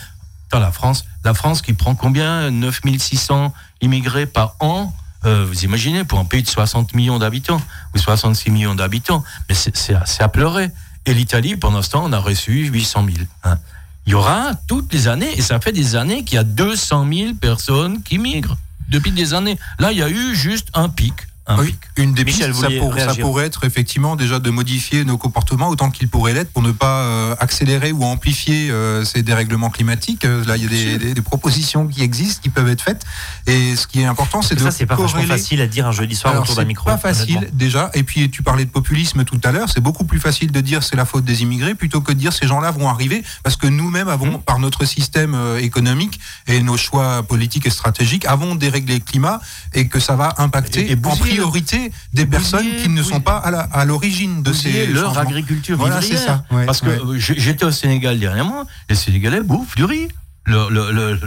dans 0.52 0.60
la 0.60 0.72
France. 0.72 1.04
La 1.24 1.34
France 1.34 1.60
qui 1.60 1.74
prend 1.74 1.94
combien? 1.94 2.50
9600 2.50 3.52
immigrés 3.82 4.26
par 4.26 4.56
an? 4.60 4.94
Euh, 5.24 5.44
vous 5.48 5.64
imaginez 5.64 6.04
pour 6.04 6.18
un 6.18 6.24
pays 6.24 6.42
de 6.42 6.48
60 6.48 6.94
millions 6.94 7.18
d'habitants 7.18 7.60
ou 7.94 7.98
66 7.98 8.50
millions 8.50 8.74
d'habitants. 8.74 9.24
Mais 9.48 9.54
c'est- 9.54 9.94
à 10.22 10.28
pleurer. 10.28 10.70
Et 11.06 11.14
l'Italie, 11.14 11.56
pendant 11.56 11.82
ce 11.82 11.90
temps, 11.90 12.02
on 12.04 12.12
a 12.12 12.18
reçu 12.18 12.66
800 12.66 13.04
000. 13.06 13.18
hein. 13.44 13.58
Il 14.06 14.10
y 14.10 14.14
aura 14.14 14.52
toutes 14.68 14.92
les 14.92 15.08
années, 15.08 15.32
et 15.36 15.40
ça 15.40 15.60
fait 15.60 15.72
des 15.72 15.96
années 15.96 16.24
qu'il 16.24 16.36
y 16.36 16.38
a 16.38 16.44
200 16.44 17.06
000 17.10 17.34
personnes 17.34 18.02
qui 18.02 18.18
migrent 18.18 18.56
depuis 18.90 19.12
des 19.12 19.32
années. 19.32 19.58
Là, 19.78 19.92
il 19.92 19.98
y 19.98 20.02
a 20.02 20.10
eu 20.10 20.34
juste 20.34 20.68
un 20.74 20.90
pic. 20.90 21.14
Un 21.46 21.58
Oui, 21.58 21.76
une 21.98 22.14
des 22.14 22.24
Michel, 22.24 22.52
pistes, 22.52 22.62
ça, 22.62 22.68
pour- 22.78 22.94
pourrait 23.20 23.44
être 23.44 23.64
effectivement 23.64 24.16
déjà 24.16 24.38
de 24.38 24.48
modifier 24.48 25.04
nos 25.04 25.18
comportements 25.18 25.68
autant 25.68 25.90
qu'il 25.90 26.08
pourrait 26.08 26.32
l'être 26.32 26.50
pour 26.50 26.62
ne 26.62 26.72
pas 26.72 27.00
euh, 27.02 27.34
accélérer 27.38 27.92
ou 27.92 28.02
amplifier 28.04 28.70
euh, 28.70 29.04
ces 29.04 29.22
dérèglements 29.22 29.68
climatiques. 29.68 30.24
Euh, 30.24 30.42
là, 30.46 30.56
il 30.56 30.62
y 30.62 30.66
a 30.66 30.68
des, 30.70 30.98
des- 30.98 31.12
des 31.14 31.20
propositions 31.22 31.86
qui 31.86 32.02
existent, 32.02 32.40
qui 32.42 32.48
peuvent 32.48 32.68
être 32.70 32.80
faites. 32.80 33.04
Et 33.46 33.76
ce 33.76 33.86
qui 33.86 34.00
est 34.00 34.06
important, 34.06 34.40
c'est 34.40 34.54
de 34.54 34.60
Ça, 34.60 34.70
c'est 34.70 34.86
pas 34.86 34.96
corréler- 34.96 35.26
facile 35.26 35.60
à 35.60 35.66
dire 35.66 35.86
un 35.86 35.92
jeudi 35.92 36.16
soir 36.16 36.32
Alors, 36.32 36.44
autour 36.44 36.56
d'un 36.56 36.64
micro. 36.64 36.86
pas 36.86 36.96
facile 36.96 37.50
déjà. 37.52 37.90
Et 37.92 38.04
puis 38.04 38.30
tu 38.30 38.42
parlais 38.42 38.64
de 38.64 38.70
populisme 38.70 39.24
tout 39.24 39.40
à 39.44 39.52
l'heure. 39.52 39.68
C'est 39.68 39.82
beaucoup 39.82 40.04
plus 40.04 40.20
facile 40.20 40.50
de 40.50 40.60
dire 40.62 40.82
c'est 40.82 40.96
la 40.96 41.04
faute 41.04 41.24
des 41.26 41.42
immigrés 41.42 41.74
plutôt 41.74 42.00
que 42.00 42.12
de 42.12 42.18
dire 42.18 42.32
ces 42.32 42.46
gens-là 42.46 42.70
vont 42.70 42.88
arriver 42.88 43.22
parce 43.42 43.56
que 43.56 43.66
nous-mêmes 43.66 44.08
avons, 44.08 44.38
Mmh. 44.38 44.42
par 44.42 44.58
notre 44.58 44.86
système 44.86 45.36
économique 45.60 46.18
et 46.46 46.62
nos 46.62 46.78
choix 46.78 47.22
politiques 47.22 47.66
et 47.66 47.70
stratégiques, 47.70 48.24
avons 48.24 48.54
déréglé 48.54 48.94
le 48.94 49.00
climat 49.00 49.40
et 49.74 49.88
que 49.88 50.00
ça 50.00 50.16
va 50.16 50.32
impacter 50.38 50.86
Et- 50.88 50.92
et 50.92 50.96
priorité 51.34 51.92
des 52.12 52.26
personnes 52.26 52.66
qui 52.82 52.88
ne 52.88 53.02
oui. 53.02 53.08
sont 53.08 53.20
pas 53.20 53.38
à 53.38 53.84
l'origine 53.84 54.42
de 54.42 54.52
ces 54.52 54.86
leur 54.86 55.18
agriculture 55.18 55.76
Voilà, 55.76 56.00
c'est 56.00 56.16
ça. 56.16 56.44
Parce 56.66 56.80
que 56.80 57.18
j'étais 57.18 57.64
au 57.64 57.70
Sénégal 57.72 58.18
dernièrement, 58.18 58.66
les 58.88 58.96
Sénégalais 58.96 59.40
bouffent 59.40 59.76
du 59.76 59.84
riz. 59.84 60.08
Le, 60.46 60.68
le, 60.68 60.92
le, 60.92 61.18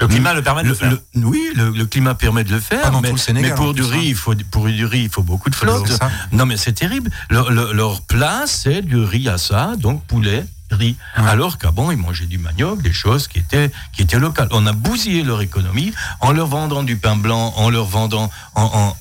le- 0.00 0.08
climat 0.08 0.34
le 0.34 0.42
permet 0.42 0.64
de 0.64 0.68
le 0.68 0.74
faire. 0.74 0.96
oui, 1.14 1.48
le, 1.54 1.70
le 1.70 1.86
climat 1.86 2.16
permet 2.16 2.42
de 2.42 2.50
le 2.50 2.58
faire. 2.58 2.90
Mais, 3.00 3.08
tout 3.08 3.14
le 3.14 3.20
Sénégal, 3.20 3.50
mais 3.50 3.56
pour 3.56 3.72
du 3.72 3.82
plus, 3.82 3.90
riz, 3.92 3.98
hein. 3.98 4.04
il 4.08 4.14
faut 4.16 4.34
pour 4.50 4.66
du 4.66 4.84
riz, 4.84 5.02
il 5.04 5.08
faut 5.10 5.22
beaucoup 5.22 5.48
de 5.48 5.54
flotte. 5.54 5.96
Non, 6.32 6.44
mais 6.44 6.56
c'est 6.56 6.72
terrible. 6.72 7.08
Leur, 7.30 7.52
leur, 7.52 7.72
leur 7.72 8.02
plat, 8.02 8.42
c'est 8.46 8.82
du 8.82 8.96
riz 8.96 9.28
à 9.28 9.38
ça, 9.38 9.74
donc 9.78 10.02
poulet, 10.06 10.44
riz. 10.70 10.96
Ouais. 11.18 11.28
Alors 11.28 11.58
qu'avant, 11.58 11.90
ils 11.90 11.96
mangeaient 11.96 12.26
du 12.26 12.38
manioc, 12.38 12.82
des 12.82 12.92
choses 12.92 13.28
qui 13.28 13.38
étaient, 13.38 13.70
qui 13.92 14.02
étaient 14.02 14.18
locales. 14.18 14.48
On 14.50 14.66
a 14.66 14.72
bousillé 14.72 15.22
leur 15.22 15.40
économie 15.42 15.92
en 16.20 16.32
leur 16.32 16.46
vendant 16.46 16.82
du 16.82 16.96
pain 16.96 17.16
blanc, 17.16 17.52
en 17.56 17.70
leur 17.70 17.86
vendant 17.86 18.30
en, 18.54 18.62
en- 18.64 18.96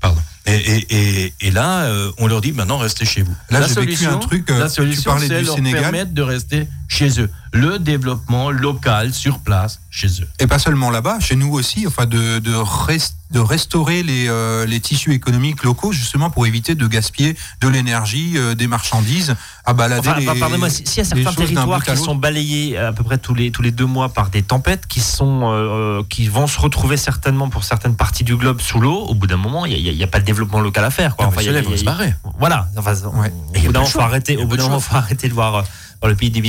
pardon. 0.00 0.20
Et, 0.46 0.54
et, 0.54 0.86
et, 1.26 1.34
et 1.42 1.50
là, 1.50 1.82
euh, 1.82 2.10
on 2.18 2.26
leur 2.26 2.40
dit 2.40 2.52
maintenant 2.52 2.78
restez 2.78 3.04
chez 3.04 3.22
vous. 3.22 3.34
Là, 3.50 3.60
la 3.60 3.68
j'ai 3.68 3.74
vécu 3.74 4.06
un 4.06 4.16
truc, 4.16 4.50
euh, 4.50 4.58
la 4.58 4.68
tu 4.68 4.74
solution, 4.76 5.10
parlais 5.12 5.28
c'est 5.28 5.38
du 5.40 5.44
leur 5.44 5.54
Sénégal. 5.54 5.82
permettre 5.82 6.12
de 6.12 6.22
rester 6.22 6.66
chez 6.88 7.20
eux. 7.20 7.30
Le 7.52 7.78
développement 7.80 8.50
local 8.50 9.12
sur 9.12 9.40
place 9.40 9.80
chez 9.90 10.06
eux. 10.22 10.28
Et 10.38 10.46
pas 10.46 10.60
seulement 10.60 10.88
là-bas, 10.90 11.18
chez 11.18 11.34
nous 11.34 11.52
aussi, 11.52 11.84
enfin 11.86 12.06
de, 12.06 12.38
de, 12.38 12.52
res- 12.54 13.12
de 13.32 13.40
restaurer 13.40 14.04
les, 14.04 14.28
euh, 14.28 14.64
les 14.66 14.78
tissus 14.78 15.12
économiques 15.14 15.64
locaux 15.64 15.90
justement 15.90 16.30
pour 16.30 16.46
éviter 16.46 16.76
de 16.76 16.86
gaspiller 16.86 17.36
de 17.60 17.66
l'énergie, 17.68 18.34
euh, 18.36 18.54
des 18.54 18.68
marchandises, 18.68 19.34
à 19.64 19.72
balader 19.72 20.08
Enfin, 20.10 20.20
pardonnez-moi, 20.38 20.70
si- 20.70 20.86
s'il 20.86 20.98
y 20.98 21.00
a 21.00 21.04
certains 21.04 21.24
territoires 21.46 21.80
qui 21.82 21.90
sont 22.04 22.14
balayés 22.14 22.78
à 22.78 22.92
peu 22.92 23.02
près 23.02 23.18
tous 23.18 23.34
les, 23.34 23.50
tous 23.50 23.62
les 23.62 23.72
deux 23.72 23.86
mois 23.86 24.10
par 24.10 24.30
des 24.30 24.42
tempêtes, 24.42 24.86
qui, 24.86 25.00
sont, 25.00 25.40
euh, 25.52 26.02
qui 26.08 26.28
vont 26.28 26.46
se 26.46 26.60
retrouver 26.60 26.96
certainement 26.96 27.48
pour 27.48 27.64
certaines 27.64 27.96
parties 27.96 28.22
du 28.22 28.36
globe 28.36 28.60
sous 28.60 28.78
l'eau, 28.80 28.94
au 29.08 29.14
bout 29.14 29.26
d'un 29.26 29.36
moment, 29.36 29.66
il 29.66 29.70
n'y 29.82 29.88
a, 29.88 29.92
il 29.92 29.98
y 29.98 30.04
a 30.04 30.06
pas 30.06 30.20
de 30.20 30.24
développement 30.24 30.60
local 30.60 30.84
à 30.84 30.90
faire. 30.90 31.16
Quoi. 31.16 31.26
Enfin, 31.26 31.40
il 31.40 31.46
y 31.46 31.48
a- 31.48 31.50
ceux-là 31.52 31.60
il 31.60 31.64
y 31.64 31.66
a- 31.66 31.70
vont 31.70 31.76
se 31.80 31.84
barrer. 31.84 32.14
Voilà. 32.38 32.68
Enfin, 32.76 32.94
Ouais. 33.14 33.32
Au 33.48 33.60
bout 33.66 33.72
d'un 33.72 33.80
moment, 33.80 33.86
faut. 33.86 33.98
Il 34.78 34.82
faut 34.82 34.96
arrêter 34.96 35.28
de 35.28 35.34
voir, 35.34 35.64
voir 36.00 36.10
le 36.10 36.16
pays 36.16 36.30
des 36.30 36.40
mais 36.40 36.48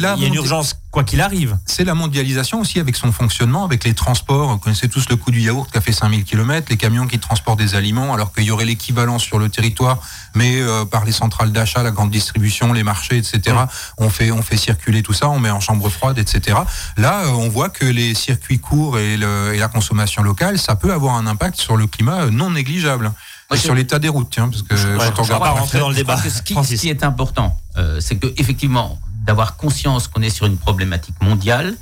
là. 0.00 0.14
c'est 0.14 0.20
Il 0.20 0.22
y 0.22 0.24
a 0.24 0.28
une 0.28 0.34
urgence 0.34 0.74
quoi 0.90 1.04
qu'il 1.04 1.20
arrive. 1.20 1.56
C'est 1.66 1.84
la 1.84 1.94
mondialisation 1.94 2.60
aussi 2.60 2.78
avec 2.80 2.96
son 2.96 3.12
fonctionnement, 3.12 3.64
avec 3.64 3.84
les 3.84 3.94
transports. 3.94 4.50
Vous 4.50 4.58
connaissez 4.58 4.88
tous 4.88 5.08
le 5.08 5.16
coup 5.16 5.30
du 5.30 5.40
yaourt 5.40 5.70
qui 5.70 5.78
a 5.78 5.80
fait 5.80 5.92
5000 5.92 6.24
km, 6.24 6.66
les 6.68 6.76
camions 6.76 7.06
qui 7.06 7.18
transportent 7.18 7.58
des 7.60 7.74
aliments, 7.76 8.12
alors 8.12 8.32
qu'il 8.34 8.44
y 8.44 8.50
aurait 8.50 8.64
l'équivalent 8.66 9.18
sur 9.18 9.38
le 9.38 9.48
territoire, 9.48 10.00
mais 10.34 10.60
euh, 10.60 10.84
par 10.84 11.04
les 11.04 11.12
centrales 11.12 11.52
d'achat, 11.52 11.82
la 11.82 11.92
grande 11.92 12.10
distribution, 12.10 12.72
les 12.72 12.82
marchés, 12.82 13.16
etc. 13.18 13.56
On 13.98 14.10
fait 14.10 14.32
on 14.32 14.42
fait 14.42 14.56
circuler 14.58 15.02
tout 15.02 15.12
ça, 15.14 15.28
on 15.30 15.38
met 15.38 15.50
en 15.50 15.60
chambre 15.60 15.88
froide, 15.88 16.18
etc. 16.18 16.58
Là, 16.98 17.22
euh, 17.24 17.28
on 17.28 17.48
voit 17.48 17.68
que 17.70 17.84
les 17.86 18.14
circuits 18.14 18.58
courts 18.58 18.98
et, 18.98 19.16
le- 19.16 19.52
et 19.54 19.58
la 19.58 19.68
consommation 19.68 20.22
locale, 20.22 20.58
ça 20.58 20.74
peut 20.76 20.92
avoir 20.92 21.14
un 21.14 21.26
impact 21.26 21.58
sur 21.58 21.76
le 21.76 21.86
climat 21.86 22.22
euh, 22.22 22.30
non 22.30 22.50
négligeable. 22.50 23.12
Et 23.54 23.58
sur 23.58 23.74
l'état 23.74 23.98
des 23.98 24.08
routes, 24.08 24.28
tiens, 24.30 24.48
parce 24.48 24.62
que 24.62 24.74
Ouais, 24.98 25.10
quand 25.14 25.22
on 25.22 25.26
va 25.26 25.38
pas 25.40 25.50
rentrer 25.50 25.78
dans 25.78 25.88
le 25.88 25.94
débat. 25.94 26.16
ce, 26.16 26.42
qui, 26.42 26.52
Francis. 26.54 26.76
ce 26.76 26.82
qui 26.82 26.88
est 26.88 27.04
important, 27.04 27.58
euh, 27.76 28.00
c'est 28.00 28.16
que 28.16 28.26
effectivement 28.36 28.98
d'avoir 29.24 29.56
conscience 29.56 30.08
qu'on 30.08 30.22
est 30.22 30.30
sur 30.30 30.46
une 30.46 30.56
problématique 30.56 31.20
mondiale 31.20 31.74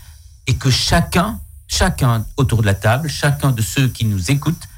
et 0.46 0.54
que 0.56 0.70
chacun, 0.70 1.38
chacun 1.68 2.24
autour 2.36 2.60
de 2.60 2.66
la 2.66 2.74
table, 2.74 3.08
chacun 3.08 3.50
de 3.52 3.62
ceux 3.62 3.88
qui 3.88 4.04
nous 4.04 4.30
écoutent 4.30 4.68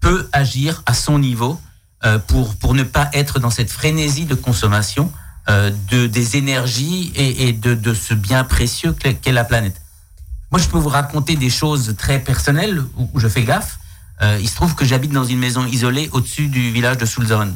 peut 0.00 0.28
agir 0.32 0.82
à 0.86 0.94
son 0.94 1.18
niveau 1.18 1.60
euh, 2.04 2.18
pour 2.18 2.54
pour 2.56 2.74
ne 2.74 2.82
pas 2.82 3.08
être 3.14 3.38
dans 3.40 3.50
cette 3.50 3.70
frénésie 3.70 4.26
de 4.26 4.34
consommation 4.34 5.10
euh, 5.48 5.70
de 5.90 6.06
des 6.06 6.36
énergies 6.36 7.12
et, 7.16 7.48
et 7.48 7.52
de, 7.52 7.74
de 7.74 7.94
ce 7.94 8.14
bien 8.14 8.44
précieux 8.44 8.92
qu'est 8.92 9.32
la 9.32 9.44
planète. 9.44 9.80
Moi, 10.50 10.60
je 10.60 10.68
peux 10.68 10.78
vous 10.78 10.88
raconter 10.90 11.34
des 11.36 11.50
choses 11.50 11.94
très 11.98 12.20
personnelles 12.20 12.80
où 12.96 13.18
je 13.18 13.26
fais 13.26 13.42
gaffe. 13.42 13.78
Euh, 14.22 14.38
il 14.40 14.48
se 14.48 14.54
trouve 14.54 14.74
que 14.74 14.84
j'habite 14.84 15.12
dans 15.12 15.24
une 15.24 15.38
maison 15.38 15.66
isolée 15.66 16.08
au-dessus 16.12 16.48
du 16.48 16.70
village 16.70 16.98
de 16.98 17.04
Sulzeren. 17.06 17.54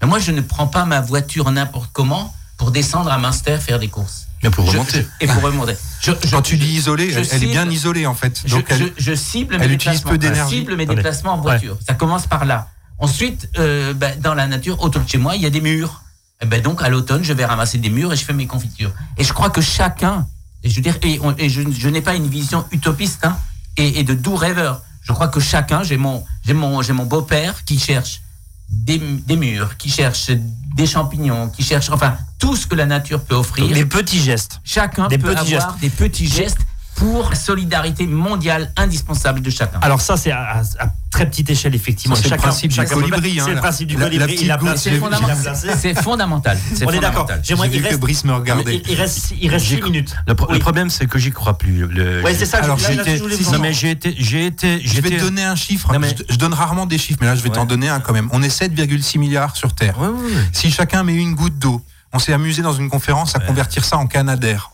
Mais 0.00 0.06
moi, 0.08 0.18
je 0.18 0.30
ne 0.32 0.40
prends 0.40 0.66
pas 0.66 0.84
ma 0.84 1.00
voiture 1.00 1.50
n'importe 1.50 1.90
comment 1.92 2.34
pour 2.58 2.70
descendre 2.70 3.10
à 3.10 3.18
Munster 3.18 3.58
faire 3.60 3.78
des 3.78 3.88
courses. 3.88 4.26
Mais 4.42 4.50
pour 4.50 4.66
Je- 4.66 4.72
remonter. 4.72 5.02
je- 5.20 5.24
et 5.24 5.26
pour 5.26 5.42
remonter. 5.42 5.74
Je, 6.02 6.12
je- 6.24 6.30
Quand 6.30 6.42
tu 6.42 6.56
dis 6.56 6.68
isolée, 6.74 7.12
elle, 7.12 7.42
est 7.42 7.46
bien 7.46 7.68
isolée 7.68 8.06
en 8.06 8.14
fait. 8.14 8.40
je, 8.44 8.54
Donc 8.56 8.66
elle- 8.68 8.92
je- 8.96 9.14
cible 9.14 9.56
mes 9.58 9.64
elle 9.64 9.72
utilise 9.72 9.98
déplacements. 9.98 10.10
peu 10.12 10.18
d'énergie. 10.18 10.54
Je 10.56 10.60
cible 10.60 10.76
mes 10.76 10.82
Attendez. 10.84 10.96
déplacements 10.96 11.32
en 11.34 11.40
voiture. 11.40 11.76
Ça 11.86 11.94
commence 11.94 12.26
par 12.26 12.44
là. 12.44 12.68
Ensuite, 12.98 13.48
euh, 13.58 13.92
ben, 13.94 14.18
dans 14.20 14.34
la 14.34 14.46
nature, 14.46 14.80
autour 14.82 15.02
de 15.02 15.08
chez 15.08 15.18
moi, 15.18 15.36
il 15.36 15.42
y 15.42 15.46
a 15.46 15.50
des 15.50 15.60
murs. 15.60 16.02
Et 16.42 16.46
ben 16.46 16.62
donc, 16.62 16.82
à 16.82 16.88
l'automne, 16.90 17.24
je 17.24 17.32
vais 17.32 17.44
ramasser 17.46 17.78
des 17.78 17.88
murs 17.90 18.12
et 18.12 18.16
je 18.16 18.24
fais 18.24 18.32
mes 18.34 18.46
confitures. 18.46 18.92
Et 19.16 19.24
je 19.24 19.32
crois 19.32 19.50
que 19.50 19.60
chacun, 19.62 20.26
et 20.62 20.68
je 20.70 20.76
veux 20.76 20.82
dire, 20.82 20.98
et, 21.02 21.18
on- 21.22 21.34
et 21.36 21.48
je 21.48 21.88
n'ai 21.88 22.02
pas 22.02 22.14
une 22.14 22.28
vision 22.28 22.64
utopiste 22.72 23.24
hein, 23.24 23.36
et, 23.78 24.00
et 24.00 24.04
de 24.04 24.12
doux 24.14 24.36
rêveur. 24.36 24.82
Je 25.06 25.12
crois 25.12 25.28
que 25.28 25.40
chacun, 25.40 25.82
j'ai 25.82 25.96
mon, 25.96 26.24
j'ai 26.44 26.52
mon, 26.54 26.82
j'ai 26.82 26.92
mon 26.92 27.04
beau-père 27.04 27.64
qui 27.64 27.78
cherche 27.78 28.22
des, 28.68 28.98
des 28.98 29.36
murs, 29.36 29.76
qui 29.76 29.88
cherche 29.88 30.30
des 30.76 30.86
champignons, 30.86 31.48
qui 31.48 31.62
cherche, 31.62 31.90
enfin, 31.90 32.18
tout 32.38 32.56
ce 32.56 32.66
que 32.66 32.74
la 32.74 32.86
nature 32.86 33.22
peut 33.22 33.36
offrir. 33.36 33.66
Les 33.72 33.86
petits 33.86 34.20
gestes. 34.20 34.60
Chacun 34.64 35.06
Des 35.08 35.16
peut 35.18 35.32
petits 35.34 35.54
avoir 35.54 35.70
gestes. 35.78 35.80
des 35.80 35.90
petits 35.90 36.26
gestes 36.26 36.58
pour 36.96 37.28
la 37.30 37.36
solidarité 37.36 38.06
mondiale 38.06 38.72
indispensable 38.76 39.40
de 39.42 39.50
chacun. 39.50 39.78
Alors 39.82 40.00
ça, 40.00 40.16
c'est 40.16 40.30
à, 40.32 40.40
à- 40.60 40.84
à 40.84 40.88
très 41.10 41.26
petite 41.26 41.48
échelle, 41.50 41.74
effectivement. 41.74 42.14
Ça, 42.16 42.22
c'est 42.24 42.30
le 42.30 42.36
principe 42.36 42.72
du 42.72 42.82
colibri, 42.84 43.38
hein, 43.40 43.42
C'est 43.46 43.54
le 43.54 43.60
principe 43.60 43.88
du 43.88 43.96
colibri. 43.96 44.50
C'est 44.76 45.94
fondamental. 46.00 46.58
C'est 46.74 46.86
On 46.86 46.90
est 46.90 46.98
d'accord. 47.00 47.26
J'aimerais 47.42 47.68
que. 47.70 47.96
Brice 47.96 48.24
me 48.24 48.32
regardait. 48.34 48.82
Il, 48.88 48.94
reste, 48.94 49.32
il 49.40 49.50
reste 49.50 49.64
J'y 49.66 49.76
6 49.76 49.82
minutes. 49.82 50.14
Le, 50.26 50.34
pro- 50.34 50.46
le 50.48 50.54
Oui. 50.54 50.58
problème, 50.58 50.90
c'est 50.90 51.06
que 51.06 51.18
j'y 51.18 51.30
crois 51.32 51.56
plus. 51.58 51.86
Le- 51.86 52.22
Ouais, 52.22 52.32
j'ai- 52.32 52.38
c'est 52.40 52.46
ça. 52.46 52.58
Alors, 52.58 52.78
j'ai 52.78 52.94
été- 52.94 53.20
non 53.52 53.58
mais 53.60 53.72
j'ai 53.72 53.90
été, 53.90 54.14
j'ai 54.18 54.46
été, 54.46 54.80
Je 54.84 55.00
vais 55.00 55.10
te 55.10 55.20
donner 55.20 55.44
un 55.44 55.56
chiffre. 55.56 55.92
Non, 55.92 55.98
mais- 55.98 56.14
je, 56.16 56.34
je 56.34 56.38
donne 56.38 56.54
rarement 56.54 56.86
des 56.86 56.98
chiffres, 56.98 57.18
mais 57.20 57.26
là 57.26 57.34
je 57.36 57.42
vais 57.42 57.50
t'en 57.50 57.64
donner 57.64 57.88
un 57.88 58.00
quand 58.00 58.12
même. 58.12 58.28
On 58.32 58.42
est 58.42 58.48
7,6 58.48 59.18
milliards 59.18 59.56
sur 59.56 59.74
Terre. 59.74 59.98
Ouais, 60.00 60.08
ouais, 60.08 60.14
ouais. 60.14 60.30
Si 60.52 60.70
chacun 60.70 61.02
met 61.02 61.14
une 61.14 61.34
goutte 61.34 61.58
d'eau, 61.58 61.82
on 62.12 62.18
s'est 62.18 62.32
amusé 62.32 62.62
dans 62.62 62.72
une 62.72 62.88
conférence 62.88 63.34
à 63.36 63.38
Ouais. 63.38 63.46
convertir 63.46 63.84
ça 63.84 63.96
en 63.98 64.06
canadair. 64.06 64.70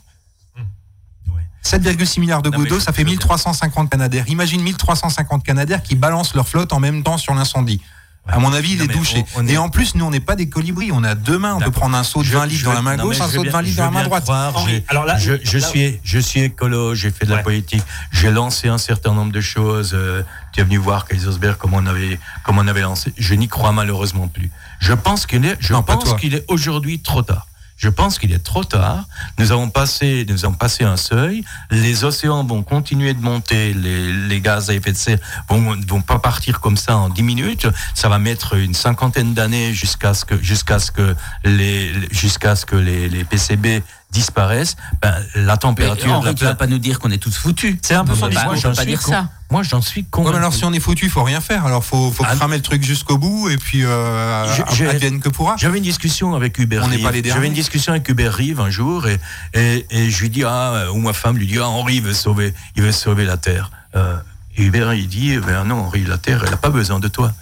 Ouais. 1.65 1.79
7,6 1.79 2.21
milliards 2.21 2.43
de 2.43 2.51
gouttes 2.51 2.69
d'eau, 2.69 2.81
ça 2.81 2.93
fait 2.93 3.03
je- 3.03 3.09
1350 3.09 3.91
canadaires. 3.91 4.25
Imagine 4.29 4.63
1350 4.63 5.45
canadaires 5.45 5.83
qui 5.83 5.95
balancent 5.95 6.35
leur 6.35 6.49
flotte 6.49 6.73
en 6.73 6.81
même 6.81 7.03
temps 7.03 7.19
sur 7.19 7.35
l'incendie. 7.35 7.81
À 8.29 8.39
mon 8.39 8.53
avis, 8.53 8.75
il 8.75 8.83
est 8.83 8.87
douché. 8.87 9.25
on- 9.35 9.41
on 9.41 9.47
est- 9.49 9.55
Et 9.55 9.59
en 9.59 9.69
plus, 9.69 9.97
nous, 9.97 10.05
on 10.05 10.11
n'est 10.11 10.21
pas 10.21 10.37
des 10.37 10.49
colibris. 10.49 10.93
On 10.93 11.03
a 11.03 11.17
deux 11.17 11.39
mains. 11.39 11.55
On 11.57 11.59
peut 11.61 11.73
prendre 11.73 11.97
un 11.97 12.05
seau 12.05 12.21
de 12.21 12.25
Je- 12.27 12.33
20 12.35 12.47
litres 12.47 12.63
dans 12.65 12.73
la 12.73 12.81
main 12.81 12.97
gauche, 12.97 13.21
un 13.21 13.27
veux 13.27 13.39
de 13.39 13.43
bien- 13.43 13.51
20 13.51 13.63
litres 13.63 13.79
dans 13.79 13.85
la 13.87 13.91
main 13.91 14.05
droite. 14.05 14.29
Henri, 14.29 14.85
alors 14.87 15.05
là- 15.07 15.19
je, 15.19 15.33
je 15.43 15.59
là- 15.59 15.67
suis, 15.67 15.99
je 16.05 16.19
suis 16.21 16.41
écolo, 16.41 16.95
j'ai 16.95 17.11
fait 17.11 17.25
de 17.25 17.31
la 17.31 17.39
Ouais. 17.39 17.43
politique, 17.43 17.83
j'ai 18.13 18.31
lancé 18.31 18.69
un 18.69 18.79
certain 18.79 19.13
nombre 19.13 19.33
de 19.33 19.41
choses. 19.41 19.91
euh, 19.95 20.23
tu 20.53 20.61
es 20.61 20.65
venu 20.65 20.77
voir 20.77 21.07
Kaisersberg, 21.09 21.57
comment 21.59 21.79
on 21.79 21.87
avait, 21.87 22.21
comment 22.45 22.63
on 22.63 22.69
avait 22.69 22.83
lancé. 22.83 23.13
Je 23.19 23.35
n'y 23.35 23.49
crois 23.49 23.73
malheureusement 23.73 24.29
plus. 24.29 24.53
Je 24.79 24.93
pense 24.93 25.27
qu'il 25.27 25.45
est, 25.45 25.57
je 25.59 25.73
Non, 25.73 25.83
pas 25.83 25.97
pense 25.97 26.15
qu'il 26.15 26.35
est 26.37 26.45
aujourd'hui 26.47 27.01
trop 27.01 27.23
tard. 27.23 27.49
Je 27.83 27.89
pense 27.89 28.20
qu'il 28.20 28.33
est 28.33 28.45
trop 28.45 28.62
tard. 28.62 29.07
Nous 29.39 29.51
avons 29.51 29.68
passé, 29.68 30.24
nous 30.28 30.45
avons 30.45 30.55
passé 30.55 30.85
un 30.85 30.97
seuil. 30.97 31.45
Les 31.72 32.05
océans 32.05 32.45
vont 32.45 32.62
continuer 32.62 33.12
de 33.12 33.20
monter. 33.20 33.74
Les, 33.74 34.41
gaz 34.41 34.70
à 34.70 34.74
effet 34.74 34.93
de 34.93 34.97
serre 34.97 35.18
vont, 35.49 35.76
vont 35.89 36.01
pas 36.01 36.20
partir 36.20 36.61
comme 36.61 36.76
ça 36.76 36.97
en 36.97 37.09
10 37.09 37.24
minutes. 37.24 37.66
Ça 37.97 38.09
va 38.09 38.20
mettre 38.20 38.55
une 38.55 38.74
cinquantaine 38.74 39.35
d'années 39.35 39.74
jusqu'à 39.74 40.14
ce 40.14 40.24
que, 40.24 40.41
jusqu'à 40.41 40.78
ce 40.78 40.93
que 40.93 41.16
les, 41.45 41.93
jusqu'à 42.12 42.55
ce 42.55 42.66
que 42.66 42.76
les 42.76 43.24
PCB 43.24 43.83
disparaissent. 44.13 44.77
Ben, 45.01 45.15
la 45.35 45.53
Mais, 45.53 45.59
température 45.59 46.07
de 46.07 46.13
Henri, 46.13 46.27
la 46.27 46.35
tu 46.35 46.45
vas 46.45 46.55
planète. 46.55 46.59
pas 46.59 46.67
nous 46.67 46.79
dire 46.79 46.99
qu'on 46.99 47.11
est 47.11 47.19
tous 47.19 47.37
foutus. 47.37 47.77
C'est 47.83 47.95
un 47.95 48.05
peu 48.05 48.15
son 48.15 48.27
Bah, 48.29 48.29
discours. 48.29 48.53
peut 48.71 48.75
pas 48.77 48.85
dire 48.85 49.01
ça. 49.03 49.29
Moi, 49.51 49.63
j'en 49.63 49.83
suis 49.83 50.01
Ouais, 50.03 50.07
convaincu. 50.11 50.33
mais 50.33 50.39
alors 50.39 50.55
si 50.55 50.65
on 50.65 50.73
est 50.73 50.81
foutu, 50.81 51.07
il 51.07 51.11
faut 51.11 51.23
rien 51.25 51.41
faire. 51.41 51.67
Alors 51.67 51.85
faut, 51.85 52.11
faut 52.11 52.25
Ah, 52.27 52.35
cramer 52.37 52.57
le 52.57 52.63
truc 52.63 52.83
jusqu'au 52.83 53.19
bout 53.19 53.51
et 53.51 53.59
puis 53.59 53.85
euh, 53.85 54.47
Je- 54.73 54.87
advienne 54.87 55.21
que 55.21 55.29
pourra. 55.29 55.57
J'avais 55.59 55.79
une 55.79 55.85
discussion 55.85 56.35
avec 56.35 56.59
Hubert 56.59 56.85
On 56.85 56.89
n'est 56.89 56.97
Rive. 56.97 57.05
pas 57.05 57.11
les 57.11 57.21
derniers. 57.23 57.35
J'avais 57.37 57.47
une 57.49 57.53
discussion 57.55 57.93
avec 57.93 58.09
Hubert 58.09 58.33
Rive 58.33 58.61
un 58.61 58.71
jour 58.71 59.07
et, 59.09 59.19
et, 59.53 59.87
et 59.91 60.11
je 60.11 60.23
lui 60.23 60.31
dis, 60.31 60.45
ah, 60.45 60.85
ou 60.93 60.99
ma 61.01 61.13
femme 61.13 61.37
lui 61.37 61.47
dit, 61.47 61.59
ah, 61.59 61.67
Henri 61.69 61.97
il 61.97 62.03
veut 62.03 62.15
sauver, 62.15 62.55
il 62.77 62.83
veut 62.83 62.93
sauver 62.93 63.25
la 63.27 63.37
Terre. 63.37 63.71
Euh, 63.95 64.17
et 64.57 64.65
Hubert, 64.65 64.93
il 64.95 65.07
dit, 65.09 65.37
ben 65.39 65.65
non, 65.65 65.81
Henri, 65.81 66.05
la 66.05 66.19
Terre, 66.19 66.43
elle 66.45 66.51
n'a 66.51 66.57
pas 66.57 66.71
besoin 66.71 66.99
de 67.01 67.09
toi. 67.09 67.33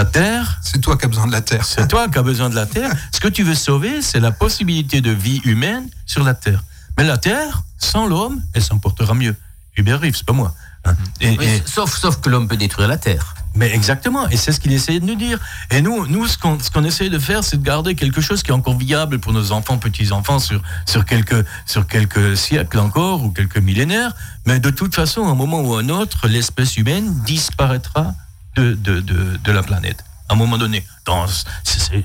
La 0.00 0.06
Terre, 0.06 0.58
C'est 0.62 0.80
toi 0.80 0.96
qui 0.96 1.04
as 1.04 1.08
besoin 1.08 1.26
de 1.26 1.32
la 1.32 1.42
terre. 1.42 1.62
c'est 1.62 1.86
toi 1.86 2.08
qui 2.08 2.16
as 2.16 2.22
besoin 2.22 2.48
de 2.48 2.54
la 2.54 2.64
Terre. 2.64 2.90
Ce 3.12 3.20
que 3.20 3.28
tu 3.28 3.42
veux 3.42 3.54
sauver, 3.54 4.00
c'est 4.00 4.18
la 4.18 4.32
possibilité 4.32 5.02
de 5.02 5.10
vie 5.10 5.42
humaine 5.44 5.90
sur 6.06 6.24
la 6.24 6.32
Terre. 6.32 6.62
Mais 6.96 7.04
la 7.04 7.18
Terre, 7.18 7.64
sans 7.76 8.06
l'homme, 8.06 8.40
elle 8.54 8.62
s'en 8.62 8.78
portera 8.78 9.12
mieux. 9.12 9.36
Hubert 9.76 10.00
Rive, 10.00 10.16
c'est 10.16 10.24
pas 10.24 10.32
moi. 10.32 10.54
hein. 10.86 10.94
Et- 11.20 11.36
Oui, 11.38 11.44
et- 11.44 11.62
sauf, 11.66 11.94
sauf 11.98 12.18
que 12.22 12.30
l'homme 12.30 12.48
peut 12.48 12.56
détruire 12.56 12.88
la 12.88 12.96
Terre. 12.96 13.34
mais 13.54 13.74
exactement, 13.74 14.26
et 14.30 14.38
c'est 14.38 14.52
ce 14.52 14.60
qu'il 14.60 14.72
essayait 14.72 15.00
de 15.00 15.04
nous 15.04 15.16
dire. 15.16 15.38
Et 15.70 15.82
nous, 15.82 16.06
nous 16.06 16.26
ce 16.26 16.38
qu'on 16.38 16.58
ce 16.58 16.70
qu'on 16.70 16.84
essaye 16.84 17.10
de 17.10 17.18
faire, 17.18 17.44
c'est 17.44 17.58
de 17.58 17.62
garder 17.62 17.94
quelque 17.94 18.22
chose 18.22 18.42
qui 18.42 18.50
est 18.52 18.54
encore 18.54 18.78
viable 18.78 19.18
pour 19.18 19.34
nos 19.34 19.52
enfants, 19.52 19.76
petits-enfants, 19.76 20.38
sur, 20.38 20.62
sur, 20.86 21.04
quelques, 21.04 21.44
sur 21.66 21.86
quelques 21.86 22.38
siècles 22.38 22.78
encore, 22.78 23.22
ou 23.22 23.30
quelques 23.32 23.58
millénaires. 23.58 24.12
Mais 24.46 24.60
de 24.60 24.70
toute 24.70 24.94
façon, 24.94 25.26
à 25.26 25.30
un 25.32 25.34
moment 25.34 25.60
ou 25.60 25.74
à 25.74 25.80
un 25.80 25.90
autre, 25.90 26.26
l'espèce 26.26 26.78
humaine 26.78 27.12
disparaîtra 27.26 28.14
de, 28.56 28.74
de, 28.74 29.00
de, 29.00 29.36
de 29.42 29.52
la 29.52 29.62
planète. 29.62 30.04
À 30.28 30.34
un 30.34 30.36
moment 30.36 30.58
donné, 30.58 30.84
dans, 31.06 31.26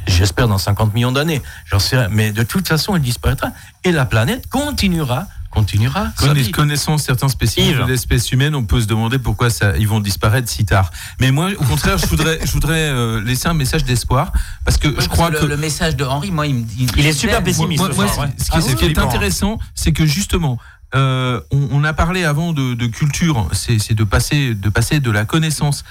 j'espère 0.08 0.48
dans 0.48 0.58
50 0.58 0.94
millions 0.94 1.12
d'années, 1.12 1.42
j'en 1.70 1.80
sais 1.80 1.98
rien. 1.98 2.08
Mais 2.10 2.32
de 2.32 2.44
toute 2.44 2.68
façon, 2.68 2.96
elle 2.96 3.02
disparaîtra. 3.02 3.50
Et 3.84 3.92
la 3.92 4.06
planète 4.06 4.48
continuera, 4.50 5.28
continuera. 5.52 6.08
sa 6.20 6.28
Connaiss- 6.28 6.46
vie. 6.46 6.52
Connaissant 6.52 6.98
certains 6.98 7.30
spécimens 7.30 7.86
de 7.86 7.92
l'espèce 7.92 8.32
humaine, 8.32 8.56
on 8.56 8.64
peut 8.64 8.82
se 8.82 8.88
demander 8.88 9.20
pourquoi 9.20 9.52
ça, 9.52 9.78
ils 9.78 9.88
vont 9.88 10.00
disparaître 10.00 10.50
si 10.50 10.66
tard. 10.66 10.90
Mais 11.20 11.30
moi, 11.32 11.52
au 11.60 11.64
contraire, 11.66 12.00
je 12.00 12.08
voudrais, 12.08 12.40
je 12.44 12.52
voudrais 12.52 12.90
euh, 12.90 13.22
laisser 13.22 13.48
un 13.48 13.54
message 13.54 13.84
d'espoir 13.84 14.32
parce 14.66 14.78
que 14.78 14.88
je 15.00 15.08
crois 15.08 15.30
le, 15.30 15.40
que 15.40 15.46
le 15.46 15.58
message 15.58 15.96
de 15.96 16.04
Henri, 16.04 16.32
moi, 16.32 16.48
il 16.48 16.56
me 16.56 16.64
dit. 16.64 16.88
Il 16.98 17.06
est 17.06 17.14
super 17.14 17.44
pessimiste. 17.44 17.80
moi, 17.80 17.92
ce 17.92 17.96
moi, 17.96 18.08
soir, 18.08 18.26
ouais. 18.26 18.34
ce 18.40 18.46
qui, 18.46 18.50
Ah, 18.54 18.62
ce 18.62 18.70
c'est 18.70 18.76
qui 18.76 18.86
est 18.86 18.98
hein. 18.98 19.04
intéressant, 19.04 19.60
c'est 19.76 19.94
que 19.94 20.06
justement, 20.08 20.58
euh, 20.96 21.42
on, 21.52 21.84
a 21.84 21.94
parlé 21.94 22.24
avant 22.24 22.54
de, 22.54 22.86
culture, 22.88 23.50
c'est 23.52 23.94
de 23.94 24.04
passer, 24.04 24.56
de 24.56 25.12
la 25.12 25.26
connaissance 25.26 25.84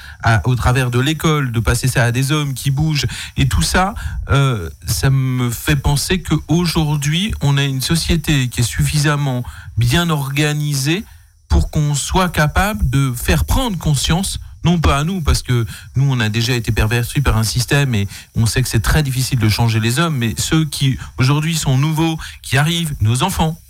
au 0.44 0.54
travers 0.54 0.90
de 0.90 0.98
l'école, 0.98 1.52
de 1.52 1.60
passer 1.60 1.88
ça 1.88 2.04
à 2.04 2.12
des 2.12 2.32
hommes 2.32 2.54
qui 2.54 2.70
bougent, 2.70 3.06
et 3.36 3.46
tout 3.46 3.62
ça, 3.62 3.94
euh, 4.30 4.70
ça 4.86 5.10
me 5.10 5.50
fait 5.50 5.76
penser 5.76 6.22
qu'aujourd'hui, 6.22 7.34
on 7.42 7.58
a 7.58 7.64
une 7.64 7.82
société 7.82 8.48
qui 8.48 8.60
est 8.60 8.64
suffisamment 8.64 9.44
bien 9.76 10.08
organisée 10.08 11.04
pour 11.48 11.70
qu'on 11.70 11.94
soit 11.94 12.30
capable 12.30 12.88
de 12.88 13.12
faire 13.14 13.44
prendre 13.44 13.76
conscience 13.78 14.38
non 14.64 14.78
pas 14.78 14.98
à 14.98 15.04
nous, 15.04 15.20
parce 15.20 15.42
que 15.42 15.66
nous, 15.94 16.10
on 16.10 16.18
a 16.20 16.30
déjà 16.30 16.54
été 16.54 16.72
pervertis 16.72 17.20
par 17.20 17.36
un 17.36 17.42
système 17.42 17.94
et 17.94 18.08
on 18.34 18.46
sait 18.46 18.62
que 18.62 18.68
c'est 18.68 18.80
très 18.80 19.02
difficile 19.02 19.38
de 19.38 19.50
changer 19.50 19.78
les 19.78 19.98
hommes, 19.98 20.16
mais 20.16 20.34
ceux 20.38 20.64
qui 20.64 20.96
aujourd'hui 21.18 21.54
sont 21.54 21.76
nouveaux, 21.76 22.18
qui 22.40 22.56
arrivent, 22.56 22.94
nos 23.02 23.22
enfants, 23.22 23.60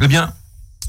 eh 0.00 0.08
bien, 0.08 0.32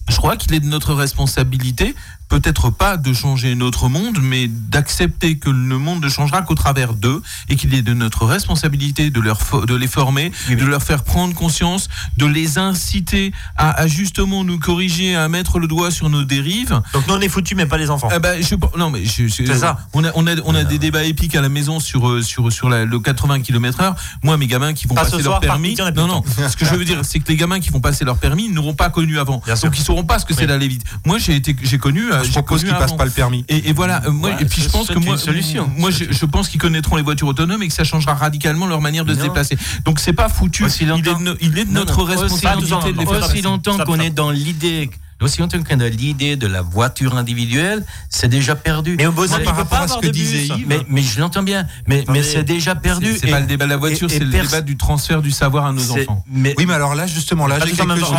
je 0.10 0.18
crois 0.18 0.38
qu'il 0.38 0.54
est 0.54 0.60
de 0.60 0.66
notre 0.66 0.94
responsabilité, 0.94 1.96
peut-être 2.32 2.70
pas 2.70 2.96
de 2.96 3.12
changer 3.12 3.56
notre 3.56 3.90
monde, 3.90 4.18
mais 4.22 4.48
d'accepter 4.48 5.38
que 5.38 5.50
le 5.50 5.78
monde 5.78 6.02
ne 6.02 6.08
changera 6.08 6.42
qu'au 6.44 6.56
travers 6.56 6.94
d'eux 6.94 7.22
et 7.50 7.58
qu'il 7.58 7.74
est 7.76 7.82
de 7.82 7.94
notre 7.94 8.26
responsabilité 8.26 9.10
de, 9.10 9.20
leur 9.20 9.38
de 9.68 9.76
les 9.76 9.88
former, 9.88 10.32
de 10.50 10.66
leur 10.66 10.82
faire 10.82 11.04
prendre 11.04 11.36
conscience, 11.36 11.90
de 12.18 12.26
les 12.26 12.58
inciter 12.58 13.34
à, 13.58 13.72
à 13.82 13.88
justement 13.88 14.46
nous 14.46 14.58
corriger, 14.60 15.14
à 15.14 15.28
mettre 15.28 15.60
le 15.60 15.68
doigt 15.68 15.92
sur 15.92 16.10
nos 16.10 16.24
dérives. 16.24 16.82
Donc 16.94 17.06
nous 17.08 17.16
on 17.16 17.20
est 17.20 17.28
foutus, 17.28 17.58
mais 17.58 17.66
pas 17.66 17.78
les 17.78 17.90
enfants. 17.90 18.08
Bah, 18.22 18.40
je, 18.40 18.56
non 18.78 18.90
mais 18.90 19.04
C'est 19.06 19.46
ça. 19.58 19.80
On 19.94 20.06
a 20.06 20.12
on 20.16 20.26
a 20.26 20.36
on 20.46 20.56
a 20.56 20.64
des 20.64 20.80
débats 20.80 21.04
épiques 21.04 21.36
à 21.36 21.42
la 21.42 21.50
maison 21.50 21.82
sur 21.82 22.08
euh, 22.08 22.22
sur 22.22 22.50
sur 22.52 22.70
la- 22.70 22.86
le 22.86 23.00
80 23.02 23.42
km/h. 23.42 23.94
Moi 24.24 24.38
mes 24.38 24.48
gamins 24.48 24.72
qui 24.74 24.88
vont 24.88 24.96
Pas 24.96 25.04
passer 25.04 25.22
leur 25.22 25.42
permis. 25.42 25.76
Non 25.96 26.08
non. 26.08 26.24
Ce 26.50 26.56
que 26.56 26.66
je 26.66 26.76
veux 26.76 26.86
dire 26.86 27.00
c'est 27.04 27.20
que 27.20 27.28
les 27.28 27.36
gamins 27.36 27.60
qui 27.60 27.72
vont 27.72 27.82
passer 27.82 28.06
leur 28.06 28.18
permis 28.18 28.48
n'auront 28.48 28.74
pas 28.74 28.90
connu 28.90 29.20
avant. 29.20 29.42
Bien 29.46 29.58
sûr. 29.58 29.68
Donc 29.70 29.78
ils 29.78 29.84
sauront 29.84 30.06
pas 30.06 30.18
ce 30.18 30.26
que 30.26 30.34
c'est 30.34 30.48
d'aller 30.48 30.70
vite. 30.70 30.84
Moi 31.06 31.18
j'ai 31.20 31.42
connu 31.78 32.04
euh, 32.22 32.26
Je 32.26 32.32
propose 32.32 32.64
qu'ils 32.64 32.74
passent 32.74 32.96
pas 32.96 33.06
le 33.06 33.12
permis. 33.12 33.46
Et, 33.50 33.70
et 33.70 33.74
voilà, 33.74 34.02
euh, 34.06 34.12
moi, 34.12 34.30
Ouais, 34.32 34.38
et 34.42 34.46
puis 34.46 34.62
je 34.62 34.70
pense 34.70 34.88
que 34.88 34.98
moi, 35.00 35.18
solution. 35.18 35.70
moi, 35.78 35.92
je, 35.92 36.06
je 36.10 36.26
pense 36.26 36.48
qu'ils 36.50 36.60
connaîtront 36.62 36.96
les 36.96 37.04
voitures 37.04 37.28
autonomes 37.28 37.62
et 37.64 37.68
que 37.68 37.74
ça 37.74 37.84
changera 37.84 38.14
radicalement 38.14 38.66
leur 38.68 38.82
manière 38.82 39.06
de 39.06 39.14
se 39.14 39.20
déplacer. 39.22 39.58
Donc 39.86 40.00
c'est 40.00 40.14
pas 40.14 40.30
foutu. 40.30 40.66
Aussi 40.66 40.84
Il 40.84 40.90
est, 40.90 41.02
de, 41.02 41.24
no- 41.24 41.36
il 41.42 41.58
est 41.58 41.66
de 41.66 41.72
Non, 41.72 41.82
notre 41.82 42.00
non, 42.00 42.06
responsabilité 42.06 42.74
aussi- 42.74 42.94
de 42.94 42.98
les 42.98 43.04
Stop, 43.06 43.14
faire 43.14 43.24
stop, 43.24 43.34
aussi 43.34 43.42
longtemps 43.44 43.78
qu'on 43.80 44.00
est 44.00 44.10
dans 44.10 44.32
l'idée, 44.32 44.90
aussi 45.22 45.40
longtemps 45.40 45.62
qu'on 45.62 45.76
est 45.76 45.78
dans 45.78 45.98
l'idée 45.98 46.36
de 46.36 46.48
la 46.48 46.62
voiture 46.62 47.16
individuelle, 47.16 47.86
c'est 48.10 48.28
déjà 48.28 48.56
perdu. 48.56 48.96
Mais 48.98 49.06
au 49.06 49.12
il 49.12 49.30
par 49.30 49.40
peut 49.40 49.50
rapport 49.50 49.68
pas 49.68 49.80
à 49.82 49.88
ce 49.88 49.98
que 50.00 50.08
de 50.08 50.12
disait. 50.12 50.46
Yves, 50.46 50.66
mais, 50.68 50.82
mais 50.90 51.02
je 51.02 51.20
l'entends 51.20 51.44
bien, 51.44 51.68
mais, 51.88 52.04
mais 52.10 52.24
c'est 52.24 52.44
déjà 52.44 52.76
perdu. 52.76 53.16
C'est 53.20 53.30
pas 53.30 53.40
le 53.40 53.46
débat 53.46 53.66
de 53.66 53.70
la 53.70 53.78
voiture, 53.78 54.10
c'est 54.10 54.20
le 54.20 54.26
débat 54.32 54.62
du 54.62 54.78
transfert 54.78 55.22
du 55.22 55.32
savoir 55.32 55.66
à 55.66 55.74
nos 55.74 55.92
enfants. 55.92 56.24
Mais, 56.28 56.54
Oui, 56.58 56.66
mais 56.66 56.74
alors 56.74 56.96
là, 56.96 57.08
justement, 57.08 57.48
là, 57.48 57.60
j'ai 57.60 57.72
quelque 57.72 58.00
chose. 58.00 58.12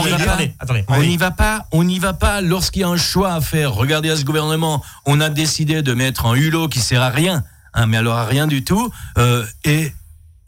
On 0.89 1.03
n'y 1.03 1.17
va 1.17 1.31
pas, 1.31 1.67
on 1.73 1.85
n'y 1.85 1.99
va 1.99 2.13
pas 2.13 2.41
lorsqu'il 2.41 2.83
y 2.83 2.85
a 2.85 2.89
un 2.89 2.97
choix 2.97 3.35
à 3.35 3.41
faire. 3.41 3.73
Regardez 3.75 4.11
à 4.11 4.17
ce 4.17 4.25
gouvernement, 4.25 4.83
on 5.07 5.21
a 5.21 5.29
décidé 5.29 5.83
de 5.83 5.95
mettre 5.95 6.27
un 6.27 6.35
hulot 6.35 6.69
qui 6.69 6.81
sert 6.81 7.03
à 7.03 7.11
rien, 7.11 7.45
hein, 7.75 7.87
mais 7.87 7.97
alors 7.97 8.17
à 8.17 8.25
rien 8.25 8.47
du 8.47 8.65
tout, 8.65 8.91
euh, 9.19 9.45
et 9.65 9.93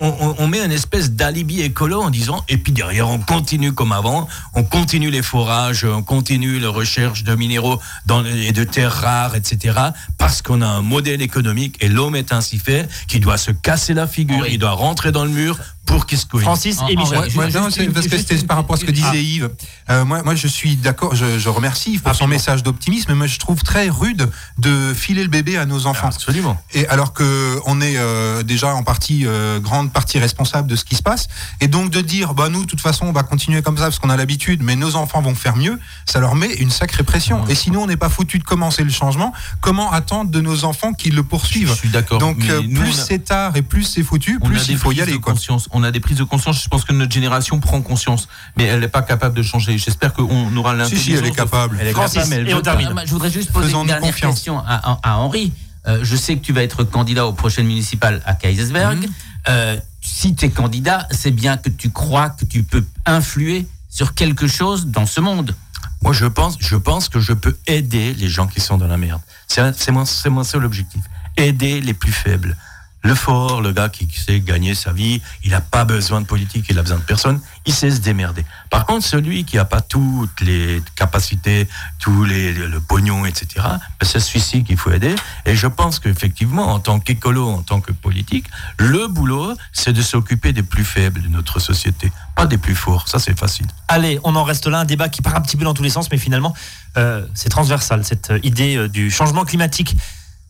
on, 0.01 0.09
on- 0.09 0.34
on 0.38 0.49
met 0.49 0.64
une 0.64 0.72
espèce 0.72 1.12
d'alibi 1.12 1.62
écolo 1.62 2.03
en 2.03 2.11
disant, 2.11 2.45
et 2.49 2.57
puis 2.57 2.72
derrière 2.72 3.09
on 3.09 3.18
continue 3.20 3.72
comme 3.72 3.92
avant, 3.92 4.26
on 4.55 4.64
continue 4.64 5.11
les 5.11 5.22
forages, 5.22 5.84
on 5.84 6.03
continue 6.03 6.59
la 6.59 6.68
recherche 6.70 7.22
de 7.24 7.34
minéraux 7.34 7.80
dans, 8.07 8.24
et 8.24 8.53
de 8.53 8.64
terres 8.64 8.92
rares, 8.92 9.36
etc. 9.36 9.78
Parce 10.18 10.42
qu'on 10.42 10.62
a 10.62 10.66
un 10.66 10.82
modèle 10.82 11.22
économique 11.22 11.76
et 11.80 11.88
l'homme 11.88 12.16
est 12.16 12.32
ainsi 12.32 12.59
fait, 12.59 12.88
qui 13.09 13.20
doit 13.20 13.38
se 13.38 13.53
casser 13.53 13.95
la 13.95 14.07
figure, 14.07 14.40
Oui. 14.42 14.49
il 14.53 14.59
doit 14.59 14.72
rentrer 14.72 15.12
dans 15.12 15.24
le 15.24 15.30
mur 15.30 15.59
pour 15.87 16.07
se 16.18 16.26
couille. 16.26 16.43
Francis 16.43 16.78
En- 16.80 16.89
et 16.89 16.97
en- 16.97 17.01
Michel. 17.01 17.18
ouais, 17.18 17.51
non, 17.51 17.68
une- 17.68 17.93
parce 17.93 18.07
que 18.09 18.16
c'était 18.18 18.37
par 18.47 18.57
rapport 18.57 18.76
à 18.76 18.78
ce 18.78 18.85
que 18.85 18.91
disait 18.91 19.07
ah. 19.12 19.16
Yves. 19.16 19.51
Euh, 19.91 20.05
moi, 20.05 20.22
moi, 20.22 20.35
je 20.35 20.47
suis 20.47 20.76
d'accord, 20.76 21.14
je, 21.14 21.39
je 21.39 21.49
remercie 21.49 21.93
Yves 21.95 22.03
pour 22.03 22.14
son 22.14 22.26
message 22.26 22.62
d'optimisme, 22.62 23.07
mais 23.11 23.14
moi, 23.16 23.26
je 23.26 23.39
trouve 23.39 23.62
très 23.62 23.89
rude 23.89 24.30
de 24.59 24.95
filer 24.95 25.22
le 25.22 25.28
bébé 25.28 25.57
à 25.59 25.66
nos 25.66 25.87
enfants. 25.87 26.07
Absolument. 26.09 26.61
Et 26.72 26.87
alors 26.89 27.12
que 27.12 27.59
on 27.66 27.80
est 27.80 27.97
euh, 27.97 28.43
déjà 28.43 28.74
en 28.74 28.82
partie, 28.82 29.26
euh, 29.26 29.61
grande 29.61 29.93
partie 29.93 30.18
responsable 30.18 30.68
de 30.68 30.76
ce 30.76 30.85
qui 30.85 30.95
se 30.97 31.03
passe, 31.03 31.28
et 31.61 31.68
donc 31.68 31.91
de 31.91 32.01
dire, 32.01 32.35
bah 32.35 32.49
nous, 32.49 32.62
de 32.62 32.66
toute 32.66 32.80
façon, 32.80 33.07
on 33.07 33.12
va 33.12 33.22
continuer 33.22 33.61
comme 33.62 33.76
ça 33.76 33.85
parce 33.85 33.99
qu'on 33.99 34.11
a 34.11 34.16
l'habitude, 34.16 34.62
mais 34.62 34.76
nos 34.76 34.97
enfants 34.97 35.20
vont 35.22 35.35
faire 35.35 35.57
mieux, 35.57 35.78
ça 36.07 36.20
leur 36.20 36.35
met 36.35 36.53
une 36.55 36.70
sacrée 36.70 37.03
pression. 37.03 37.47
Et 37.49 37.55
sinon, 37.55 37.82
on 37.82 37.87
n'est 37.87 37.97
pas 37.97 38.09
foutu 38.09 38.39
de 38.39 38.45
commencer 38.45 38.85
le 38.85 38.91
changement. 38.91 39.32
Comment 39.61 39.91
attendre 39.93 40.30
de 40.30 40.41
nos 40.41 40.64
enfants 40.64 40.93
qu'ils 40.93 41.14
le 41.14 41.22
Je 41.22 41.26
poursuivent 41.26 41.74
suis 41.74 41.89
d'accord. 41.89 42.18
Donc 42.18 42.39
mais 42.39 42.51
euh, 42.51 42.62
nous, 42.66 42.80
plus 42.80 43.01
a- 43.01 43.05
c'est 43.05 43.18
tard 43.24 43.57
et 43.57 43.62
plus 43.62 43.85
c'est 43.85 44.03
foutu, 44.03 44.39
plus 44.41 44.68
il 44.68 44.76
faut 44.78 44.93
y 44.93 45.01
aller. 45.01 45.18
Quoi. 45.18 45.32
conscience. 45.35 45.68
On 45.77 45.83
a 45.83 45.91
des 45.91 46.01
prises 46.01 46.18
de 46.18 46.25
conscience. 46.25 46.62
Je 46.62 46.68
pense 46.68 46.85
que 46.85 46.93
notre 46.93 47.12
génération 47.12 47.59
prend 47.59 47.83
conscience, 47.83 48.29
mais 48.57 48.64
elle 48.64 48.81
n'est 48.81 48.89
pas 48.89 49.03
capable 49.03 49.37
de 49.37 49.43
changer. 49.43 49.77
J'espère 49.77 50.12
qu'on 50.14 50.57
aura 50.57 50.70
Si, 50.72 50.79
l'intelligence. 50.79 51.05
si, 51.05 51.12
elle 51.12 51.27
est 51.27 51.31
capable. 51.35 51.79
Elle 51.81 51.89
est 51.89 51.93
Francis, 51.93 52.14
capable, 52.14 52.31
mais 52.31 52.37
elle 52.43 52.49
et 52.49 52.55
on 52.55 52.61
termine. 52.62 52.95
Je 53.05 53.11
voudrais 53.11 53.31
juste 53.31 53.51
poser 53.53 53.66
Faisons-nous 53.66 53.83
une 53.83 53.89
dernière 53.89 54.11
confiance. 54.12 54.35
question 54.37 54.59
à, 54.61 54.75
à- 54.93 55.01
à 55.03 55.16
Henri. 55.18 55.53
euh, 55.87 55.99
je 56.03 56.16
sais 56.16 56.37
que 56.37 56.45
tu 56.45 56.53
vas 56.53 56.62
être 56.62 56.85
candidat 56.85 57.27
aux 57.27 57.33
prochaines 57.33 57.66
municipales 57.66 58.22
à 58.25 58.35
Kaisersberg. 58.35 58.99
Mhm. 58.99 59.07
Euh, 59.49 59.77
si 60.01 60.35
tu 60.35 60.45
es 60.47 60.51
candidat, 60.51 61.07
c'est 61.11 61.31
bien 61.33 61.57
que 61.57 61.68
tu 61.68 61.91
crois 61.91 62.31
que 62.31 62.45
tu 62.45 62.62
peux 62.62 62.85
influer 63.05 63.66
sur 63.91 64.14
quelque 64.14 64.47
chose 64.47 64.87
dans 64.87 65.07
ce 65.07 65.20
monde. 65.20 65.55
Moi, 66.03 66.12
je 66.12 66.27
pense, 66.27 66.57
je 66.61 66.77
pense 66.77 67.09
que 67.09 67.18
je 67.20 67.33
peux 67.33 67.57
aider 67.66 68.14
les 68.14 68.29
gens 68.29 68.47
qui 68.47 68.61
sont 68.61 68.79
dans 68.79 68.87
la 68.87 68.97
merde. 68.97 69.20
C'est 69.49 69.77
c'est 69.77 69.91
mon, 69.93 70.05
c'est 70.05 70.31
mon 70.31 70.45
seul 70.45 70.64
objectif. 70.64 71.03
Aider 71.37 71.81
les 71.81 71.95
plus 71.95 72.12
faibles. 72.12 72.57
Le 73.05 73.15
fort, 73.15 73.61
le 73.61 73.73
gars 73.73 73.91
qui 73.91 74.09
sait 74.19 74.41
gagner 74.41 74.75
sa 74.75 74.91
vie, 74.91 75.21
il 75.45 75.51
n'a 75.51 75.61
pas 75.61 75.85
besoin 75.85 76.23
de 76.23 76.27
politique, 76.27 76.65
il 76.71 76.79
a 76.79 76.83
besoin 76.83 76.97
de 76.97 77.03
personne, 77.03 77.39
il 77.67 77.75
sait 77.75 77.91
se 77.91 78.01
démerder. 78.01 78.47
Par 78.71 78.87
contre, 78.87 79.05
celui 79.05 79.45
qui 79.45 79.57
n'a 79.57 79.67
pas 79.67 79.83
toutes 79.83 80.41
les 80.41 80.83
capacités, 80.97 81.69
tous 81.99 82.25
les, 82.25 82.55
le 82.55 82.81
pognon, 82.81 83.27
etc., 83.27 83.47
ben, 83.57 83.79
c'est 84.01 84.21
celui-ci 84.21 84.65
qu'il 84.65 84.79
faut 84.79 84.91
aider. 84.91 85.15
Et 85.45 85.55
je 85.55 85.67
pense 85.67 85.99
qu'effectivement, 85.99 86.73
en 86.73 86.81
tant 86.81 86.99
qu'écolo, 86.99 87.47
en 87.47 87.63
tant 87.63 87.83
que 87.83 87.93
politique, 87.93 88.47
le 88.79 89.07
boulot, 89.07 89.55
c'est 89.75 89.93
de 89.93 90.01
s'occuper 90.01 90.55
des 90.55 90.63
plus 90.63 90.85
faibles 90.85 91.21
de 91.21 91.29
notre 91.29 91.59
société, 91.59 92.11
pas 92.35 92.47
des 92.47 92.57
plus 92.57 92.75
forts. 92.75 93.07
Ça, 93.09 93.19
c'est 93.19 93.39
facile. 93.39 93.67
Allez, 93.87 94.19
on 94.25 94.35
en 94.35 94.45
reste 94.45 94.67
là, 94.67 94.79
un 94.79 94.87
débat 94.87 95.11
qui 95.11 95.21
part 95.21 95.37
un 95.37 95.43
petit 95.43 95.59
peu 95.59 95.65
dans 95.65 95.75
tous 95.75 95.83
les 95.83 95.91
sens, 95.91 96.11
mais 96.11 96.17
finalement, 96.17 96.55
euh, 96.97 97.27
c'est 97.35 97.51
transversal. 97.51 98.03
Cette 98.03 98.31
euh, 98.31 98.39
idée 98.43 98.77
euh, 98.77 98.89
du 98.89 99.11
changement 99.11 99.45
climatique 99.45 99.95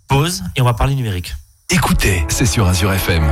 pose, 0.06 0.44
et 0.54 0.60
on 0.60 0.64
va 0.64 0.74
parler 0.74 0.94
numérique. 0.94 1.34
Écoutez, 1.70 2.24
c'est 2.28 2.46
sur 2.46 2.66
Azure 2.66 2.92
FM. 2.92 3.24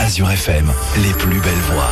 Azure 0.00 0.30
FM, 0.30 0.72
les 1.02 1.12
plus 1.14 1.40
belles 1.40 1.52
voix. 1.70 1.90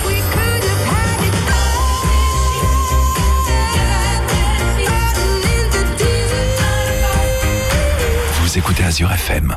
Vous 8.41 8.59
écoutez 8.59 8.85
Azure 8.85 9.13
FM. 9.13 9.57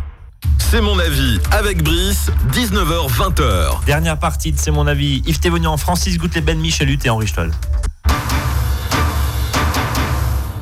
C'est 0.60 0.82
mon 0.82 0.98
avis 0.98 1.40
avec 1.52 1.84
Brice, 1.84 2.28
19h-20h. 2.52 3.86
Dernière 3.86 4.18
partie 4.18 4.52
de 4.52 4.60
C'est 4.60 4.72
mon 4.72 4.88
avis. 4.88 5.22
Yves 5.28 5.40
Thévenian, 5.40 5.78
Francis 5.78 6.18
Goutleben, 6.18 6.60
Michel 6.60 6.90
Hutt 6.90 7.06
et 7.06 7.10
Henri 7.10 7.28
Stoll. 7.28 7.52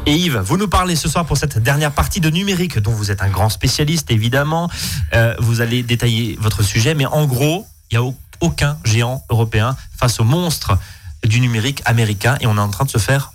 Et 0.06 0.16
Yves, 0.16 0.40
vous 0.40 0.58
nous 0.58 0.68
parlez 0.68 0.96
ce 0.96 1.08
soir 1.08 1.26
pour 1.26 1.38
cette 1.38 1.60
dernière 1.60 1.92
partie 1.92 2.20
de 2.20 2.30
numérique, 2.30 2.80
dont 2.80 2.92
vous 2.92 3.12
êtes 3.12 3.22
un 3.22 3.30
grand 3.30 3.50
spécialiste, 3.50 4.10
évidemment. 4.12 4.70
Euh, 5.14 5.36
vous 5.40 5.62
allez 5.62 5.84
détailler 5.84 6.38
votre 6.42 6.64
sujet, 6.64 6.94
mais 6.96 7.06
en 7.06 7.26
gros, 7.26 7.68
il 7.92 7.98
n'y 7.98 7.98
a 7.98 8.04
au- 8.04 8.16
aucun 8.42 8.78
géant 8.84 9.24
européen 9.30 9.78
face 9.98 10.20
au 10.20 10.24
monstre 10.24 10.78
du 11.24 11.40
numérique 11.40 11.82
américain, 11.86 12.36
et 12.42 12.48
on 12.48 12.58
est 12.58 12.62
en 12.62 12.70
train 12.70 12.86
de 12.86 12.90
se 12.90 12.98
faire 12.98 13.32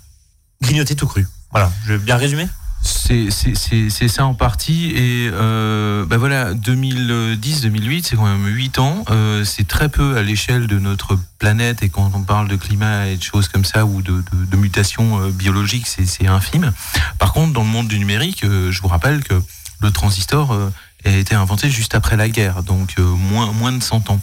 grignoter 0.61 0.96
tout 0.96 1.07
cru. 1.07 1.26
Voilà, 1.52 1.70
je 1.86 1.92
vais 1.92 1.98
bien 1.98 2.16
résumer? 2.16 2.48
C'est 2.87 4.09
ça 4.09 4.24
en 4.24 4.34
partie. 4.34 4.93
Et 4.97 5.30
bah 6.07 6.18
voilà, 6.18 6.55
2010-2008, 6.55 8.05
c'est 8.05 8.16
quand 8.16 8.26
même 8.26 8.47
8 8.47 8.78
ans. 8.78 9.05
Euh, 9.11 9.45
c'est 9.45 9.66
très 9.66 9.89
peu 9.89 10.16
à 10.16 10.22
l'échelle 10.22 10.66
de 10.66 10.78
notre 10.78 11.18
planète. 11.39 11.82
Et 11.82 11.89
quand 11.89 12.11
on 12.14 12.22
parle 12.22 12.49
de 12.49 12.57
climat 12.57 13.09
et 13.09 13.16
de 13.16 13.22
choses 13.22 13.49
comme 13.49 13.64
ça, 13.64 13.84
ou 13.84 14.03
de, 14.03 14.22
mutations 14.57 15.20
euh, 15.20 15.30
biologiques, 15.30 15.87
c'est 15.87 16.26
infime. 16.26 16.72
Par 17.18 17.32
contre, 17.32 17.53
dans 17.53 17.62
le 17.62 17.68
monde 17.68 17.89
du 17.89 17.99
numérique, 17.99 18.45
je 18.45 18.80
vous 18.80 18.89
rappelle 18.89 19.22
que 19.24 19.34
le 19.80 19.91
transistor 19.91 20.57
a 21.05 21.11
été 21.11 21.34
inventé 21.34 21.70
juste 21.70 21.95
après 21.95 22.16
la 22.16 22.28
guerre, 22.28 22.62
donc 22.62 22.97
moins, 22.99 23.53
moins 23.53 23.72
de 23.72 23.82
100 23.82 24.11
ans. 24.11 24.20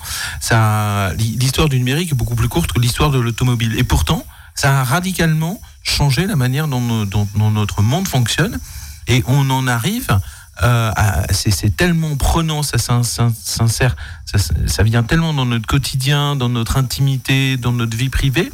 L'histoire 1.17 1.69
du 1.69 1.77
numérique 1.77 2.11
est 2.11 2.15
beaucoup 2.15 2.35
plus 2.35 2.49
courte 2.49 2.71
que 2.71 2.79
l'histoire 2.79 3.11
de 3.11 3.19
l'automobile. 3.19 3.77
Et 3.77 3.83
pourtant, 3.83 4.25
ça 4.55 4.79
a 4.79 4.83
radicalement 4.83 5.61
changé 5.83 6.25
la 6.25 6.35
manière 6.35 6.67
dont, 6.67 7.07
notre 7.51 7.81
monde 7.81 8.07
fonctionne. 8.07 8.59
Et 9.07 9.23
on 9.27 9.49
en 9.49 9.67
arrive 9.67 10.07
euh. 10.61 10.91
C'est 11.31 11.75
tellement 11.75 12.15
prenant, 12.15 12.63
ça 12.63 12.77
sin- 12.77 13.03
sin- 13.03 13.33
sincère, 13.43 13.95
ça, 14.25 14.37
ça 14.67 14.83
vient 14.83 15.03
tellement 15.03 15.33
dans 15.33 15.45
notre 15.45 15.67
quotidien, 15.67 16.35
dans 16.35 16.49
notre 16.49 16.77
intimité, 16.77 17.57
dans 17.57 17.71
notre 17.71 17.97
vie 17.97 18.09
privée, 18.09 18.51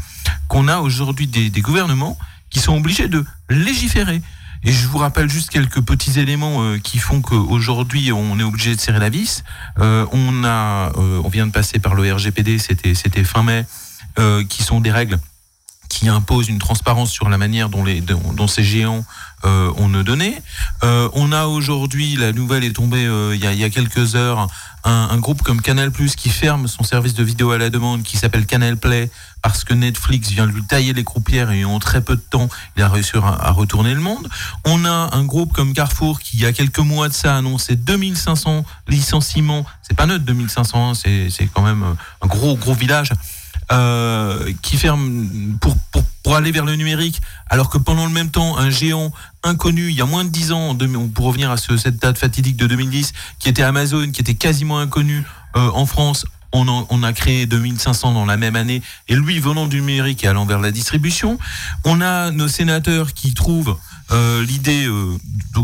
qu'on 0.48 0.68
a 0.68 0.80
aujourd'hui 0.80 1.28
des, 1.28 1.50
gouvernements 1.62 2.18
qui 2.50 2.60
sont 2.60 2.76
obligés 2.76 3.08
de 3.08 3.26
légiférer. 3.50 4.22
Et 4.64 4.72
je 4.72 4.88
vous 4.88 4.98
rappelle 4.98 5.30
juste 5.30 5.50
quelques 5.50 5.82
petits 5.82 6.20
éléments 6.20 6.62
euh, 6.64 6.80
qui 6.80 6.98
font 6.98 7.22
qu'aujourd'hui 7.22 8.12
on 8.12 8.38
est 8.40 8.44
obligé 8.44 8.76
de 8.76 8.80
serrer 8.82 9.00
la 9.00 9.10
vis. 9.10 9.44
Euh, 9.78 10.06
on 10.12 10.44
a, 10.44 10.92
euh, 10.98 11.22
on 11.24 11.30
vient 11.30 11.48
de 11.48 11.52
passer 11.52 11.80
par 11.80 11.96
le 11.96 12.14
RGPD, 12.14 12.58
c'était 12.60 13.24
fin 13.24 13.44
mai, 13.44 13.66
qui 14.50 14.64
sont 14.64 14.82
des 14.82 14.92
règles 14.92 15.18
qui 15.90 16.08
imposent 16.08 16.48
une 16.48 16.60
transparence 16.60 17.12
sur 17.12 17.30
la 17.30 17.38
manière 17.38 17.68
dont, 17.70 17.84
les, 17.84 18.00
dont, 18.00 18.48
ces 18.48 18.64
géants 18.64 19.04
euh, 19.44 19.72
ont 19.78 19.90
nos 19.90 20.04
données. 20.04 20.40
Euh, 20.84 21.10
on 21.14 21.32
a 21.32 21.48
aujourd'hui, 21.48 22.16
la 22.16 22.32
nouvelle 22.32 22.64
est 22.64 22.74
tombée 22.74 23.06
euh, 23.06 23.36
il, 23.36 23.44
y 23.44 23.48
a, 23.48 23.54
il 23.54 23.60
y 23.60 23.64
a 23.64 23.70
quelques 23.70 24.16
heures, 24.16 24.48
un, 24.84 25.10
un 25.12 25.18
groupe 25.18 25.42
comme 25.42 25.62
Canal 25.62 25.92
qui 25.92 26.30
ferme 26.30 26.68
son 26.68 26.84
service 26.84 27.16
de 27.16 27.24
vidéo 27.24 27.52
à 27.52 27.58
la 27.58 27.70
demande 27.70 28.04
qui 28.04 28.18
s'appelle 28.18 28.46
Canal 28.46 28.78
Play 28.78 29.10
parce 29.42 29.64
que 29.64 29.74
Netflix 29.74 30.30
vient 30.30 30.46
lui 30.46 30.64
tailler 30.64 30.94
les 30.94 31.04
croupières 31.04 31.52
et 31.52 31.66
en 31.66 31.80
très 31.80 32.02
peu 32.02 32.16
de 32.16 32.22
temps, 32.22 32.50
il 32.78 32.84
a 32.84 32.90
réussi 32.90 33.14
à, 33.16 33.52
retourner 33.52 33.94
le 33.94 34.02
monde. 34.02 34.30
On 34.66 34.86
a 34.86 35.10
un 35.16 35.24
groupe 35.24 35.54
comme 35.54 35.74
Carrefour 35.74 36.20
qui, 36.20 36.38
il 36.38 36.44
y 36.44 36.46
a 36.46 36.54
quelques 36.54 36.80
mois 36.80 37.10
de 37.10 37.14
ça, 37.14 37.36
a 37.36 37.38
annoncé 37.40 37.76
2500 37.76 38.64
licenciements. 38.88 39.66
C'est 39.82 39.96
pas 39.96 40.06
neutre, 40.06 40.26
2500, 40.26 40.90
hein, 40.90 40.94
c'est 40.94 41.30
c'est 41.30 41.48
quand 41.48 41.64
même 41.64 41.84
un 42.22 42.28
gros, 42.28 42.56
gros 42.56 42.74
village 42.74 43.12
euh, 43.72 44.52
qui 44.62 44.78
ferme 44.78 45.58
pour, 45.62 45.76
pour, 45.92 46.04
pour 46.24 46.36
aller 46.36 46.52
vers 46.52 46.66
le 46.66 46.76
numérique, 46.76 47.22
alors 47.50 47.70
que 47.70 47.78
pendant 47.78 48.06
le 48.06 48.12
même 48.12 48.30
temps, 48.32 48.58
un 48.58 48.70
géant 48.70 49.12
inconnu, 49.44 49.90
il 49.90 49.96
y 49.96 50.02
a 50.02 50.06
moins 50.06 50.24
de 50.26 50.30
10 50.30 50.52
ans, 50.52 50.78
pour 51.14 51.26
revenir 51.26 51.52
à 51.52 51.58
ce, 51.58 51.78
cette 51.78 51.98
date 52.02 52.18
fatidique 52.18 52.58
de 52.58 52.68
2010, 52.68 53.14
qui 53.40 53.50
était 53.50 53.64
Amazon, 53.64 54.10
qui 54.12 54.22
était 54.22 54.36
quasiment 54.36 54.80
inconnu 54.80 55.24
euh, 55.56 55.70
en 55.74 55.86
France, 55.86 56.26
on, 56.52 56.68
en- 56.68 56.88
on 56.90 57.04
a 57.04 57.14
créé 57.14 57.46
2500 57.46 58.14
dans 58.14 58.26
la 58.26 58.38
même 58.38 58.56
année, 58.56 58.82
et 59.08 59.16
lui, 59.16 59.40
venant 59.40 59.68
du 59.68 59.82
numérique 59.82 60.24
et 60.24 60.28
allant 60.28 60.46
vers 60.46 60.60
la 60.60 60.72
distribution, 60.72 61.38
on 61.86 62.02
a 62.02 62.32
nos 62.32 62.48
sénateurs 62.48 63.14
qui 63.14 63.34
trouvent 63.34 63.78
euh, 64.12 64.44
l'idée 64.44 64.86
euh, 64.86 65.18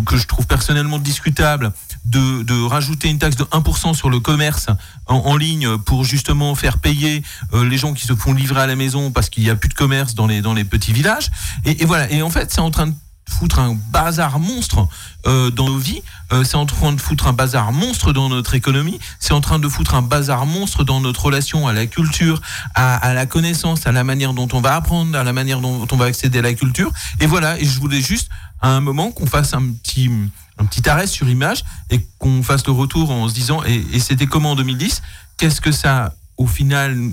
que 0.06 0.18
je 0.18 0.28
trouve 0.28 0.46
personnellement 0.46 1.00
discutable 1.00 1.74
de, 2.06 2.43
de 2.43 2.64
rajouter 2.64 3.10
une 3.10 3.18
taxe 3.18 3.36
de 3.36 3.43
1% 3.46 3.96
sur 3.96 4.10
le 4.10 4.20
commerce 4.20 4.68
en, 5.08 5.16
en 5.16 5.38
ligne 5.38 5.78
pour 5.80 6.04
justement 6.04 6.54
faire 6.56 6.78
payer 6.78 7.24
euh, 7.54 7.68
les 7.68 7.78
gens 7.78 7.93
qui 7.93 8.06
se 8.06 8.16
font 8.16 8.34
livrer 8.34 8.62
à 8.62 8.68
la 8.68 8.76
maison 8.76 9.12
parce 9.12 9.30
qu'il 9.30 9.43
n'y 9.43 9.50
a 9.50 9.56
plus 9.56 9.70
de 9.70 9.74
commerce 9.74 10.16
dans 10.16 10.28
les, 10.28 10.41
dans 10.41 10.54
les 10.54 10.64
petits 10.64 10.93
villages. 10.93 11.32
Et, 11.66 11.82
et 11.82 11.86
voilà. 11.86 12.12
Et 12.12 12.22
en 12.22 12.30
fait, 12.30 12.52
c'est 12.52 12.62
en 12.62 12.72
train 12.72 12.88
de 12.88 12.93
foutre 13.30 13.59
un 13.59 13.78
bazar 13.91 14.39
monstre 14.39 14.88
euh, 15.26 15.49
dans 15.51 15.65
nos 15.65 15.78
vies, 15.78 16.01
euh, 16.32 16.43
c'est 16.43 16.55
en 16.55 16.65
train 16.65 16.93
de 16.93 17.01
foutre 17.01 17.28
un 17.28 17.34
bazar 17.34 17.71
monstre 17.71 18.13
dans 18.13 18.30
notre 18.30 18.53
économie, 18.53 18.99
c'est 19.19 19.34
en 19.34 19.41
train 19.41 19.59
de 19.59 19.67
foutre 19.67 19.95
un 19.95 20.01
bazar 20.01 20.45
monstre 20.45 20.84
dans 20.84 20.99
notre 21.01 21.26
relation 21.26 21.67
à 21.67 21.73
la 21.73 21.88
culture, 21.88 22.41
à, 22.76 23.13
la 23.13 23.26
connaissance, 23.26 23.88
à 23.88 23.91
la 23.91 24.03
manière 24.03 24.34
dont 24.34 24.47
on 24.53 24.61
va 24.61 24.76
apprendre, 24.76 25.17
à 25.17 25.23
la 25.23 25.34
manière 25.34 25.59
dont 25.61 25.88
on 25.91 25.97
va 25.97 26.05
accéder 26.05 26.39
à 26.39 26.43
la 26.43 26.53
culture. 26.53 26.91
Et 27.19 27.26
voilà, 27.26 27.59
et 27.59 27.65
je 27.65 27.80
voulais 27.80 28.01
juste 28.01 28.30
à 28.61 28.69
un 28.69 28.82
moment 28.82 29.11
qu'on 29.11 29.26
fasse 29.26 29.53
un 29.53 29.63
petit 29.63 30.09
un 30.57 30.65
petit 30.65 30.88
arrêt 30.88 31.05
sur 31.07 31.28
image 31.28 31.65
et 31.89 32.07
qu'on 32.17 32.41
fasse 32.41 32.65
le 32.65 32.71
retour 32.71 33.11
en 33.11 33.28
se 33.28 33.34
disant 33.34 33.61
et, 33.65 33.84
et 33.91 33.99
c'était 33.99 34.26
comment 34.26 34.51
en 34.51 34.55
2010 34.55 35.01
Qu'est-ce 35.38 35.59
que 35.59 35.73
ça 35.73 36.15
au 36.38 36.47
final 36.47 37.11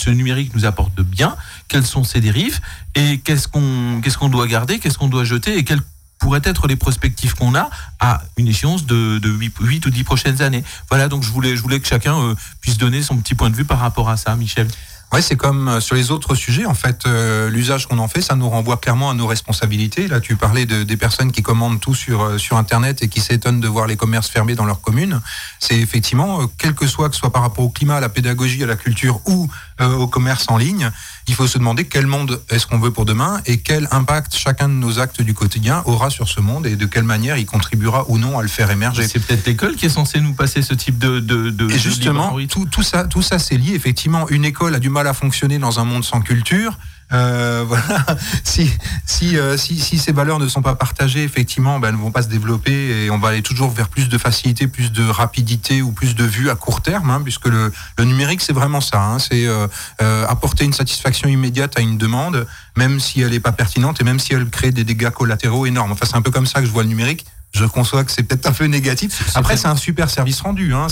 ce 0.00 0.10
numérique 0.10 0.54
nous 0.54 0.64
apporte 0.64 0.94
de 0.94 1.02
bien 1.02 1.36
Quelles 1.68 1.86
sont 1.86 2.04
ses 2.04 2.20
dérives 2.20 2.60
Et 2.94 3.18
qu'est-ce 3.18 3.48
qu'on 3.48 4.00
qu'est-ce 4.02 4.18
qu'on 4.18 4.28
doit 4.28 4.46
garder 4.46 4.78
Qu'est-ce 4.78 4.98
qu'on 4.98 5.08
doit 5.08 5.24
jeter 5.24 5.58
Et 5.58 5.64
quelles 5.64 5.82
pourraient 6.18 6.42
être 6.44 6.66
les 6.68 6.76
perspectives 6.76 7.34
qu'on 7.34 7.54
a 7.54 7.70
à 7.98 8.22
une 8.36 8.46
échéance 8.46 8.86
de, 8.86 9.18
de 9.18 9.30
8, 9.30 9.86
ou 9.86 9.90
10 9.90 10.04
prochaines 10.04 10.42
années 10.42 10.62
Voilà, 10.88 11.08
donc 11.08 11.22
je 11.22 11.30
voulais, 11.30 11.56
je 11.56 11.62
voulais 11.62 11.80
que 11.80 11.88
chacun 11.88 12.18
euh, 12.20 12.34
puisse 12.60 12.76
donner 12.76 13.02
son 13.02 13.16
petit 13.16 13.34
point 13.34 13.50
de 13.50 13.56
vue 13.56 13.64
par 13.64 13.78
rapport 13.78 14.10
à 14.10 14.16
ça, 14.16 14.36
Michel. 14.36 14.68
Ouais, 15.12 15.22
c'est 15.22 15.36
comme 15.36 15.68
euh, 15.68 15.80
sur 15.80 15.96
les 15.96 16.12
autres 16.12 16.36
sujets. 16.36 16.66
En 16.66 16.74
fait, 16.74 17.04
euh, 17.04 17.50
l'usage 17.50 17.88
qu'on 17.88 17.98
en 17.98 18.06
fait, 18.06 18.20
ça 18.20 18.36
nous 18.36 18.48
renvoie 18.48 18.76
clairement 18.76 19.10
à 19.10 19.14
nos 19.14 19.26
responsabilités. 19.26 20.06
Là, 20.06 20.20
tu 20.20 20.36
parlais 20.36 20.66
de, 20.66 20.84
des 20.84 20.96
personnes 20.96 21.32
qui 21.32 21.42
commandent 21.42 21.80
tout 21.80 21.96
sur 21.96 22.22
euh, 22.22 22.38
sur 22.38 22.56
Internet 22.56 23.02
et 23.02 23.08
qui 23.08 23.20
s'étonnent 23.20 23.60
de 23.60 23.66
voir 23.66 23.88
les 23.88 23.96
commerces 23.96 24.28
fermés 24.28 24.54
dans 24.54 24.66
leur 24.66 24.80
commune. 24.80 25.20
C'est 25.58 25.76
effectivement, 25.76 26.48
quel 26.58 26.74
que 26.74 26.86
soit 26.86 27.08
que 27.08 27.16
ce 27.16 27.20
soit 27.20 27.32
par 27.32 27.42
rapport 27.42 27.64
au 27.64 27.70
climat, 27.70 27.96
à 27.96 28.00
la 28.00 28.08
pédagogie, 28.08 28.62
à 28.62 28.66
la 28.66 28.76
culture 28.76 29.20
ou 29.26 29.50
euh, 29.80 29.94
au 29.94 30.06
commerce 30.06 30.44
en 30.48 30.58
ligne, 30.58 30.90
il 31.30 31.34
faut 31.36 31.46
se 31.46 31.58
demander 31.58 31.84
quel 31.84 32.08
monde 32.08 32.42
est-ce 32.50 32.66
qu'on 32.66 32.80
veut 32.80 32.90
pour 32.90 33.04
demain 33.04 33.40
et 33.46 33.58
quel 33.58 33.86
impact 33.92 34.34
chacun 34.34 34.68
de 34.68 34.74
nos 34.74 34.98
actes 34.98 35.22
du 35.22 35.32
quotidien 35.32 35.80
aura 35.86 36.10
sur 36.10 36.28
ce 36.28 36.40
monde 36.40 36.66
et 36.66 36.74
de 36.74 36.86
quelle 36.86 37.04
manière 37.04 37.36
il 37.36 37.46
contribuera 37.46 38.04
ou 38.08 38.18
non 38.18 38.36
à 38.36 38.42
le 38.42 38.48
faire 38.48 38.68
émerger. 38.68 39.06
C'est 39.06 39.20
peut-être 39.20 39.46
l'école 39.46 39.76
qui 39.76 39.86
est 39.86 39.90
censée 39.90 40.20
nous 40.20 40.34
passer 40.34 40.60
ce 40.62 40.74
type 40.74 40.98
de. 40.98 41.20
de, 41.20 41.50
de 41.50 41.70
Et 41.70 41.78
justement, 41.78 42.36
tout, 42.48 42.66
tout 42.66 42.82
ça, 42.82 43.04
tout 43.04 43.22
ça, 43.22 43.38
c'est 43.38 43.56
lié. 43.56 43.74
Effectivement, 43.74 44.28
une 44.28 44.44
école 44.44 44.74
a 44.74 44.80
du 44.80 44.90
mal 44.90 45.06
à 45.06 45.14
fonctionner 45.14 45.60
dans 45.60 45.78
un 45.78 45.84
monde 45.84 46.04
sans 46.04 46.20
culture. 46.20 46.76
Euh, 47.12 47.64
voilà. 47.68 48.04
Si 48.44 48.70
si, 49.06 49.36
euh, 49.36 49.56
si 49.56 49.78
si 49.78 49.98
ces 49.98 50.12
valeurs 50.12 50.38
ne 50.38 50.48
sont 50.48 50.62
pas 50.62 50.74
partagées, 50.76 51.22
effectivement, 51.24 51.78
ben, 51.80 51.88
elles 51.88 51.94
ne 51.96 52.00
vont 52.00 52.10
pas 52.12 52.22
se 52.22 52.28
développer 52.28 53.04
et 53.04 53.10
on 53.10 53.18
va 53.18 53.28
aller 53.28 53.42
toujours 53.42 53.70
vers 53.70 53.88
plus 53.88 54.08
de 54.08 54.18
facilité, 54.18 54.66
plus 54.68 54.92
de 54.92 55.08
rapidité 55.08 55.82
ou 55.82 55.92
plus 55.92 56.14
de 56.14 56.24
vue 56.24 56.50
à 56.50 56.54
court 56.54 56.80
terme, 56.82 57.10
hein, 57.10 57.20
puisque 57.22 57.46
le, 57.46 57.72
le 57.98 58.04
numérique 58.04 58.40
c'est 58.42 58.52
vraiment 58.52 58.80
ça. 58.80 59.02
hein. 59.02 59.18
c'est 59.18 59.46
euh, 59.46 59.66
euh, 60.02 60.26
apporter 60.28 60.64
une 60.64 60.72
satisfaction 60.72 61.28
immédiate 61.28 61.76
à 61.78 61.80
une 61.80 61.98
demande, 61.98 62.46
même 62.76 63.00
si 63.00 63.20
elle 63.20 63.30
n'est 63.30 63.40
pas 63.40 63.52
pertinente 63.52 64.00
et 64.00 64.04
même 64.04 64.18
si 64.20 64.32
elle 64.34 64.48
crée 64.48 64.70
des 64.70 64.84
dégâts 64.84 65.10
collatéraux 65.10 65.66
énormes. 65.66 65.92
Enfin, 65.92 66.06
c'est 66.08 66.16
un 66.16 66.22
peu 66.22 66.30
comme 66.30 66.46
ça 66.46 66.60
que 66.60 66.66
je 66.66 66.70
vois 66.72 66.82
le 66.82 66.88
numérique. 66.88 67.26
Je 67.52 67.64
conçois 67.64 68.04
que 68.04 68.12
c'est 68.12 68.22
peut-être 68.22 68.46
un 68.46 68.52
peu 68.52 68.66
négatif. 68.66 69.28
Après, 69.34 69.56
c'est 69.56 69.66
un 69.66 69.74
super 69.74 70.08
service 70.08 70.40
rendu. 70.40 70.72
Hein. 70.72 70.86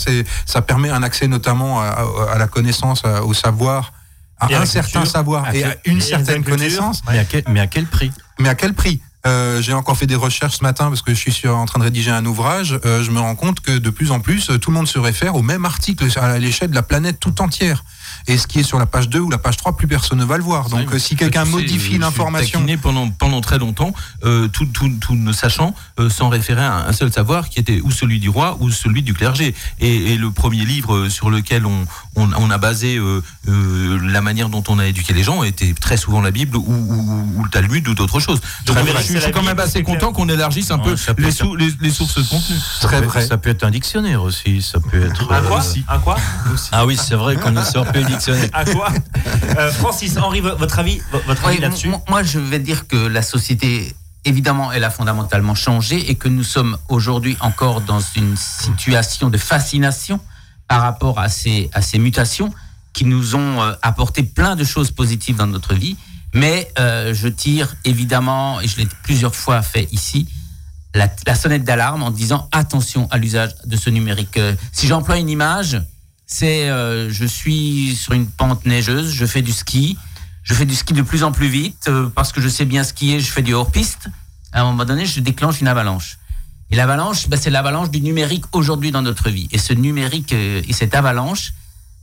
Ça 0.44 0.60
permet 0.60 0.90
un 0.90 1.04
accès 1.04 1.28
notamment 1.28 1.80
à, 1.80 1.84
à- 1.86 2.32
à 2.32 2.38
la 2.38 2.48
connaissance, 2.48 3.04
à- 3.04 3.22
au 3.22 3.32
savoir, 3.32 3.92
à 4.40 4.50
Et 4.50 4.54
un 4.54 4.66
certain 4.66 5.00
culture. 5.00 5.10
savoir 5.12 5.44
À 5.44 5.54
et 5.54 5.64
à 5.64 5.76
une 5.84 6.00
certaine 6.00 6.44
connaissance. 6.44 7.02
Mais 7.10 7.18
à 7.18 7.24
quel, 7.24 7.42
mais 7.48 7.60
à 7.60 7.66
quel 7.66 7.86
prix? 7.86 8.12
Mais 8.38 8.48
à 8.48 8.54
quel 8.54 8.74
prix? 8.74 9.00
Euh, 9.26 9.60
J'ai 9.60 9.72
encore 9.72 9.96
fait 9.96 10.06
des 10.06 10.14
recherches 10.14 10.58
ce 10.58 10.62
matin 10.62 10.88
parce 10.88 11.02
que 11.02 11.12
je 11.12 11.18
suis 11.18 11.32
sur- 11.32 11.56
en 11.56 11.66
train 11.66 11.80
de 11.80 11.84
rédiger 11.84 12.10
un 12.12 12.24
ouvrage. 12.24 12.78
Euh, 12.84 13.02
je 13.02 13.10
me 13.10 13.18
rends 13.18 13.34
compte 13.34 13.60
que 13.60 13.76
de 13.76 13.90
plus 13.90 14.12
en 14.12 14.20
plus, 14.20 14.48
euh, 14.50 14.58
tout 14.58 14.70
le 14.70 14.76
monde 14.76 14.86
se 14.86 14.98
réfère 14.98 15.34
au 15.34 15.42
même 15.42 15.64
article 15.64 16.06
à 16.18 16.38
l'échelle 16.38 16.70
de 16.70 16.74
la 16.76 16.82
planète 16.84 17.18
tout 17.18 17.42
entière. 17.42 17.82
Et 18.26 18.36
ce 18.36 18.46
qui 18.46 18.60
est 18.60 18.62
sur 18.62 18.78
la 18.78 18.86
page 18.86 19.08
2 19.08 19.18
ou 19.20 19.30
la 19.30 19.38
page 19.38 19.56
3, 19.56 19.76
plus 19.76 19.86
personne 19.86 20.18
ne 20.18 20.24
va 20.24 20.36
le 20.36 20.42
voir. 20.42 20.68
Donc, 20.68 20.80
Oui, 20.90 20.96
euh, 20.96 20.98
si 20.98 21.16
quelqu'un 21.16 21.44
modifie 21.44 21.98
l'information, 21.98 22.64
pendant 22.82 23.08
pendant 23.10 23.40
très 23.40 23.58
longtemps, 23.58 23.92
euh, 24.24 24.48
tout, 24.48 24.66
tout, 24.66 24.90
tout 25.00 25.14
ne 25.14 25.32
sachant, 25.32 25.74
euh, 25.98 26.10
sans 26.10 26.28
référer 26.28 26.64
à 26.64 26.86
un 26.86 26.92
seul 26.92 27.12
savoir 27.12 27.48
qui 27.48 27.58
était 27.60 27.80
ou 27.82 27.90
celui 27.90 28.18
du 28.20 28.28
roi 28.28 28.56
ou 28.60 28.70
celui 28.70 29.02
du 29.02 29.14
clergé. 29.14 29.54
Et, 29.80 30.12
et 30.12 30.16
le 30.18 30.30
premier 30.30 30.64
livre 30.64 31.08
sur 31.08 31.30
lequel 31.30 31.64
on, 31.66 31.86
on, 32.16 32.30
on 32.34 32.50
a 32.50 32.58
basé 32.58 32.96
euh, 32.96 33.22
euh, 33.48 33.98
la 34.02 34.20
manière 34.20 34.48
dont 34.48 34.64
on 34.68 34.78
a 34.78 34.86
éduqué 34.86 35.12
les 35.12 35.22
gens 35.22 35.42
était 35.42 35.72
très 35.72 35.96
souvent 35.96 36.20
la 36.20 36.30
Bible 36.30 36.56
ou, 36.56 36.64
ou, 36.66 37.30
ou 37.38 37.44
le 37.44 37.50
Talmud 37.50 37.86
ou 37.88 37.94
d'autres 37.94 38.20
choses. 38.20 38.40
Donc 38.66 38.76
je, 38.78 39.18
suis 39.20 39.32
quand 39.32 39.42
même 39.42 39.58
assez 39.60 39.82
content 39.82 40.12
qu'on 40.12 40.28
élargisse 40.28 40.70
un 40.70 40.78
Ouais, 40.78 40.94
peu 41.14 41.22
les, 41.22 41.30
sou- 41.32 41.56
les, 41.56 41.70
les 41.80 41.90
sources 41.90 42.16
de 42.18 42.22
contenu. 42.22 42.56
très 42.80 42.96
Ça 42.96 43.00
peut- 43.02 43.06
vrai. 43.08 43.26
Ça 43.26 43.38
peut 43.38 43.50
être 43.50 43.64
un 43.64 43.70
dictionnaire 43.70 44.22
aussi. 44.22 44.62
Ça 44.62 44.78
peut 44.80 45.02
être. 45.04 45.30
Un 45.32 45.36
euh, 45.42 45.48
quoi 45.48 45.62
Un 45.88 45.98
quoi 45.98 46.16
Ah 46.72 46.86
oui, 46.86 46.96
c'est 46.96 47.14
vrai 47.14 47.36
qu'on 47.36 47.50
ne 47.52 47.62
sort 47.62 47.86
plus 47.86 48.00
le 48.07 48.07
dictionnaire. 48.08 48.50
Un 48.52 48.64
quoi 48.64 48.88
Euh, 49.58 49.72
Francis, 49.72 50.16
Henri, 50.18 50.40
vo- 50.40 50.56
votre 50.56 50.78
avis, 50.78 51.00
vo- 51.12 51.20
votre 51.26 51.44
avis 51.46 51.56
Oui, 51.56 51.62
là-dessus 51.62 51.88
moi, 51.88 52.02
moi, 52.08 52.22
je 52.22 52.38
vais 52.38 52.58
dire 52.58 52.86
que 52.86 52.96
la 52.96 53.22
société, 53.22 53.94
évidemment, 54.24 54.72
elle 54.72 54.84
a 54.84 54.90
fondamentalement 54.90 55.54
changé 55.54 56.10
et 56.10 56.14
que 56.16 56.28
nous 56.28 56.44
sommes 56.44 56.76
aujourd'hui 56.88 57.36
encore 57.40 57.80
dans 57.80 58.00
une 58.16 58.36
situation 58.36 59.30
de 59.30 59.38
fascination 59.38 60.20
par 60.66 60.82
rapport 60.82 61.18
à 61.18 61.28
ces, 61.28 61.70
à 61.72 61.80
ces 61.82 61.98
mutations 61.98 62.52
qui 62.92 63.04
nous 63.04 63.34
ont 63.36 63.62
euh, 63.62 63.72
apporté 63.82 64.22
plein 64.22 64.56
de 64.56 64.64
choses 64.64 64.90
positives 64.90 65.36
dans 65.36 65.46
notre 65.46 65.74
vie. 65.74 65.96
Mais 66.34 66.70
euh, 66.78 67.14
je 67.14 67.28
tire 67.28 67.74
évidemment, 67.84 68.60
et 68.60 68.68
je 68.68 68.76
l'ai 68.76 68.88
plusieurs 69.02 69.34
fois 69.34 69.62
fait 69.62 69.88
ici, 69.92 70.28
la, 70.94 71.08
la 71.26 71.34
sonnette 71.34 71.64
d'alarme 71.64 72.02
en 72.02 72.10
disant 72.10 72.48
attention 72.52 73.08
à 73.10 73.16
l'usage 73.18 73.50
de 73.64 73.76
ce 73.76 73.88
numérique. 73.88 74.38
Si 74.72 74.86
j'emploie 74.86 75.16
une 75.18 75.28
image, 75.30 75.80
c'est 76.28 76.68
euh, 76.68 77.10
je 77.10 77.24
suis 77.24 77.96
sur 77.96 78.12
une 78.12 78.26
pente 78.26 78.66
neigeuse, 78.66 79.12
je 79.12 79.26
fais 79.26 79.42
du 79.42 79.50
ski, 79.50 79.98
je 80.44 80.54
fais 80.54 80.66
du 80.66 80.74
ski 80.74 80.92
de 80.92 81.02
plus 81.02 81.24
en 81.24 81.32
plus 81.32 81.48
vite 81.48 81.86
euh, 81.88 82.08
parce 82.14 82.32
que 82.32 82.40
je 82.40 82.48
sais 82.48 82.66
bien 82.66 82.84
skier, 82.84 83.18
je 83.18 83.32
fais 83.32 83.42
du 83.42 83.54
hors-piste. 83.54 84.08
À 84.52 84.60
un 84.60 84.64
moment 84.64 84.84
donné, 84.84 85.06
je 85.06 85.20
déclenche 85.20 85.60
une 85.60 85.68
avalanche. 85.68 86.18
Et 86.70 86.76
l'avalanche, 86.76 87.28
ben, 87.28 87.38
c'est 87.40 87.50
l'avalanche 87.50 87.90
du 87.90 88.02
numérique 88.02 88.44
aujourd'hui 88.52 88.90
dans 88.90 89.00
notre 89.00 89.30
vie. 89.30 89.48
Et 89.52 89.58
ce 89.58 89.72
numérique 89.72 90.34
euh, 90.34 90.62
et 90.68 90.72
cette 90.74 90.94
avalanche, 90.94 91.54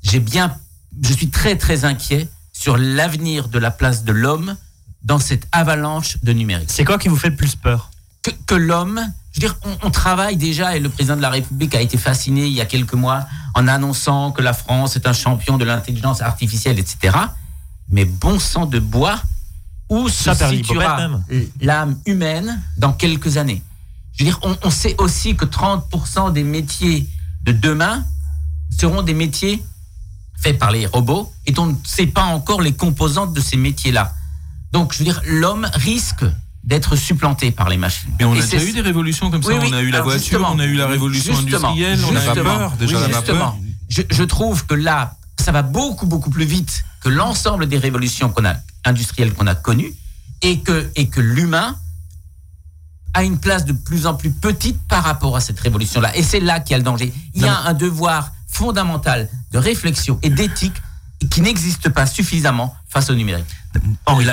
j'ai 0.01 0.19
bien, 0.19 0.57
je 1.01 1.13
suis 1.13 1.29
très 1.29 1.55
très 1.55 1.85
inquiet 1.85 2.27
sur 2.51 2.77
l'avenir 2.77 3.47
de 3.47 3.59
la 3.59 3.69
place 3.69 4.03
de 4.03 4.11
l'homme 4.11 4.57
dans 5.03 5.19
cette 5.19 5.47
avalanche 5.51 6.17
de 6.23 6.33
numérique 6.33 6.71
C'est 6.71 6.83
quoi 6.83 6.97
qui 6.97 7.09
vous 7.09 7.15
fait 7.15 7.29
le 7.29 7.35
plus 7.35 7.55
peur? 7.55 7.91
Que, 8.23 8.31
que 8.47 8.55
l'homme, 8.55 9.05
je 9.35 9.41
veux 9.41 9.47
dire, 9.47 9.57
on, 9.65 9.87
on 9.87 9.91
travaille 9.91 10.37
déjà 10.37 10.77
et 10.77 10.79
le 10.79 10.87
président 10.87 11.17
de 11.17 11.21
la 11.21 11.29
République 11.29 11.75
a 11.75 11.81
été 11.81 11.97
fasciné 11.97 12.45
il 12.45 12.53
y 12.53 12.61
a 12.61 12.65
quelques 12.65 12.93
mois 12.93 13.25
en 13.53 13.67
annonçant 13.67 14.31
que 14.31 14.41
la 14.41 14.53
France 14.53 14.95
est 14.95 15.07
un 15.07 15.13
champion 15.13 15.57
de 15.57 15.65
l'intelligence 15.65 16.21
artificielle, 16.21 16.79
etc. 16.79 17.17
Mais 17.89 18.05
bon 18.05 18.39
sang 18.39 18.65
de 18.65 18.79
bois, 18.79 19.21
où 19.89 20.07
se 20.07 20.33
situera 20.33 21.09
l'âme 21.59 21.99
humaine 22.05 22.61
dans 22.77 22.93
quelques 22.93 23.35
années? 23.35 23.61
Je 24.13 24.23
veux 24.23 24.29
dire, 24.29 24.39
on, 24.41 24.55
on 24.63 24.69
sait 24.69 24.95
aussi 24.99 25.35
que 25.35 25.45
30% 25.45 26.31
des 26.31 26.43
métiers 26.43 27.05
de 27.43 27.51
demain 27.51 28.05
seront 28.71 29.01
des 29.01 29.13
métiers 29.13 29.61
faits 30.37 30.57
par 30.57 30.71
les 30.71 30.85
robots 30.85 31.33
et 31.45 31.53
on 31.57 31.67
ne 31.67 31.75
sait 31.83 32.07
pas 32.07 32.23
encore 32.23 32.61
les 32.61 32.73
composantes 32.73 33.33
de 33.33 33.41
ces 33.41 33.57
métiers-là. 33.57 34.13
Donc, 34.71 34.93
je 34.93 34.99
veux 34.99 35.05
dire, 35.05 35.21
l'homme 35.25 35.69
risque 35.73 36.23
d'être 36.65 36.95
supplanté 36.95 37.51
par 37.51 37.69
les 37.69 37.77
machines. 37.77 38.09
Mais 38.19 38.25
on 38.25 38.33
a 38.33 38.41
déjà 38.41 38.63
eu 38.63 38.73
des 38.73 38.81
révolutions 38.81 39.29
comme 39.29 39.43
ça. 39.43 39.49
Oui, 39.49 39.57
oui. 39.61 39.69
on 39.71 39.73
a 39.73 39.81
eu 39.81 39.89
la 39.91 39.97
Alors, 39.97 40.09
voiture, 40.09 40.49
on 40.51 40.59
a 40.59 40.65
eu 40.65 40.75
la 40.75 40.87
révolution 40.87 41.37
industrielle, 41.37 41.99
on 42.05 42.15
a 42.15 42.25
la 42.25 42.33
vapeur, 42.33 42.71
déjà 42.77 42.99
la 42.99 43.07
vapeur. 43.07 43.55
Je, 43.87 44.01
je 44.09 44.23
trouve 44.23 44.65
que 44.65 44.73
là, 44.73 45.15
ça 45.39 45.51
va 45.51 45.61
beaucoup, 45.61 46.07
beaucoup 46.07 46.31
plus 46.31 46.45
vite 46.45 46.83
que 47.01 47.09
l'ensemble 47.09 47.67
des 47.67 47.77
révolutions 47.77 48.29
qu'on 48.29 48.45
a, 48.45 48.55
industrielles 48.83 49.33
qu'on 49.33 49.45
a 49.45 49.53
connues 49.53 49.93
et 50.41 50.59
que, 50.59 50.89
et 50.95 51.07
que 51.07 51.21
l'humain 51.21 51.77
a 53.13 53.23
une 53.23 53.37
place 53.37 53.63
de 53.63 53.73
plus 53.73 54.07
en 54.07 54.15
plus 54.15 54.31
petite 54.31 54.79
par 54.87 55.03
rapport 55.03 55.35
à 55.35 55.39
cette 55.39 55.59
révolution-là. 55.59 56.17
Et 56.17 56.23
c'est 56.23 56.39
là 56.39 56.59
qu'il 56.59 56.71
y 56.71 56.75
a 56.75 56.77
le 56.79 56.83
danger. 56.83 57.13
Il 57.33 57.43
y 57.43 57.47
a 57.47 57.61
un 57.61 57.73
devoir 57.73 58.31
fondamental 58.47 59.29
de 59.51 59.57
réflexion 59.57 60.19
et 60.23 60.29
d'éthique 60.29 60.75
qui 61.29 61.41
n'existe 61.41 61.89
pas 61.89 62.07
suffisamment 62.07 62.75
face 62.89 63.09
au 63.09 63.15
numérique. 63.15 63.45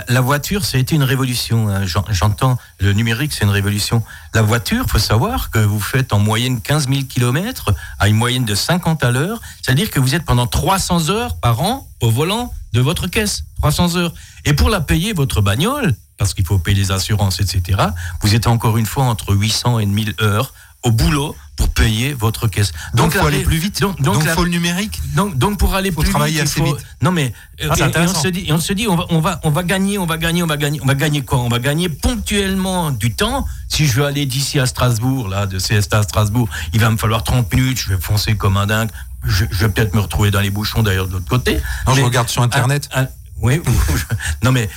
La, 0.09 0.21
voiture, 0.21 0.65
ça 0.65 0.77
a 0.79 0.81
été 0.81 0.95
une 0.95 1.03
révolution. 1.03 1.69
hein. 1.69 1.87
J'en- 1.87 2.05
J'entends, 2.11 2.59
le 2.79 2.93
numérique, 2.93 3.33
c'est 3.33 3.45
une 3.45 3.51
révolution. 3.51 4.03
La 4.35 4.43
voiture, 4.43 4.85
faut 4.89 4.99
savoir 4.99 5.51
que 5.51 5.59
vous 5.59 5.81
faites 5.81 6.13
en 6.13 6.19
moyenne 6.19 6.61
15 6.61 6.89
000 6.89 7.03
kilomètres 7.05 7.73
à 7.99 8.09
une 8.09 8.17
moyenne 8.17 8.45
de 8.45 8.55
50 8.55 9.03
à 9.05 9.11
l'heure. 9.11 9.41
C'est-à-dire 9.63 9.91
que 9.91 10.01
vous 10.01 10.15
êtes 10.15 10.25
pendant 10.25 10.47
300 10.47 11.11
heures 11.11 11.37
par 11.37 11.61
an 11.63 11.89
au 12.01 12.11
volant 12.11 12.53
de 12.73 12.81
votre 12.81 13.07
caisse. 13.07 13.45
300 13.61 13.97
heures. 13.97 14.15
Et 14.45 14.53
pour 14.55 14.71
la 14.71 14.81
payer, 14.81 15.13
votre 15.13 15.41
bagnole, 15.41 15.95
parce 16.19 16.35
qu'il 16.35 16.47
faut 16.47 16.59
payer 16.59 16.77
les 16.77 16.93
assurances, 16.93 17.41
etc., 17.41 17.79
vous 18.23 18.35
êtes 18.35 18.47
encore 18.47 18.77
une 18.79 18.87
fois 18.87 19.05
entre 19.05 19.35
800 19.35 19.79
et 19.81 19.87
1000 19.87 20.15
heures 20.21 20.53
au 20.85 20.91
boulot 20.91 21.35
pour 21.63 21.69
payer 21.75 22.13
votre 22.13 22.49
caisse. 22.49 22.73
Donc, 22.95 23.15
la 23.15 23.21
faut 23.21 23.27
aller 23.29 23.43
plus 23.43 23.57
vite. 23.59 23.81
Donc, 23.81 24.01
Donc, 24.03 24.15
donc 24.17 24.25
la- 24.25 24.35
faut 24.35 24.43
le 24.45 24.51
numérique. 24.51 25.01
donc, 25.15 25.39
donc 25.39 25.59
pour 25.59 25.75
aller 25.75 25.93
Faut 25.93 26.01
plus 26.03 26.11
travailler 26.11 26.41
vite, 26.41 26.41
il 26.41 26.43
assez 26.43 26.61
faut- 26.61 26.77
vite. 26.77 26.87
Non 27.01 27.13
mais 27.13 27.33
Ah, 27.61 27.75
c'est 27.77 27.85
et- 27.85 28.03
et, 28.03 28.07
on 28.09 28.15
se 28.15 28.29
dit, 28.29 28.47
on 28.51 28.59
se 28.61 28.73
dit, 28.73 28.89
on 28.89 28.97
va, 28.97 29.07
on 29.11 29.21
va, 29.21 29.41
on 29.45 29.51
va 29.51 29.63
gagner, 29.63 29.97
on 29.99 30.07
va 30.07 30.19
gagner, 30.19 30.43
on 30.43 30.47
va 30.47 30.57
gagner, 30.57 30.81
on 30.83 30.87
va 30.87 30.95
gagner 30.97 31.23
quoi? 31.23 31.39
On 31.39 31.49
va 31.49 31.61
gagner 31.61 31.89
ponctuellement 31.89 32.91
du 32.91 33.13
temps. 33.15 33.47
Si 33.69 33.87
je 33.87 33.93
veux 34.01 34.05
aller 34.07 34.27
d'ici 34.27 34.59
à 34.59 34.67
Strasbourg, 34.67 35.29
là, 35.29 35.47
de 35.47 35.59
CST 35.59 35.95
à 35.95 36.03
Strasbourg, 36.03 36.49
il 36.73 36.81
va 36.81 36.91
me 36.91 36.97
falloir 36.97 37.23
30 37.23 37.53
minutes. 37.55 37.79
Je 37.81 37.95
vais 37.95 38.01
foncer 38.01 38.35
comme 38.35 38.57
un 38.57 38.67
dingue. 38.67 38.91
Je, 39.25 39.45
je 39.51 39.67
vais 39.67 39.69
peut-être 39.69 39.95
me 39.95 40.01
retrouver 40.01 40.31
dans 40.33 40.41
les 40.41 40.51
bouchons 40.51 40.83
d'ailleurs 40.83 41.07
de 41.07 41.13
l'autre 41.13 41.29
côté. 41.29 41.61
Non, 41.87 41.95
je 41.95 42.03
regarde 42.03 42.29
sur 42.29 42.43
Internet. 42.43 42.89
oui. 43.41 43.61
non 44.43 44.51
mais 44.53 44.69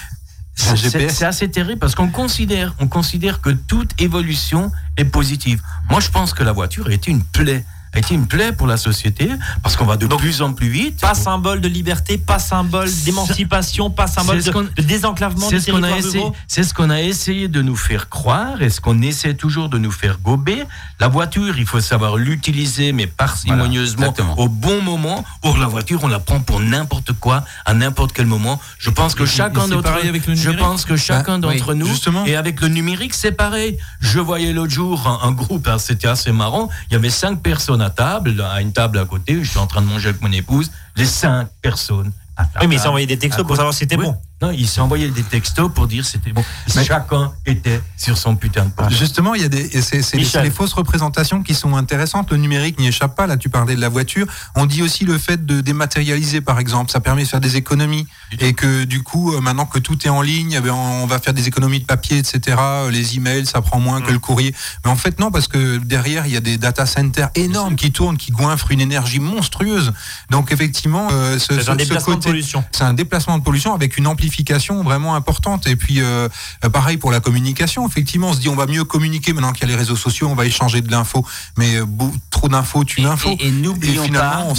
C'est 0.55 1.25
assez 1.25 1.49
terrible 1.49 1.79
parce 1.79 1.95
qu'on 1.95 2.09
considère, 2.09 2.73
on 2.79 2.87
considère 2.87 3.41
que 3.41 3.49
toute 3.49 3.99
évolution 4.01 4.71
est 4.97 5.05
positive. 5.05 5.61
Moi, 5.89 5.99
je 5.99 6.09
pense 6.09 6.33
que 6.33 6.43
la 6.43 6.53
voiture 6.53 6.87
a 6.87 6.91
été 6.93 7.11
une 7.11 7.23
plaie, 7.23 7.65
a 7.95 7.99
été 7.99 8.13
une 8.13 8.27
plaie 8.27 8.51
pour 8.51 8.67
la 8.67 8.77
société 8.77 9.29
parce 9.63 9.75
qu'on 9.75 9.85
va 9.85 9.97
de 9.97 10.07
Donc, 10.07 10.19
plus 10.19 10.41
en 10.41 10.53
plus 10.53 10.69
vite. 10.69 10.99
Pas 11.01 11.13
symbole 11.13 11.61
de 11.61 11.67
liberté, 11.67 12.17
pas 12.17 12.39
symbole 12.39 12.89
d'émancipation, 13.03 13.89
pas 13.89 14.07
symbole 14.07 14.41
de, 14.43 14.81
désenclavement 14.81 15.47
C'est 15.49 15.57
des 15.57 15.61
ce 15.61 15.71
qu'on 15.71 15.83
a 15.83 15.87
territoires 15.89 16.13
essayé, 16.13 16.31
c'est 16.47 16.63
ce 16.63 16.73
qu'on 16.73 16.89
a 16.89 17.01
essayé 17.01 17.47
de 17.47 17.61
nous 17.61 17.75
faire 17.75 18.09
croire 18.09 18.61
et 18.61 18.69
ce 18.69 18.81
qu'on 18.81 19.01
essaie 19.01 19.33
toujours 19.33 19.69
de 19.69 19.77
nous 19.77 19.91
faire 19.91 20.19
gober. 20.19 20.63
La 20.99 21.07
voiture, 21.07 21.57
il 21.57 21.65
faut 21.65 21.81
savoir 21.81 22.17
l'utiliser, 22.17 22.91
mais 22.91 23.07
parcimonieusement, 23.07 24.13
Voilà, 24.17 24.33
au 24.37 24.47
bon 24.49 24.81
moment. 24.81 25.23
Or, 25.43 25.57
la 25.57 25.67
voiture, 25.67 26.03
on 26.03 26.07
la 26.07 26.19
prend 26.19 26.39
pour 26.39 26.59
n'importe 26.59 27.13
quoi, 27.13 27.43
à 27.65 27.73
n'importe 27.73 28.11
quel 28.13 28.25
moment. 28.25 28.59
Je 28.77 28.89
pense 28.89 29.15
que 29.15 29.23
et 29.23 29.27
chacun 29.27 29.67
d'entre 29.67 29.93
je 30.33 30.51
pense 30.51 30.85
que 30.85 30.95
chacun 30.95 31.39
Bah, 31.39 31.49
d'entre 31.49 31.73
oui, 31.73 31.79
nous, 31.79 31.87
justement. 31.87 32.25
et 32.25 32.35
avec 32.35 32.61
le 32.61 32.67
numérique, 32.67 33.13
c'est 33.13 33.31
pareil. 33.31 33.77
Je 33.99 34.19
voyais 34.19 34.53
l'autre 34.53 34.73
jour 34.73 35.07
un, 35.07 35.27
un 35.27 35.31
groupe, 35.31 35.67
hein, 35.67 35.77
c'était 35.77 36.07
assez 36.07 36.31
marrant. 36.31 36.69
Il 36.89 36.93
y 36.93 36.95
avait 36.95 37.09
cinq 37.09 37.41
personnes 37.41 37.81
à 37.85 37.89
table, 37.89 38.41
à 38.41 38.61
une 38.61 38.73
table 38.73 38.97
à 38.99 39.05
côté. 39.05 39.43
Je 39.43 39.49
suis 39.49 39.59
en 39.59 39.67
train 39.67 39.81
de 39.81 39.87
manger 39.87 40.09
avec 40.09 40.21
mon 40.21 40.31
épouse. 40.31 40.71
Les 40.95 41.05
cinq 41.05 41.47
personnes. 41.61 42.11
à 42.35 42.43
la 42.43 42.61
Oui, 42.61 42.67
mais 42.67 42.75
ils 42.75 42.79
s'est 42.79 42.87
envoyé 42.87 43.05
des 43.07 43.17
textos 43.17 43.45
pour 43.45 43.55
savoir 43.55 43.73
si 43.73 43.79
c'était 43.79 43.95
Oui. 43.95 44.05
bon. 44.05 44.17
Non, 44.41 44.51
il 44.51 44.67
s'est 44.67 44.81
envoyé 44.81 45.07
des 45.09 45.23
textos 45.23 45.71
pour 45.73 45.87
dire 45.87 46.05
c'était 46.05 46.31
bon. 46.33 46.43
Mais- 46.75 46.83
Chacun 46.83 47.31
était 47.45 47.81
sur 47.95 48.17
son 48.17 48.35
putain 48.35 48.65
de 48.65 48.69
poste. 48.69 48.91
Justement, 48.91 49.33
il 49.33 49.41
y 49.41 49.45
a 49.45 49.47
des, 49.47 49.69
c'est 49.81 50.01
les, 50.43 50.49
fausses 50.51 50.73
représentations 50.73 51.41
qui 51.41 51.53
sont 51.55 51.77
intéressantes. 51.77 52.31
Le 52.31 52.37
numérique 52.37 52.77
n'y 52.77 52.87
échappe 52.87 53.15
pas. 53.15 53.27
Là, 53.27 53.37
tu 53.37 53.47
parlais 53.47 53.77
de 53.77 53.81
la 53.81 53.87
voiture. 53.87 54.27
On 54.55 54.65
dit 54.65 54.81
aussi 54.83 55.05
le 55.05 55.17
fait 55.17 55.45
de 55.45 55.61
dématérialiser, 55.61 56.41
par 56.41 56.59
exemple. 56.59 56.91
Ça 56.91 56.99
permet 56.99 57.23
de 57.23 57.29
faire 57.29 57.39
des 57.39 57.55
économies. 57.55 58.07
Et 58.39 58.51
que 58.53 58.83
du 58.83 59.03
coup, 59.03 59.33
euh, 59.33 59.39
maintenant 59.39 59.65
que 59.65 59.79
tout 59.79 59.97
est 60.05 60.09
en 60.09 60.21
ligne, 60.21 60.55
eh 60.57 60.59
ben, 60.59 60.73
on 60.73 61.05
va 61.05 61.19
faire 61.19 61.33
des 61.33 61.47
économies 61.47 61.79
de 61.79 61.85
papier, 61.85 62.17
etc. 62.17 62.57
Euh, 62.59 62.91
Les 62.91 63.15
emails, 63.15 63.45
ça 63.45 63.61
prend 63.61 63.79
moins 63.79 64.01
que 64.01 64.11
le 64.11 64.19
courrier. 64.19 64.53
Mais 64.83 64.91
en 64.91 64.97
fait, 64.97 65.17
non, 65.17 65.31
parce 65.31 65.47
que 65.47 65.77
derrière, 65.77 66.27
il 66.27 66.33
y 66.33 66.37
a 66.37 66.41
des 66.41 66.57
data 66.57 66.85
centers 66.85 67.29
énormes 67.35 67.77
qui 67.77 67.93
tournent, 67.93 68.17
qui 68.17 68.31
goinfrent 68.33 68.71
une 68.71 68.81
énergie 68.81 69.19
monstrueuse. 69.19 69.93
Donc, 70.29 70.51
effectivement, 70.51 71.07
euh, 71.13 71.39
ce, 71.39 71.53
C'est 71.55 71.61
ce- 71.63 71.69
un 71.69 71.73
ce 71.73 71.77
déplacement 71.77 72.15
de 72.15 72.23
pollution. 72.23 72.63
c'est 72.73 72.83
un 72.83 72.93
déplacement 72.93 73.37
de 73.37 73.43
pollution 73.43 73.73
avec 73.73 73.95
une 73.97 74.07
amplification 74.07 74.24
simplification 74.25 74.83
vraiment 74.83 75.15
importante. 75.15 75.67
Et 75.67 75.75
puis, 75.75 76.01
euh, 76.01 76.27
pareil 76.73 76.97
pour 76.97 77.11
la 77.11 77.19
communication. 77.19 77.87
Effectivement, 77.87 78.29
on 78.29 78.33
se 78.33 78.39
dit 78.39 78.49
on 78.49 78.55
va 78.55 78.65
mieux 78.65 78.83
communiquer 78.83 79.33
maintenant 79.33 79.53
qu'il 79.53 79.61
y 79.61 79.65
a 79.65 79.75
les 79.75 79.75
réseaux 79.75 79.95
sociaux, 79.95 80.27
on 80.27 80.35
va 80.35 80.45
échanger 80.45 80.81
de 80.81 80.91
l'info. 80.91 81.25
Mais 81.57 81.75
euh, 81.75 81.85
trop 82.31 82.49
d'infos 82.49 82.83
tue 82.83 83.01
l'info. 83.01 83.29
Et, 83.39 83.47
et 83.47 83.51
n'oublions 83.51 84.03
Et 84.03 84.11
pas, 84.11 84.43
on 84.47 84.55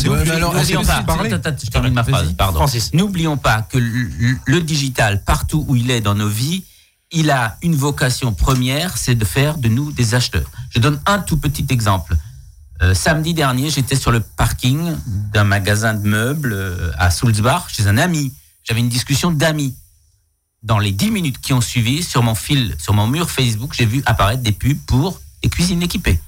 attends, 1.33 1.57
je 1.63 1.71
termine 1.71 1.95
ma 1.95 2.05
phrase, 2.05 2.33
pardon. 2.35 2.65
N'oublions 2.93 3.37
pas 3.37 3.63
que 3.63 3.79
le, 3.79 4.39
le 4.45 4.61
digital, 4.61 5.23
partout 5.25 5.65
où 5.69 5.77
il 5.77 5.91
est 5.91 6.01
dans 6.01 6.15
nos 6.15 6.29
vies, 6.29 6.63
il 7.13 7.31
a 7.31 7.57
une 7.63 7.77
vocation 7.77 8.33
première, 8.33 8.97
c'est 8.97 9.15
de 9.15 9.25
faire 9.25 9.59
de 9.59 9.69
nous 9.69 9.93
des 9.93 10.15
acheteurs. 10.15 10.51
Je 10.71 10.79
donne 10.81 11.01
un 11.07 11.19
tout 11.19 11.37
petit 11.37 11.67
exemple. 11.71 12.17
Euh, 12.83 12.95
samedi 12.95 13.33
dernier, 13.33 13.71
j'étais 13.71 13.97
sur 13.97 14.11
le 14.11 14.21
parking 14.21 14.95
d'un 15.07 15.45
magasin 15.45 15.95
de 15.95 16.07
meubles 16.07 16.53
euh, 16.53 16.91
à 16.99 17.11
Sulzbach 17.11 17.69
chez 17.69 17.87
un 17.87 17.97
ami. 17.97 18.35
J'avais 18.69 18.81
une 18.81 18.89
discussion 18.89 19.31
d'amis. 19.31 19.75
Dans 20.63 20.79
les 20.79 20.91
10 20.91 21.11
minutes 21.13 21.41
qui 21.41 21.53
ont 21.53 21.61
suivi, 21.61 22.03
sur 22.03 22.23
mon 22.23 22.35
fil, 22.35 22.75
sur 22.83 22.93
mon 22.95 23.07
mur 23.07 23.31
Facebook, 23.31 23.73
j'ai 23.77 23.87
vu 23.87 24.03
apparaître 24.07 24.43
des 24.43 24.53
pubs 24.53 24.79
pour 24.87 25.21
des 25.43 25.49
cuisines 25.49 25.83
équipées. 25.83 26.19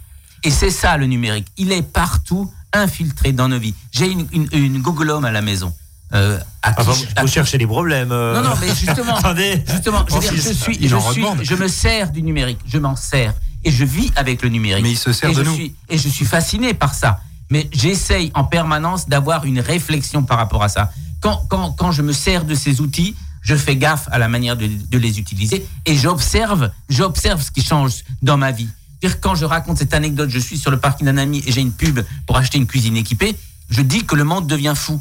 Et 0.45 0.51
c'est 0.51 0.71
ça 0.71 0.97
le 0.97 1.07
numérique. 1.07 1.49
Il 1.57 1.73
est 1.73 1.83
partout 1.83 2.53
infiltré 2.73 3.33
dans 3.33 3.49
nos 3.49 3.59
vies. 3.59 3.75
J'ai 3.91 4.07
une, 4.11 4.27
une, 4.33 4.49
une 4.53 4.81
Google 4.81 5.11
Home 5.11 5.25
à 5.25 5.33
la 5.33 5.41
maison. 5.43 5.75
Euh, 6.15 6.39
à 6.63 6.71
Ah, 6.71 6.75
qui 6.75 6.87
vous, 6.87 6.93
je- 6.95 7.05
à 7.17 7.23
vous 7.23 7.27
qui- 7.27 7.33
cherchez 7.35 7.59
des 7.59 7.67
problèmes. 7.67 8.13
euh. 8.13 8.41
Non, 8.41 8.49
non, 8.51 8.55
mais 8.61 8.69
justement, 8.69 9.17
Attendez. 9.17 9.63
justement, 9.67 10.05
je, 10.09 10.15
veux 10.15 10.21
dire, 10.21 10.33
je 10.37 10.53
suis, 10.53 10.79
Il 10.81 10.89
je, 10.89 10.95
en 10.95 11.01
suis, 11.11 11.23
redemande. 11.23 11.45
je 11.45 11.55
me 11.57 11.67
sers 11.67 12.11
du 12.13 12.23
numérique, 12.23 12.61
je 12.67 12.79
m'en 12.79 12.95
sers 12.95 13.35
et 13.65 13.73
je 13.73 13.85
vis 13.85 14.13
avec 14.15 14.43
le 14.43 14.49
numérique. 14.51 14.85
Mais 14.85 14.93
il 14.93 14.97
se 14.99 15.13
sert 15.13 15.31
et 15.31 15.35
de 15.35 15.43
je 15.43 15.49
nous. 15.49 15.55
Suis, 15.55 15.75
et 15.89 15.99
je 15.99 16.09
suis 16.09 16.25
fasciné 16.25 16.73
par 16.75 16.95
ça. 16.95 17.21
Mais 17.51 17.69
j'essaye 17.73 18.31
en 18.35 18.45
permanence 18.45 19.09
d'avoir 19.09 19.45
une 19.47 19.59
réflexion 19.59 20.23
par 20.23 20.39
rapport 20.39 20.63
à 20.63 20.69
ça. 20.69 20.93
Quand, 21.21 21.43
quand, 21.49 21.73
quand 21.73 21.93
je 21.93 22.03
me 22.03 22.13
sers 22.13 22.45
de 22.45 22.55
ces 22.55 22.81
outils, 22.81 23.15
je 23.43 23.55
fais 23.55 23.77
gaffe 23.77 24.09
à 24.11 24.19
la 24.19 24.29
manière 24.29 24.57
de, 24.57 24.99
les 24.99 25.19
utiliser 25.19 25.67
et 25.87 25.97
j'observe, 25.97 26.71
j'observe 26.89 27.43
ce 27.43 27.51
qui 27.51 27.63
change 27.63 28.05
dans 28.23 28.37
ma 28.37 28.53
vie. 28.53 28.69
C'est-à-dire, 29.01 29.21
Quand 29.21 29.35
je 29.35 29.45
raconte 29.45 29.79
cette 29.79 29.95
anecdote, 29.95 30.29
je 30.29 30.39
suis 30.39 30.59
sur 30.59 30.71
le 30.71 30.79
parking 30.79 31.07
d'un 31.07 31.17
ami 31.17 31.43
et 31.47 31.53
j'ai 31.53 31.61
une 31.61 31.73
pub 31.73 32.01
pour 32.27 32.37
acheter 32.37 32.59
une 32.59 32.67
cuisine 32.67 32.97
équipée, 32.97 33.37
je 33.71 33.81
dis 33.81 34.05
que 34.05 34.17
le 34.17 34.25
monde 34.25 34.47
devient 34.47 34.75
fou. 34.77 35.01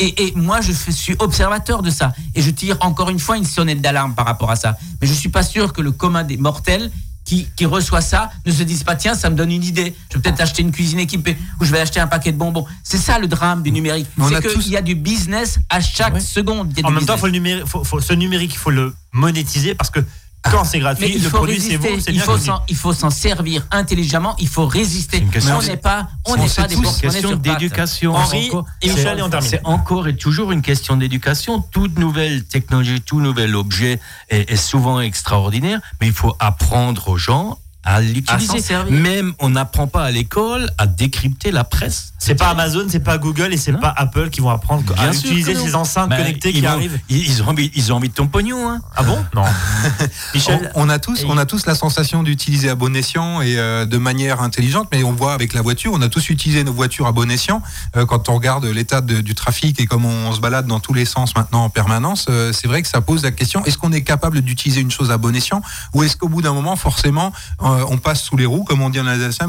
Et, 0.00 0.28
et 0.28 0.32
moi, 0.36 0.60
je 0.60 0.70
suis 0.70 1.16
observateur 1.18 1.82
de 1.82 1.90
ça. 1.90 2.12
Et 2.36 2.42
je 2.42 2.50
tire 2.50 2.76
encore 2.80 3.10
une 3.10 3.18
fois 3.18 3.36
une 3.36 3.44
sonnette 3.44 3.80
d'alarme 3.80 4.14
par 4.14 4.26
rapport 4.26 4.50
à 4.50 4.54
ça. 4.54 4.78
Mais 5.00 5.08
je 5.08 5.12
suis 5.12 5.28
pas 5.28 5.42
sûr 5.42 5.72
que 5.72 5.80
le 5.80 5.90
commun 5.90 6.22
des 6.22 6.36
mortels 6.36 6.92
qui, 7.28 7.46
qui 7.56 7.66
reçoit 7.66 8.00
ça 8.00 8.30
ne 8.46 8.50
se 8.52 8.62
dise 8.62 8.84
pas 8.84 8.96
tiens, 8.96 9.14
ça 9.14 9.28
me 9.28 9.36
donne 9.36 9.52
une 9.52 9.62
idée. 9.62 9.94
Je 10.10 10.16
vais 10.16 10.22
peut-être 10.22 10.40
acheter 10.40 10.62
une 10.62 10.72
cuisine 10.72 10.98
équipée 10.98 11.36
ou 11.60 11.64
je 11.66 11.70
vais 11.70 11.78
acheter 11.80 12.00
un 12.00 12.06
paquet 12.06 12.32
de 12.32 12.38
bonbons. 12.38 12.64
C'est 12.82 12.96
ça 12.96 13.18
le 13.18 13.26
drame 13.26 13.62
du 13.62 13.70
numérique. 13.70 14.06
Mais 14.16 14.24
on 14.24 14.28
C'est 14.30 14.40
qu'il 14.40 14.50
tous- 14.52 14.68
y 14.70 14.76
a 14.78 14.80
du 14.82 14.94
business 14.94 15.58
à 15.68 15.80
chaque 15.82 16.22
seconde. 16.22 16.72
En 16.82 16.90
même 16.90 17.04
temps, 17.04 17.18
faut 17.18 17.26
le 17.26 17.32
numérique, 17.32 17.66
faut, 17.66 17.84
faut- 17.84 18.00
ce 18.00 18.14
numérique, 18.14 18.54
il 18.54 18.58
faut 18.58 18.70
le 18.70 18.94
monétiser 19.12 19.74
parce 19.74 19.90
que 19.90 20.00
quand 20.42 20.64
c'est 20.64 20.78
Mais 20.78 20.82
gratuit, 20.82 21.12
il 21.16 21.22
le 21.22 21.28
faut 21.30 21.36
produit 21.38 21.60
c'est 21.60 21.76
résister, 21.76 21.94
vous, 21.94 22.00
c'est 22.00 22.10
il 22.10 22.14
bien 22.14 22.24
faut 22.24 22.32
connu. 22.32 22.44
s'en, 22.44 22.62
il 22.68 22.76
faut 22.76 22.92
s'en 22.92 23.10
servir 23.10 23.66
intelligemment, 23.70 24.34
il 24.38 24.48
faut 24.48 24.66
résister. 24.66 25.24
On 25.52 25.62
n'est 25.62 25.76
pas, 25.76 26.08
on 26.26 26.36
n'est 26.36 26.48
pas 26.48 26.66
des 26.66 26.76
question 27.00 27.36
d'éducation. 27.36 28.14
Henri 28.14 28.44
C'est 28.44 28.50
encore- 28.54 28.64
et 28.82 28.88
Michel, 28.90 29.22
on 29.22 29.30
termine. 29.30 29.48
C'est 29.50 29.60
encore 29.64 30.08
et 30.08 30.16
toujours 30.16 30.52
une 30.52 30.62
question 30.62 30.96
d'éducation. 30.96 31.60
Toute 31.60 31.98
nouvelle 31.98 32.44
technologie, 32.44 33.00
tout 33.00 33.20
nouvel 33.20 33.56
objet 33.56 34.00
est, 34.28 34.50
est 34.50 34.56
souvent 34.56 35.00
extraordinaire, 35.00 35.80
mais 36.00 36.06
il 36.06 36.12
faut 36.12 36.34
apprendre 36.38 37.08
aux 37.08 37.18
gens 37.18 37.58
à 37.84 38.00
l'utiliser. 38.00 38.74
Même 38.90 39.32
on 39.38 39.50
n'apprend 39.50 39.86
pas 39.86 40.04
à 40.04 40.10
l'école 40.10 40.68
à 40.78 40.86
décrypter 40.86 41.50
la 41.50 41.64
presse. 41.64 42.12
C'est 42.18 42.34
pas 42.34 42.48
Amazon, 42.48 42.86
c'est 42.90 43.02
pas 43.02 43.16
Google 43.16 43.52
et 43.52 43.56
c'est 43.56 43.72
pas 43.72 43.94
Apple 43.96 44.30
qui 44.30 44.40
vont 44.40 44.50
apprendre 44.50 44.82
à 44.98 45.02
Bien 45.08 45.12
utiliser 45.12 45.54
ces 45.54 45.74
enceintes 45.74 46.10
Ben, 46.10 46.18
connectées 46.18 46.52
qui 46.52 46.60
vont- 46.60 46.68
arrivent. 46.68 46.98
Ils, 47.08 47.42
ont 47.42 47.48
envie, 47.48 47.70
ils 47.74 47.92
ont 47.92 47.96
envie 47.96 48.08
de 48.08 48.14
ton 48.14 48.26
pognon. 48.26 48.68
Hein. 48.68 48.80
Ah 48.96 49.04
bon 49.04 49.24
Non. 49.34 49.44
Michel, 50.34 50.70
On, 50.74 50.86
on 50.86 50.88
a 50.88 50.98
tous, 50.98 51.24
on 51.28 51.38
a 51.38 51.46
tous 51.46 51.66
la 51.66 51.74
sensation 51.74 52.22
d'utiliser 52.22 52.68
à 52.68 52.74
bon 52.74 52.94
escient 52.96 53.40
et 53.40 53.58
euh, 53.58 53.86
de 53.86 53.96
manière 53.98 54.42
intelligente, 54.42 54.88
mais 54.92 55.04
on 55.04 55.12
voit 55.12 55.32
avec 55.32 55.54
la 55.54 55.62
voiture, 55.62 55.92
on 55.94 56.02
a 56.02 56.08
tous 56.08 56.28
utilisé 56.30 56.64
nos 56.64 56.72
voitures 56.72 57.06
à 57.06 57.12
bon 57.12 57.30
escient. 57.30 57.62
Euh, 57.96 58.04
quand 58.04 58.28
on 58.28 58.34
regarde 58.34 58.64
l'état 58.66 59.00
du 59.00 59.34
trafic 59.34 59.80
et 59.80 59.86
comme 59.86 60.04
on, 60.04 60.32
se 60.32 60.40
balade 60.40 60.66
dans 60.66 60.80
tous 60.80 60.92
les 60.94 61.04
sens 61.04 61.34
maintenant 61.36 61.64
en 61.64 61.70
permanence, 61.70 62.26
euh, 62.28 62.52
c'est 62.52 62.68
vrai 62.68 62.82
que 62.82 62.88
ça 62.88 63.00
pose 63.00 63.22
la 63.22 63.30
question 63.30 63.64
est-ce 63.64 63.78
qu'on 63.78 63.92
est 63.92 64.02
capable 64.02 64.40
d'utiliser 64.40 64.80
une 64.80 64.90
chose 64.90 65.10
à 65.10 65.18
bon 65.18 65.34
escient 65.34 65.62
ou 65.94 66.02
est-ce 66.02 66.16
qu'au 66.16 66.28
bout 66.28 66.42
d'un 66.42 66.52
moment, 66.52 66.76
forcément, 66.76 67.32
euh, 67.62 67.77
on 67.88 67.98
passe 67.98 68.22
sous 68.22 68.36
les 68.36 68.46
roues, 68.46 68.64
comme 68.64 68.82
on 68.82 68.90
dit 68.90 69.00
en 69.00 69.06
Alsacien, 69.06 69.46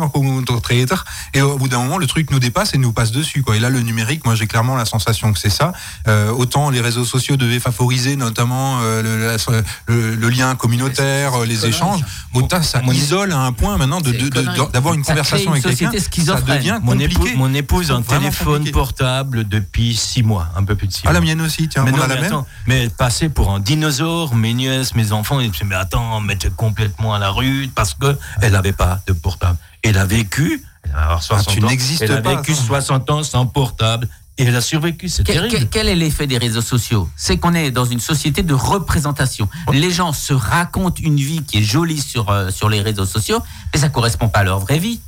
et 1.33 1.41
au 1.41 1.57
bout 1.57 1.67
d'un 1.67 1.79
moment, 1.79 1.97
le 1.97 2.07
truc 2.07 2.31
nous 2.31 2.39
dépasse 2.39 2.73
et 2.73 2.77
nous 2.77 2.91
passe 2.91 3.11
dessus. 3.11 3.41
Quoi. 3.43 3.55
Et 3.57 3.59
là, 3.59 3.69
le 3.69 3.79
numérique, 3.81 4.25
moi, 4.25 4.35
j'ai 4.35 4.47
clairement 4.47 4.75
la 4.75 4.85
sensation 4.85 5.31
que 5.33 5.39
c'est 5.39 5.49
ça. 5.49 5.73
Euh, 6.07 6.31
autant 6.31 6.69
les 6.69 6.81
réseaux 6.81 7.05
sociaux 7.05 7.37
devaient 7.37 7.59
favoriser 7.59 8.15
notamment 8.15 8.79
euh, 8.81 9.01
le, 9.01 9.27
la- 9.27 9.61
le- 9.87 10.15
le 10.15 10.29
lien 10.29 10.55
communautaire, 10.55 11.33
euh, 11.41 11.45
les 11.45 11.65
échanges. 11.65 12.01
Autant 12.33 12.61
ça 12.61 12.81
Mon- 12.81 12.91
isole 12.91 13.31
à 13.31 13.39
un 13.39 13.51
point 13.51 13.77
maintenant 13.77 13.99
d'avoir 14.01 14.93
une 14.93 15.03
conversation 15.03 15.53
une 15.55 15.63
avec 15.65 15.77
quelqu'un. 15.77 15.91
Ça 16.25 16.41
devient 16.41 16.79
Mon, 16.81 16.97
épouse, 16.99 17.15
compliqué. 17.17 17.37
mon 17.37 17.53
épouse 17.53 17.91
a 17.91 17.95
un 17.95 18.01
téléphone 18.01 18.53
compliqué. 18.57 18.71
portable 18.71 19.47
depuis 19.47 19.95
six 19.95 20.23
mois, 20.23 20.47
un 20.55 20.63
peu 20.63 20.75
plus 20.75 20.87
de 20.87 20.93
six 20.93 21.01
Ah, 21.05 21.09
mois. 21.09 21.13
la 21.13 21.21
mienne 21.21 21.41
aussi, 21.41 21.67
tiens, 21.67 21.83
mais 21.83 21.91
on 21.93 21.97
non, 21.97 22.03
a 22.03 22.07
la 22.07 22.15
mais 22.15 22.21
même. 22.21 22.31
attends, 22.31 22.47
mais 22.67 22.89
passait 22.89 23.29
pour 23.29 23.51
un 23.51 23.59
dinosaure, 23.59 24.35
mes 24.35 24.53
nièces, 24.53 24.95
mes 24.95 25.11
enfants, 25.11 25.39
ils 25.39 25.47
me 25.47 25.51
disaient, 25.53 25.65
mais 25.65 25.75
attends, 25.75 26.19
mettez 26.21 26.49
complètement 26.55 27.13
à 27.13 27.19
la 27.19 27.29
rue 27.29 27.69
parce 27.73 27.93
que 27.93 28.08
elle 28.41 28.51
n'avait 28.53 28.73
pas 28.73 29.01
de 29.07 29.13
portable. 29.13 29.57
Elle 29.83 29.97
a 29.97 30.05
vécu, 30.05 30.63
elle 30.83 30.91
avoir 30.91 31.23
60 31.23 31.47
Ah, 31.47 31.51
tu 31.53 31.63
ans, 31.65 31.69
elle 32.01 32.11
a 32.11 32.21
pas, 32.21 32.35
vécu 32.35 32.51
attends. 32.51 32.61
60 32.61 33.09
ans 33.11 33.23
sans 33.23 33.45
portable 33.45 34.07
et 34.37 34.43
elle 34.43 34.55
a 34.55 34.61
survécu, 34.61 35.09
c'est 35.09 35.23
Quel, 35.23 35.35
terrible. 35.35 35.53
quel- 35.55 35.69
quel 35.69 35.87
est 35.89 35.95
l'effet 35.95 36.25
des 36.27 36.37
réseaux 36.37 36.61
sociaux? 36.61 37.09
C'est 37.17 37.37
qu'on 37.37 37.53
est 37.53 37.71
dans 37.71 37.85
une 37.85 37.99
société 37.99 38.41
de 38.43 38.53
représentation. 38.53 39.49
Les 39.73 39.91
gens 39.91 40.13
se 40.13 40.33
racontent 40.33 41.01
une 41.01 41.17
vie 41.17 41.43
qui 41.43 41.57
est 41.59 41.63
jolie 41.63 41.99
sur, 42.01 42.29
euh, 42.29 42.49
sur 42.49 42.69
les 42.69 42.81
réseaux 42.81 43.05
sociaux, 43.05 43.41
mais 43.73 43.79
ça 43.81 43.89
correspond 43.89 44.29
pas 44.29 44.39
à 44.39 44.43
leur 44.43 44.59
vraie 44.59 44.79
vie. 44.79 45.01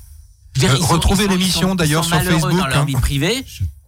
Dire, 0.55 0.71
Euh, 0.73 0.77
retrouvez 0.81 1.27
l'émission, 1.29 1.75
d'ailleurs, 1.75 2.03
ils 2.03 2.07
sur 2.07 2.21
Facebook, 2.23 2.51
dans 2.59 2.67
leur 2.67 2.77
hein. 2.79 2.85
vie 2.85 2.95
privée 2.95 3.45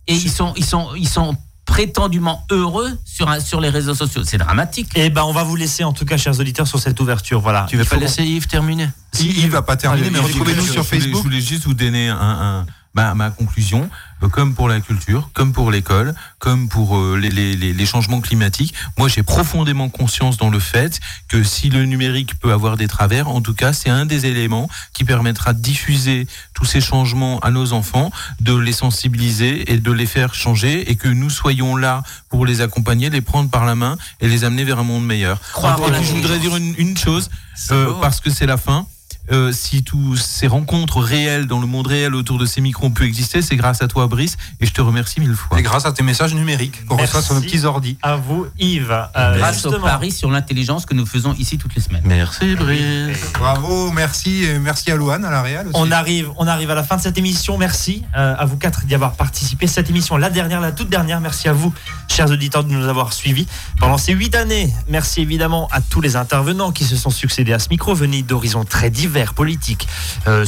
et 0.07 0.13
ils 0.15 0.29
sont, 0.31 0.53
ils 0.55 0.63
sont, 0.65 0.89
ils 0.95 1.09
sont 1.09 1.35
prétendument 1.65 2.45
heureux 2.51 2.91
sur, 3.05 3.29
un- 3.29 3.39
sur 3.39 3.59
les 3.61 3.69
réseaux 3.69 3.95
sociaux. 3.95 4.23
C'est 4.25 4.37
dramatique. 4.37 4.89
eh 4.95 5.09
ben, 5.09 5.23
on 5.23 5.33
va 5.33 5.43
vous 5.43 5.55
laisser 5.55 5.83
en 5.83 5.93
tout 5.93 6.05
cas, 6.05 6.17
chers 6.17 6.39
auditeurs, 6.39 6.67
sur 6.67 6.79
cette 6.79 6.99
ouverture. 6.99 7.39
Voilà. 7.41 7.65
Tu 7.69 7.77
veux 7.77 7.85
pas 7.85 7.95
laisser 7.97 8.23
Yves 8.23 8.47
terminer? 8.47 8.89
Si 9.11 9.27
Yves 9.29 9.51
va 9.51 9.61
pas 9.61 9.75
terminer, 9.77 10.09
mais 10.09 10.19
retrouvez-nous 10.19 10.65
sur 10.67 10.85
Facebook. 10.85 11.17
Je 11.17 11.23
voulais 11.23 11.41
juste 11.41 11.63
vous 11.65 11.73
donner 11.73 12.09
un, 12.09 12.17
un- 12.19 12.65
ma, 12.93 13.13
ma 13.15 13.31
conclusion, 13.31 13.89
euh, 14.21 14.27
comme 14.29 14.53
pour 14.53 14.69
la 14.69 14.79
culture, 14.79 15.29
comme 15.33 15.51
pour 15.51 15.71
l'école, 15.71 16.13
comme 16.39 16.69
pour 16.69 16.97
euh, 16.97 17.17
les, 17.17 17.29
les- 17.29 17.55
les- 17.55 17.73
les 17.73 17.85
changements 17.85 18.21
climatiques. 18.21 18.73
Moi, 18.97 19.07
j'ai 19.09 19.23
profondément 19.23 19.89
conscience 19.89 20.37
dans 20.37 20.49
le 20.49 20.59
fait 20.59 20.99
que 21.27 21.43
si 21.43 21.69
le 21.69 21.85
numérique 21.85 22.39
peut 22.39 22.51
avoir 22.53 22.77
des 22.77 22.87
travers, 22.87 23.27
en 23.29 23.41
tout 23.41 23.53
cas, 23.55 23.73
c'est 23.73 23.89
un 23.89 24.05
des 24.05 24.25
éléments 24.27 24.69
qui 24.93 25.03
permettra 25.05 25.53
de 25.53 25.59
diffuser 25.61 26.27
tous 26.53 26.65
ces 26.65 26.81
changements 26.81 27.39
à 27.39 27.49
nos 27.49 27.73
enfants, 27.73 28.11
de 28.39 28.55
les 28.55 28.73
sensibiliser 28.73 29.71
et 29.71 29.77
de 29.77 29.91
les 29.91 30.05
faire 30.05 30.33
changer, 30.35 30.89
et 30.91 30.95
que 30.95 31.07
nous 31.07 31.29
soyons 31.31 31.75
là 31.75 32.03
pour 32.29 32.45
les 32.45 32.61
accompagner, 32.61 33.09
les 33.09 33.21
prendre 33.21 33.49
par 33.49 33.65
la 33.65 33.75
main 33.75 33.97
et 34.21 34.27
les 34.27 34.43
amener 34.43 34.63
vers 34.63 34.79
un 34.79 34.83
monde 34.83 35.05
meilleur. 35.05 35.39
Croire 35.51 35.81
en 35.81 35.87
Et 35.87 35.91
puis, 35.91 36.05
je 36.05 36.13
voudrais 36.13 36.39
dire 36.39 36.55
une, 36.55 36.75
une 36.77 36.97
chose, 36.97 37.29
euh, 37.71 37.87
beau. 37.87 37.93
parce 38.01 38.19
que 38.21 38.29
c'est 38.29 38.45
la 38.45 38.57
fin. 38.57 38.85
Euh, 39.31 39.53
si 39.53 39.83
toutes 39.83 40.17
ces 40.17 40.47
rencontres 40.47 40.99
réelles 40.99 41.45
dans 41.45 41.61
le 41.61 41.67
monde 41.67 41.87
réel 41.87 42.13
autour 42.13 42.37
de 42.37 42.45
ces 42.45 42.59
micros 42.59 42.87
ont 42.87 42.91
pu 42.91 43.05
exister, 43.05 43.41
c'est 43.41 43.55
grâce 43.55 43.81
à 43.81 43.87
toi, 43.87 44.07
Brice, 44.07 44.35
et 44.59 44.65
je 44.65 44.73
te 44.73 44.81
remercie 44.81 45.21
mille 45.21 45.33
fois. 45.33 45.57
Et 45.59 45.61
grâce 45.61 45.85
à 45.85 45.93
tes 45.93 46.03
messages 46.03 46.33
numériques 46.33 46.85
qu'on 46.85 46.97
reçoit 46.97 47.21
sur 47.21 47.33
nos 47.33 47.41
petits 47.41 47.63
ordi. 47.63 47.97
À 48.01 48.17
vous, 48.17 48.47
Yves. 48.59 48.91
Euh, 49.15 49.37
Grâce 49.37 49.65
au 49.65 49.79
pari 49.79 50.11
sur 50.11 50.29
l'intelligence 50.29 50.85
que 50.85 50.93
nous 50.93 51.05
faisons 51.05 51.33
ici 51.35 51.57
toutes 51.57 51.73
les 51.75 51.81
semaines. 51.81 52.03
Merci 52.05 52.55
Brice. 52.55 53.17
Bravo, 53.39 53.91
merci, 53.91 54.43
et 54.43 54.59
merci 54.59 54.91
à 54.91 54.95
Louane, 54.95 55.23
à 55.23 55.31
la 55.31 55.41
Réal 55.41 55.67
aussi. 55.67 55.75
On 55.77 55.91
arrive, 55.91 56.29
on 56.37 56.47
arrive 56.47 56.69
à 56.71 56.75
la 56.75 56.83
fin 56.83 56.97
de 56.97 57.01
cette 57.01 57.17
émission. 57.17 57.57
Merci 57.57 58.03
euh, 58.17 58.35
à 58.37 58.45
vous 58.45 58.57
quatre 58.57 58.85
d'y 58.85 58.93
avoir 58.93 59.13
participé. 59.13 59.67
Cette 59.67 59.89
émission, 59.89 60.17
la 60.17 60.29
dernière, 60.29 60.59
la 60.59 60.73
toute 60.73 60.89
dernière. 60.89 61.21
Merci 61.21 61.47
à 61.47 61.53
vous, 61.53 61.73
chers 62.09 62.29
auditeurs, 62.29 62.65
de 62.65 62.73
nous 62.73 62.89
avoir 62.89 63.13
suivis 63.13 63.47
pendant 63.79 63.97
ces 63.97 64.11
huit 64.11 64.35
années. 64.35 64.73
Merci 64.89 65.21
évidemment 65.21 65.69
à 65.71 65.79
tous 65.79 66.01
les 66.01 66.17
intervenants 66.17 66.71
qui 66.71 66.83
se 66.83 66.97
sont 66.97 67.09
succédés 67.09 67.53
à 67.53 67.59
ce 67.59 67.69
micro, 67.69 67.93
venus 67.93 68.25
d'horizons 68.25 68.65
très 68.65 68.89
divers, 68.89 69.12
politiques, 69.35 69.87
euh, 70.27 70.45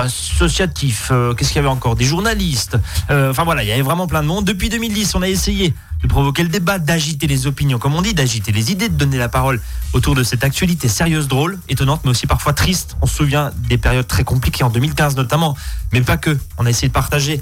associatifs. 0.00 1.08
euh, 1.10 1.34
Qu'est-ce 1.34 1.48
qu'il 1.50 1.56
y 1.56 1.58
avait 1.60 1.68
encore? 1.68 1.96
Des 1.96 2.04
journalistes. 2.04 2.76
Euh, 3.10 3.30
Enfin 3.30 3.44
voilà, 3.44 3.62
il 3.62 3.68
y 3.68 3.72
avait 3.72 3.82
vraiment 3.82 4.06
plein 4.06 4.22
de 4.22 4.26
monde. 4.28 4.44
Depuis 4.44 4.68
2010, 4.68 5.14
on 5.14 5.22
a 5.22 5.28
essayé 5.28 5.74
de 6.02 6.08
provoquer 6.08 6.42
le 6.42 6.48
débat, 6.48 6.78
d'agiter 6.78 7.26
les 7.28 7.46
opinions, 7.46 7.78
comme 7.78 7.94
on 7.94 8.02
dit, 8.02 8.12
d'agiter 8.12 8.50
les 8.50 8.72
idées, 8.72 8.88
de 8.88 8.96
donner 8.96 9.18
la 9.18 9.28
parole 9.28 9.60
autour 9.92 10.14
de 10.16 10.24
cette 10.24 10.42
actualité 10.42 10.88
sérieuse, 10.88 11.28
drôle, 11.28 11.58
étonnante, 11.68 12.00
mais 12.04 12.10
aussi 12.10 12.26
parfois 12.26 12.52
triste. 12.52 12.96
On 13.02 13.06
se 13.06 13.14
souvient 13.14 13.52
des 13.68 13.78
périodes 13.78 14.08
très 14.08 14.24
compliquées 14.24 14.64
en 14.64 14.70
2015 14.70 15.16
notamment, 15.16 15.56
mais 15.92 16.00
pas 16.00 16.16
que. 16.16 16.36
On 16.58 16.66
a 16.66 16.70
essayé 16.70 16.88
de 16.88 16.92
partager 16.92 17.40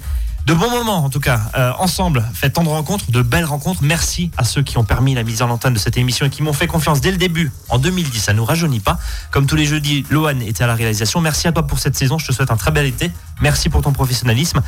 De 0.51 0.55
bons 0.57 0.69
moments, 0.69 1.05
en 1.05 1.11
tout 1.11 1.21
cas, 1.21 1.43
euh, 1.57 1.71
ensemble, 1.79 2.25
fait 2.35 2.51
tant 2.51 2.65
de 2.65 2.69
rencontres, 2.69 3.09
de 3.13 3.23
belles 3.23 3.45
rencontres. 3.45 3.85
Merci 3.85 4.33
à 4.37 4.43
ceux 4.43 4.63
qui 4.63 4.79
ont 4.79 4.85
permis 4.85 5.15
la 5.15 5.23
mise 5.23 5.43
en 5.43 5.49
antenne 5.49 5.75
de 5.75 5.79
cette 5.79 5.97
émission 5.97 6.27
et 6.27 6.29
qui 6.29 6.43
m'ont 6.43 6.53
fait 6.53 6.67
confiance 6.67 7.01
dès 7.01 7.13
le 7.13 7.19
début, 7.19 7.53
en 7.69 7.79
2010. 7.79 8.21
Ça 8.21 8.33
nous 8.33 8.45
rajeunit 8.45 8.81
pas. 8.81 8.99
Comme 9.31 9.47
tous 9.47 9.55
les 9.55 9.65
jeudis, 9.65 10.05
Lohan 10.11 10.41
était 10.41 10.65
à 10.65 10.67
la 10.67 10.75
réalisation. 10.75 11.21
Merci 11.21 11.47
à 11.47 11.53
toi 11.53 11.69
pour 11.69 11.79
cette 11.79 11.95
saison. 11.95 12.19
Je 12.19 12.27
te 12.27 12.33
souhaite 12.33 12.51
un 12.51 12.57
très 12.57 12.73
bel 12.73 12.85
été. 12.85 13.13
Merci 13.41 13.69
pour 13.69 13.81
ton 13.83 13.93
professionnalisme. 13.93 14.61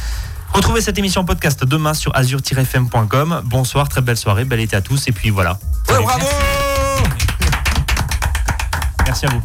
Retrouvez 0.53 0.83
cette 0.83 0.99
émission 0.99 1.25
podcast 1.25 1.65
demain 1.65 1.95
sur 1.95 2.15
azur-fm.com. 2.15 3.43
Bonsoir, 3.47 3.89
très 3.89 4.03
belle 4.03 4.17
soirée, 4.17 4.45
bel 4.45 4.61
été 4.61 4.77
à 4.77 4.83
tous. 4.83 5.09
Et 5.09 5.13
puis 5.13 5.31
voilà. 5.31 5.59
Bravo 5.89 6.07
Merci 9.05 9.27
à 9.27 9.31
vous. 9.31 9.43